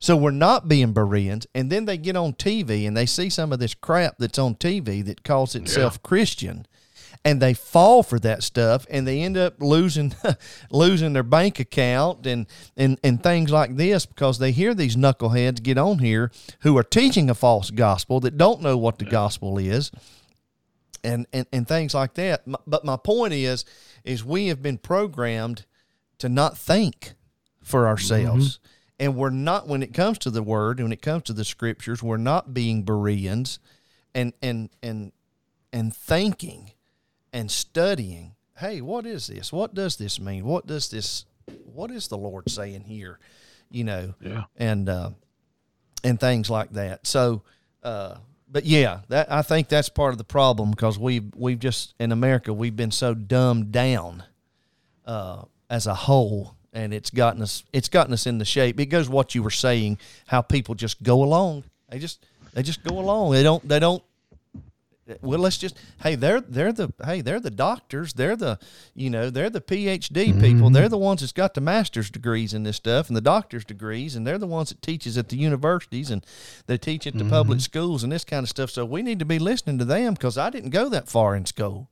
So 0.00 0.16
we're 0.16 0.30
not 0.30 0.68
being 0.68 0.92
Bereans, 0.92 1.46
and 1.54 1.70
then 1.70 1.84
they 1.84 1.98
get 1.98 2.16
on 2.16 2.34
TV 2.34 2.86
and 2.86 2.96
they 2.96 3.06
see 3.06 3.28
some 3.28 3.52
of 3.52 3.58
this 3.58 3.74
crap 3.74 4.18
that's 4.18 4.38
on 4.38 4.54
TV 4.54 5.04
that 5.04 5.24
calls 5.24 5.56
itself 5.56 6.00
Christian, 6.04 6.66
and 7.24 7.42
they 7.42 7.52
fall 7.52 8.04
for 8.04 8.20
that 8.20 8.44
stuff, 8.44 8.86
and 8.88 9.08
they 9.08 9.22
end 9.22 9.36
up 9.36 9.60
losing 9.60 10.14
losing 10.70 11.14
their 11.14 11.24
bank 11.24 11.58
account 11.58 12.26
and 12.28 12.46
and 12.76 13.00
and 13.02 13.22
things 13.24 13.50
like 13.50 13.74
this 13.74 14.06
because 14.06 14.38
they 14.38 14.52
hear 14.52 14.72
these 14.72 14.94
knuckleheads 14.94 15.62
get 15.64 15.78
on 15.78 15.98
here 15.98 16.30
who 16.60 16.78
are 16.78 16.84
teaching 16.84 17.28
a 17.28 17.34
false 17.34 17.72
gospel 17.72 18.20
that 18.20 18.38
don't 18.38 18.62
know 18.62 18.78
what 18.78 19.00
the 19.00 19.04
gospel 19.04 19.58
is, 19.58 19.90
and 21.02 21.26
and 21.32 21.46
and 21.52 21.66
things 21.66 21.92
like 21.92 22.14
that. 22.14 22.42
But 22.68 22.84
my 22.84 22.96
point 22.96 23.32
is, 23.32 23.64
is 24.04 24.24
we 24.24 24.46
have 24.46 24.62
been 24.62 24.78
programmed 24.78 25.66
to 26.18 26.28
not 26.28 26.56
think 26.56 27.14
for 27.64 27.80
mm-hmm. 27.80 27.88
ourselves. 27.88 28.60
And 29.00 29.14
we're 29.14 29.30
not 29.30 29.68
when 29.68 29.82
it 29.82 29.94
comes 29.94 30.18
to 30.18 30.30
the 30.30 30.42
word, 30.42 30.80
when 30.80 30.92
it 30.92 31.02
comes 31.02 31.24
to 31.24 31.32
the 31.32 31.44
scriptures, 31.44 32.02
we're 32.02 32.16
not 32.16 32.52
being 32.52 32.82
Bereans 32.82 33.58
and 34.14 34.32
and 34.42 34.70
and 34.82 35.12
and 35.72 35.94
thinking 35.94 36.72
and 37.32 37.50
studying. 37.50 38.34
Hey, 38.58 38.80
what 38.80 39.06
is 39.06 39.28
this? 39.28 39.52
What 39.52 39.72
does 39.74 39.96
this 39.96 40.18
mean? 40.18 40.44
What 40.44 40.66
does 40.66 40.88
this 40.90 41.24
what 41.72 41.90
is 41.90 42.08
the 42.08 42.18
Lord 42.18 42.50
saying 42.50 42.82
here? 42.82 43.18
You 43.70 43.84
know, 43.84 44.14
Yeah. 44.20 44.44
and 44.56 44.88
uh, 44.88 45.10
and 46.02 46.18
things 46.18 46.50
like 46.50 46.70
that. 46.72 47.06
So, 47.06 47.42
uh, 47.84 48.16
but 48.50 48.64
yeah, 48.64 49.00
that 49.08 49.30
I 49.30 49.42
think 49.42 49.68
that's 49.68 49.88
part 49.90 50.12
of 50.12 50.18
the 50.18 50.24
problem 50.24 50.70
because 50.72 50.98
we've 50.98 51.32
we've 51.36 51.58
just 51.60 51.94
in 52.00 52.10
America 52.10 52.52
we've 52.52 52.74
been 52.76 52.90
so 52.90 53.14
dumbed 53.14 53.70
down 53.70 54.24
uh, 55.06 55.42
as 55.70 55.86
a 55.86 55.94
whole, 55.94 56.56
and 56.78 56.94
it's 56.94 57.10
gotten 57.10 57.42
us 57.42 57.64
it's 57.72 57.88
gotten 57.88 58.12
us 58.12 58.26
in 58.26 58.38
the 58.38 58.44
shape. 58.44 58.78
It 58.78 58.86
goes 58.86 59.08
what 59.08 59.34
you 59.34 59.42
were 59.42 59.50
saying, 59.50 59.98
how 60.28 60.42
people 60.42 60.74
just 60.76 61.02
go 61.02 61.24
along. 61.24 61.64
They 61.88 61.98
just 61.98 62.24
they 62.54 62.62
just 62.62 62.84
go 62.84 62.98
along. 62.98 63.32
They 63.32 63.42
don't 63.42 63.68
they 63.68 63.80
don't. 63.80 64.02
Well, 65.22 65.40
let's 65.40 65.56
just 65.56 65.76
hey 66.02 66.14
they're 66.14 66.40
they're 66.40 66.72
the 66.72 66.92
hey 67.04 67.22
they're 67.22 67.40
the 67.40 67.50
doctors 67.50 68.12
they're 68.12 68.36
the 68.36 68.58
you 68.94 69.08
know 69.08 69.30
they're 69.30 69.48
the 69.48 69.62
PhD 69.62 70.10
mm-hmm. 70.10 70.40
people 70.40 70.70
they're 70.70 70.90
the 70.90 70.98
ones 70.98 71.22
that's 71.22 71.32
got 71.32 71.54
the 71.54 71.62
master's 71.62 72.10
degrees 72.10 72.52
in 72.52 72.62
this 72.62 72.76
stuff 72.76 73.08
and 73.08 73.16
the 73.16 73.22
doctor's 73.22 73.64
degrees 73.64 74.14
and 74.14 74.26
they're 74.26 74.36
the 74.36 74.46
ones 74.46 74.68
that 74.68 74.82
teaches 74.82 75.16
at 75.16 75.30
the 75.30 75.38
universities 75.38 76.10
and 76.10 76.26
they 76.66 76.76
teach 76.76 77.06
at 77.06 77.14
the 77.14 77.20
mm-hmm. 77.20 77.30
public 77.30 77.60
schools 77.60 78.04
and 78.04 78.12
this 78.12 78.24
kind 78.24 78.44
of 78.44 78.50
stuff 78.50 78.70
so 78.70 78.84
we 78.84 79.00
need 79.00 79.18
to 79.18 79.24
be 79.24 79.38
listening 79.38 79.78
to 79.78 79.86
them 79.86 80.12
because 80.12 80.36
I 80.36 80.50
didn't 80.50 80.70
go 80.70 80.90
that 80.90 81.08
far 81.08 81.34
in 81.34 81.46
school 81.46 81.88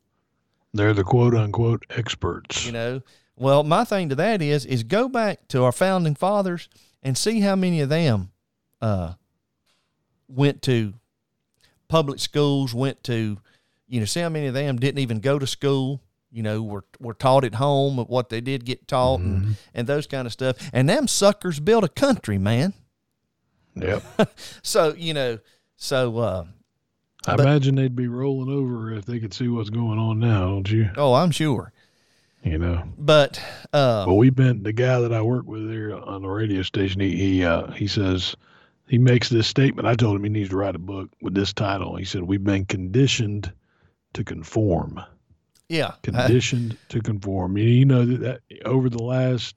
They're 0.75 0.93
the 0.93 1.03
quote 1.03 1.35
unquote 1.35 1.87
experts. 1.89 2.67
you 2.67 2.73
know 2.73 3.01
well 3.37 3.63
my 3.63 3.85
thing 3.85 4.09
to 4.09 4.15
that 4.15 4.41
is 4.43 4.65
is 4.67 4.83
go 4.83 5.09
back 5.09 5.47
to 5.49 5.63
our 5.65 5.73
founding 5.73 6.15
fathers 6.15 6.69
and 7.03 7.17
see 7.17 7.41
how 7.41 7.55
many 7.57 7.81
of 7.81 7.89
them 7.89 8.31
uh 8.81 9.13
went 10.29 10.63
to 10.63 10.95
public 11.89 12.19
schools 12.19 12.75
went 12.75 13.03
to 13.05 13.39
you 13.87 14.01
know 14.01 14.07
see 14.07 14.21
how 14.21 14.29
many 14.29 14.47
of 14.47 14.55
them 14.55 14.77
didn't 14.77 14.99
even 14.99 15.21
go 15.21 15.39
to 15.39 15.47
school 15.47 16.01
you 16.33 16.43
know 16.43 16.63
were 16.63 16.85
were 16.99 17.15
taught 17.15 17.45
at 17.45 17.55
home 17.55 17.99
of 17.99 18.09
what 18.09 18.29
they 18.29 18.41
did 18.41 18.65
get 18.65 18.89
taught 18.89 19.21
and 19.21 19.57
and 19.75 19.87
those 19.87 20.07
kind 20.07 20.27
of 20.27 20.33
stuff 20.33 20.57
and 20.73 20.89
them 20.89 21.07
suckers 21.07 21.61
built 21.61 21.85
a 21.85 21.89
country 21.89 22.39
man 22.39 22.73
Yep. 23.79 24.03
so 24.63 24.95
you 24.97 25.13
know 25.15 25.39
so 25.77 26.19
uh 26.19 26.45
I 27.29 27.37
But- 27.37 27.41
imagine 27.47 27.75
they'd 27.75 27.95
be 27.97 28.09
rolling 28.09 28.49
over 28.55 28.93
if 28.93 29.05
they 29.05 29.19
could 29.19 29.35
see 29.35 29.49
what's 29.49 29.69
going 29.71 29.99
on 29.99 30.19
now, 30.19 30.47
don't 30.49 30.71
you? 30.71 30.91
oh 30.97 31.15
i'm 31.15 31.31
sure 31.31 31.73
You 32.47 32.59
know. 32.59 32.85
but 32.97 33.43
uh 33.73 34.05
Well, 34.07 34.17
we've 34.17 34.35
been 34.35 34.63
the 34.63 34.73
guy 34.73 35.01
that 35.01 35.13
I 35.13 35.21
work 35.21 35.47
with 35.47 35.69
there 35.69 35.93
on 35.95 36.23
the 36.23 36.29
radio 36.29 36.63
station. 36.63 37.01
He 37.01 37.17
he 37.17 37.45
uh, 37.45 37.73
he 37.73 37.89
says 37.89 38.37
he 38.87 38.99
makes 38.99 39.29
this 39.29 39.49
statement. 39.49 39.89
I 39.89 39.97
told 39.97 40.15
him 40.15 40.23
he 40.23 40.31
needs 40.31 40.51
to 40.51 40.57
write 40.57 40.77
a 40.77 40.79
book 40.79 41.11
with 41.21 41.35
this 41.35 41.53
title. 41.53 41.97
He 41.97 42.05
said 42.05 42.23
we've 42.23 42.45
been 42.45 42.65
conditioned 42.65 43.53
to 44.13 44.23
conform, 44.23 45.03
yeah 45.69 45.95
conditioned 46.03 46.79
to 46.91 47.01
conform. 47.01 47.59
You, 47.59 47.65
you 47.65 47.85
know 47.85 48.07
that, 48.07 48.21
that 48.21 48.63
over 48.65 48.89
the 48.89 49.03
last 49.03 49.57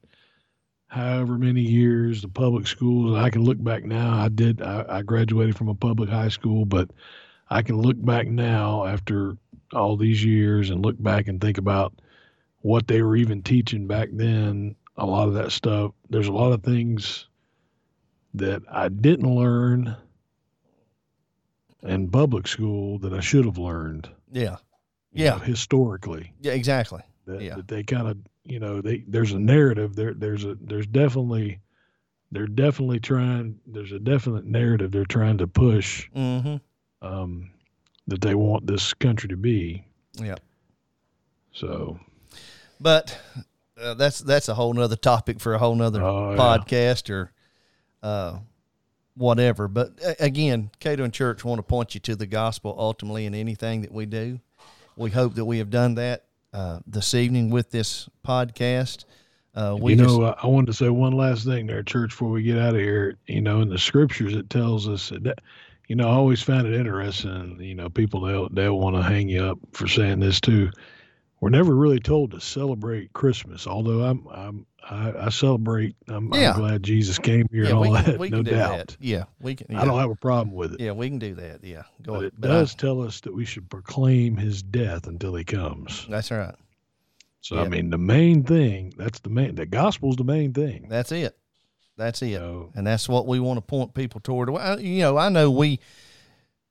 however 0.88 1.38
many 1.38 1.62
years, 1.62 2.24
the 2.24 2.28
public 2.28 2.66
schools. 2.66 3.16
I 3.16 3.30
can 3.30 3.44
look 3.44 3.64
back 3.64 3.86
now. 3.86 4.18
I 4.18 4.30
did. 4.30 4.62
I, 4.62 4.86
I 4.90 5.02
graduated 5.04 5.56
from 5.56 5.70
a 5.70 5.76
public 5.76 6.10
high 6.10 6.30
school, 6.30 6.66
but 6.66 6.90
I 7.50 7.62
can 7.62 7.80
look 7.80 8.04
back 8.04 8.28
now 8.28 8.86
after 8.86 9.38
all 9.74 9.96
these 9.96 10.24
years 10.24 10.72
and 10.72 10.84
look 10.84 11.02
back 11.02 11.28
and 11.28 11.40
think 11.40 11.60
about 11.60 11.94
what 12.62 12.88
they 12.88 13.02
were 13.02 13.16
even 13.16 13.42
teaching 13.42 13.88
back 13.88 14.10
then. 14.12 14.76
A 14.98 15.06
lot 15.06 15.28
of 15.30 15.34
that 15.36 15.52
stuff. 15.52 15.92
There's 16.10 16.28
a 16.28 16.32
lot 16.34 16.52
of 16.52 16.62
things 16.64 17.28
that 18.34 18.62
I 18.70 18.90
didn't 18.90 19.34
learn 19.34 19.96
in 21.84 22.10
public 22.10 22.48
school 22.48 23.00
that 23.00 23.14
I 23.14 23.22
should 23.22 23.46
have 23.46 23.58
learned. 23.58 24.10
yeah 24.32 24.58
Yeah. 25.14 25.32
know, 25.32 25.38
historically 25.40 26.34
yeah 26.42 26.52
exactly 26.54 27.02
that, 27.26 27.42
Yeah. 27.42 27.56
that 27.56 27.68
they 27.68 27.84
kind 27.84 28.08
of 28.08 28.18
you 28.44 28.60
know 28.60 28.82
they 28.82 29.04
there's 29.08 29.32
a 29.32 29.40
narrative 29.40 29.96
there 29.96 30.14
there's 30.14 30.44
a 30.44 30.58
there's 30.62 30.88
definitely 30.88 31.60
they're 32.32 32.48
definitely 32.48 33.00
trying 33.00 33.60
there's 33.66 33.92
a 33.94 34.00
definite 34.00 34.46
narrative 34.46 34.92
they're 34.92 35.06
trying 35.06 35.38
to 35.38 35.48
push 35.48 36.10
mm-hmm 36.16 36.58
um 37.02 37.50
that 38.08 38.20
they 38.22 38.36
want 38.36 38.68
this 38.68 38.94
country 38.94 39.30
to 39.30 39.38
be 39.38 39.86
yeah 40.22 40.36
so 41.54 41.98
But 42.80 43.20
uh, 43.82 43.94
that's 43.96 44.20
that's 44.20 44.48
a 44.50 44.54
whole 44.56 44.74
nother 44.74 44.96
topic 44.96 45.40
for 45.40 45.54
a 45.54 45.58
whole 45.60 45.76
nother 45.76 46.04
Oh, 46.04 46.32
yeah. 46.32 46.38
podcast 46.38 47.10
or 47.10 47.32
uh, 48.04 48.40
whatever. 49.16 49.68
But 49.68 50.00
uh, 50.06 50.14
again, 50.20 50.72
Cato 50.80 51.04
and 51.04 51.14
Church 51.14 51.44
want 51.44 51.60
to 51.60 51.64
point 51.64 51.94
you 51.94 52.00
to 52.02 52.16
the 52.16 52.26
gospel 52.28 52.76
ultimately 52.78 53.26
in 53.26 53.36
anything 53.36 53.82
that 53.82 53.92
we 53.92 54.06
do. 54.06 54.40
We 54.96 55.12
hope 55.12 55.36
that 55.36 55.46
we 55.46 55.60
have 55.60 55.70
done 55.70 55.96
that 55.96 56.26
uh, 56.54 56.80
this 56.86 57.14
evening 57.14 57.50
with 57.50 57.72
this 57.72 58.10
podcast. 58.26 59.06
Uh, 59.56 59.76
we 59.80 59.94
you 59.94 59.98
know 60.04 60.22
uh, 60.22 60.36
i 60.44 60.48
wanted 60.48 60.68
to 60.68 60.74
say 60.74 60.90
one 60.90 61.12
last 61.12 61.44
thing 61.44 61.66
there 61.66 61.82
church 61.82 62.12
before 62.12 62.30
we 62.30 62.44
get 62.44 62.60
out 62.60 62.76
of 62.76 62.80
here 62.80 63.18
you 63.26 63.42
know 63.42 63.62
in 63.62 63.68
the 63.68 63.80
scriptures 63.80 64.36
it 64.36 64.48
tells 64.48 64.88
us 64.88 65.10
that 65.22 65.40
you 65.88 65.96
know 65.96 66.08
i 66.08 66.12
always 66.12 66.40
found 66.40 66.68
it 66.68 66.74
interesting 66.76 67.58
you 67.60 67.74
know 67.74 67.90
people 67.90 68.22
they'll 68.22 68.48
they'll 68.50 68.78
want 68.80 68.96
to 68.96 69.02
hang 69.02 69.28
you 69.28 69.44
up 69.44 69.58
for 69.74 69.88
saying 69.88 70.20
this 70.20 70.40
too 70.40 70.70
we're 71.42 71.50
never 71.50 71.74
really 71.76 72.00
told 72.00 72.32
to 72.32 72.40
celebrate 72.42 73.14
christmas 73.14 73.66
although 73.68 74.04
i'm 74.04 74.28
i'm 74.30 74.66
i, 74.90 75.14
I 75.26 75.30
celebrate 75.30 75.96
I'm, 76.08 76.34
Yeah. 76.34 76.52
I'm 76.54 76.60
glad 76.60 76.84
jesus 76.84 77.18
came 77.20 77.48
here 77.52 77.64
yeah, 77.64 77.70
and 77.70 77.78
all 77.78 77.84
can, 77.96 78.18
that 78.18 78.32
no 78.32 78.44
doubt 78.44 78.78
that. 78.78 78.98
Yeah, 79.00 79.24
we 79.40 79.56
can. 79.56 79.76
i 79.76 79.86
don't 79.86 80.00
have 80.00 80.10
a 80.12 80.16
problem 80.16 80.54
with 80.56 80.74
it 80.74 80.80
yeah, 80.82 80.92
we 80.92 81.10
can 81.10 81.20
do 81.20 81.36
that. 81.36 81.64
Yeah, 81.64 81.84
go 82.02 82.14
but 82.14 82.18
ahead. 82.20 82.26
it 82.26 82.34
But 82.42 82.52
I- 82.52 82.54
does 82.56 82.76
tell 82.76 83.02
us 83.02 83.22
that 83.22 83.34
we 83.34 83.46
should 83.46 83.70
proclaim 83.70 84.36
his 84.38 84.62
death 84.64 85.08
until 85.08 85.36
he 85.36 85.44
comes 85.44 86.06
that's 86.10 86.32
right. 86.32 86.56
so 87.42 87.56
Yeah. 87.56 87.62
i 87.64 87.68
mean 87.70 87.90
the 87.90 87.98
main 87.98 88.44
thing 88.44 88.94
that's 88.98 89.20
the 89.20 89.30
main 89.30 89.56
the 89.56 89.66
gospel's 89.66 90.16
the 90.16 90.24
main 90.24 90.54
thing 90.54 90.88
That's 90.90 91.12
it. 91.12 91.36
That's 91.98 92.22
it. 92.22 92.36
So- 92.36 92.72
and 92.76 92.88
that's 92.88 93.10
what 93.10 93.28
we 93.28 93.42
want 93.42 93.58
to 93.58 93.62
point 93.62 93.94
people 93.94 94.22
toward. 94.22 94.48
You 94.82 95.00
know, 95.02 95.18
I 95.18 95.28
know 95.28 95.52
we, 95.52 95.82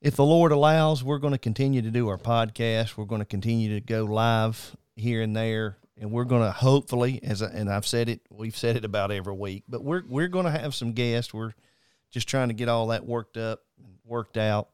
if 0.00 0.16
the 0.16 0.24
Lord 0.24 0.52
allows, 0.52 1.02
we're 1.02 1.18
going 1.18 1.32
to 1.32 1.38
continue 1.38 1.82
to 1.82 1.90
do 1.90 2.08
our 2.08 2.18
podcast. 2.18 2.96
We're 2.96 3.04
going 3.04 3.20
to 3.20 3.26
continue 3.26 3.74
to 3.74 3.80
go 3.80 4.04
live 4.04 4.76
here 4.96 5.22
and 5.22 5.34
there, 5.34 5.78
and 5.96 6.10
we're 6.10 6.24
going 6.24 6.42
to 6.42 6.52
hopefully, 6.52 7.20
as 7.22 7.42
I, 7.42 7.46
and 7.48 7.70
I've 7.70 7.86
said 7.86 8.08
it, 8.08 8.20
we've 8.30 8.56
said 8.56 8.76
it 8.76 8.84
about 8.84 9.10
every 9.10 9.34
week, 9.34 9.64
but 9.68 9.82
we're 9.82 10.02
we're 10.06 10.28
going 10.28 10.44
to 10.44 10.50
have 10.50 10.74
some 10.74 10.92
guests. 10.92 11.34
We're 11.34 11.54
just 12.10 12.28
trying 12.28 12.48
to 12.48 12.54
get 12.54 12.68
all 12.68 12.88
that 12.88 13.06
worked 13.06 13.36
up, 13.36 13.60
worked 14.04 14.36
out, 14.36 14.68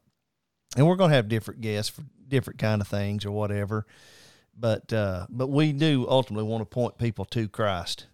and 0.77 0.87
we're 0.87 0.95
going 0.95 1.09
to 1.09 1.15
have 1.15 1.27
different 1.27 1.61
guests 1.61 1.89
for 1.89 2.03
different 2.27 2.59
kind 2.59 2.81
of 2.81 2.87
things 2.87 3.25
or 3.25 3.31
whatever. 3.31 3.85
But 4.57 4.93
uh, 4.93 5.25
but 5.29 5.47
we 5.47 5.73
do 5.73 6.05
ultimately 6.07 6.47
want 6.47 6.61
to 6.61 6.65
point 6.65 6.97
people 6.97 7.25
to 7.25 7.47
Christ. 7.47 8.07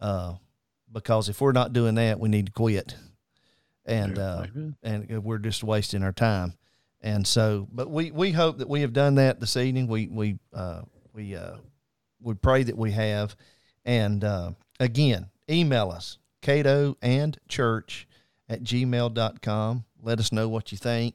Uh, 0.00 0.34
because 0.90 1.28
if 1.28 1.40
we're 1.40 1.52
not 1.52 1.72
doing 1.72 1.96
that, 1.96 2.20
we 2.20 2.28
need 2.28 2.46
to 2.46 2.52
quit, 2.52 2.96
and 3.86 4.18
uh, 4.18 4.46
and 4.82 5.24
we're 5.24 5.38
just 5.38 5.64
wasting 5.64 6.02
our 6.02 6.12
time. 6.12 6.54
And 7.00 7.26
so, 7.26 7.68
but 7.72 7.90
we 7.90 8.10
we 8.10 8.32
hope 8.32 8.58
that 8.58 8.68
we 8.68 8.80
have 8.80 8.92
done 8.92 9.14
that 9.16 9.38
this 9.40 9.56
evening. 9.56 9.86
We 9.86 10.08
we 10.08 10.38
uh, 10.52 10.82
we 11.12 11.36
uh, 11.36 11.56
we 12.20 12.34
pray 12.34 12.62
that 12.64 12.76
we 12.76 12.92
have, 12.92 13.36
and 13.84 14.24
uh, 14.24 14.52
again, 14.80 15.30
email 15.48 15.90
us 15.90 16.18
Cato 16.42 16.96
and 17.02 17.38
Church 17.48 18.08
at 18.48 18.62
gmail.com. 18.62 19.84
Let 20.02 20.18
us 20.20 20.32
know 20.32 20.48
what 20.48 20.72
you 20.72 20.78
think. 20.78 21.14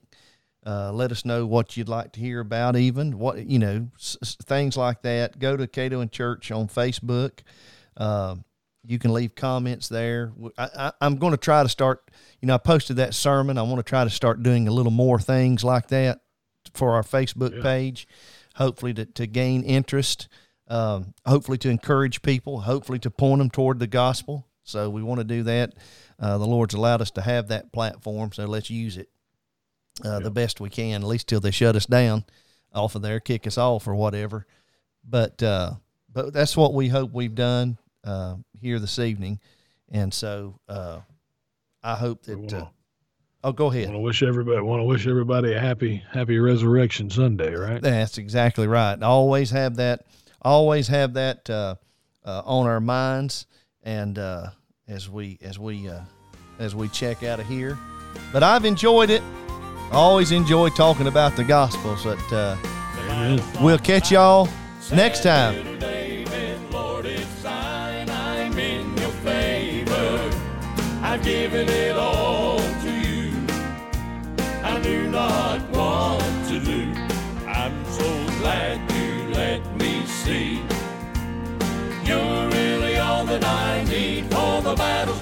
Uh, 0.66 0.92
let 0.94 1.12
us 1.12 1.26
know 1.26 1.46
what 1.48 1.76
you'd 1.76 1.90
like 1.90 2.12
to 2.14 2.20
hear 2.20 2.40
about, 2.40 2.76
even 2.76 3.18
what 3.18 3.46
you 3.48 3.58
know, 3.58 3.88
s- 3.98 4.38
things 4.44 4.78
like 4.78 5.02
that. 5.02 5.40
Go 5.40 5.58
to 5.58 5.66
Cato 5.68 6.02
and 6.02 6.12
Church 6.12 6.52
on 6.52 6.68
Facebook. 6.68 7.40
Um, 7.98 8.44
you 8.86 8.98
can 9.00 9.14
leave 9.14 9.36
comments 9.36 9.88
there. 9.90 10.32
I, 10.58 10.70
I, 10.76 10.92
I'm 11.02 11.18
going 11.18 11.32
to 11.32 11.38
try 11.38 11.64
to 11.64 11.70
start. 11.70 12.10
You 12.42 12.48
know, 12.48 12.56
I 12.56 12.58
posted 12.58 12.98
that 12.98 13.14
sermon. 13.14 13.58
I 13.58 13.62
want 13.62 13.78
to 13.78 13.84
try 13.90 14.04
to 14.04 14.10
start 14.10 14.42
doing 14.44 14.68
a 14.68 14.72
little 14.72 14.92
more 14.92 15.20
things 15.20 15.64
like 15.64 15.88
that 15.90 16.22
for 16.74 16.94
our 16.94 17.04
Facebook 17.04 17.56
Yeah. 17.56 17.64
page. 17.64 18.08
Hopefully, 18.56 18.94
to, 18.96 19.06
to 19.06 19.28
gain 19.28 19.64
interest. 19.64 20.28
Um, 20.68 21.14
hopefully, 21.26 21.58
to 21.60 21.70
encourage 21.70 22.22
people. 22.22 22.62
Hopefully, 22.62 23.00
to 23.00 23.12
point 23.12 23.40
them 23.40 23.50
toward 23.50 23.80
the 23.80 23.88
gospel. 23.88 24.48
So 24.64 24.90
we 24.90 25.04
want 25.04 25.20
to 25.20 25.24
do 25.26 25.44
that. 25.44 25.74
Uh, 26.20 26.38
the 26.38 26.46
Lord's 26.46 26.74
allowed 26.74 27.02
us 27.02 27.12
to 27.12 27.22
have 27.22 27.48
that 27.48 27.72
platform, 27.74 28.32
so 28.32 28.46
let's 28.46 28.70
use 28.70 28.98
it 28.98 29.10
uh, 30.06 30.20
the 30.20 30.30
best 30.32 30.60
we 30.62 30.70
can, 30.70 31.02
at 31.02 31.08
least 31.08 31.28
till 31.28 31.40
they 31.40 31.50
shut 31.52 31.76
us 31.76 31.86
down 31.88 32.26
off 32.74 32.96
of 32.96 33.02
there, 33.02 33.20
kick 33.20 33.48
us 33.48 33.58
off 33.58 33.88
or 33.88 33.96
whatever. 33.96 34.46
But 35.04 35.42
uh, 35.42 35.72
but 36.14 36.32
that's 36.32 36.56
what 36.56 36.74
we 36.74 36.90
hope 36.90 37.12
we've 37.12 37.34
done 37.36 37.78
uh, 38.04 38.36
here 38.62 38.80
this 38.80 38.99
evening, 38.99 39.39
and 39.89 40.14
so 40.14 40.59
uh, 40.70 40.99
I 41.84 41.95
hope 41.95 42.24
that. 42.24 42.38
wanna- 42.39 42.64
Uh, 42.64 42.68
oh, 43.45 43.51
go 43.51 43.72
ahead. 43.72 43.86
want 43.88 43.95
to 43.95 43.99
wish 43.99 44.24
everybody 44.24 44.62
want 44.62 44.80
to 44.80 44.86
wish 44.86 45.07
everybody 45.07 45.53
a 45.53 45.59
happy 45.59 46.03
happy 46.12 46.38
Resurrection 46.39 47.09
Sunday, 47.09 47.53
right? 47.55 47.82
That's 47.82 48.18
exactly 48.18 48.68
right. 48.68 49.01
Always 49.01 49.49
have 49.51 49.76
that. 49.78 50.05
Always 50.43 50.88
have 50.88 51.14
that 51.16 51.49
uh, 51.49 51.76
uh, 52.26 52.41
on 52.45 52.68
our 52.68 52.80
minds, 52.80 53.47
and 53.84 54.18
uh, 54.18 54.47
as 54.88 55.09
we 55.09 55.38
as 55.41 55.57
we 55.59 55.89
uh, 55.89 56.01
as 56.59 56.76
we 56.76 56.88
check 56.89 57.24
out 57.24 57.39
of 57.39 57.47
here. 57.47 57.78
But 58.34 58.43
I've 58.43 58.66
enjoyed 58.66 59.09
it. 59.09 59.24
Always 59.91 60.32
enjoy 60.32 60.70
talking 60.70 61.07
about 61.07 61.36
the 61.36 61.43
gospel. 61.43 61.97
But 62.03 62.34
uh, 62.34 62.55
we'll 63.62 63.78
catch 63.80 64.12
y'all 64.12 64.47
next 64.93 65.22
time. 65.24 65.80
I've 71.22 71.28
given 71.28 71.70
it 71.70 71.96
all 71.96 72.58
to 72.58 72.92
you. 72.92 73.32
I 74.64 74.80
do 74.82 75.08
not 75.08 75.62
want 75.70 76.48
to 76.48 76.60
do. 76.60 76.92
I'm 77.46 77.86
so 77.86 78.10
glad 78.40 78.80
you 78.92 79.30
let 79.32 79.62
me 79.78 80.04
see. 80.08 80.64
You're 82.04 82.48
really 82.50 82.98
all 82.98 83.24
that 83.26 83.46
I 83.46 83.84
need, 83.84 84.32
for 84.32 84.64
the 84.64 84.74
battle's 84.74 85.21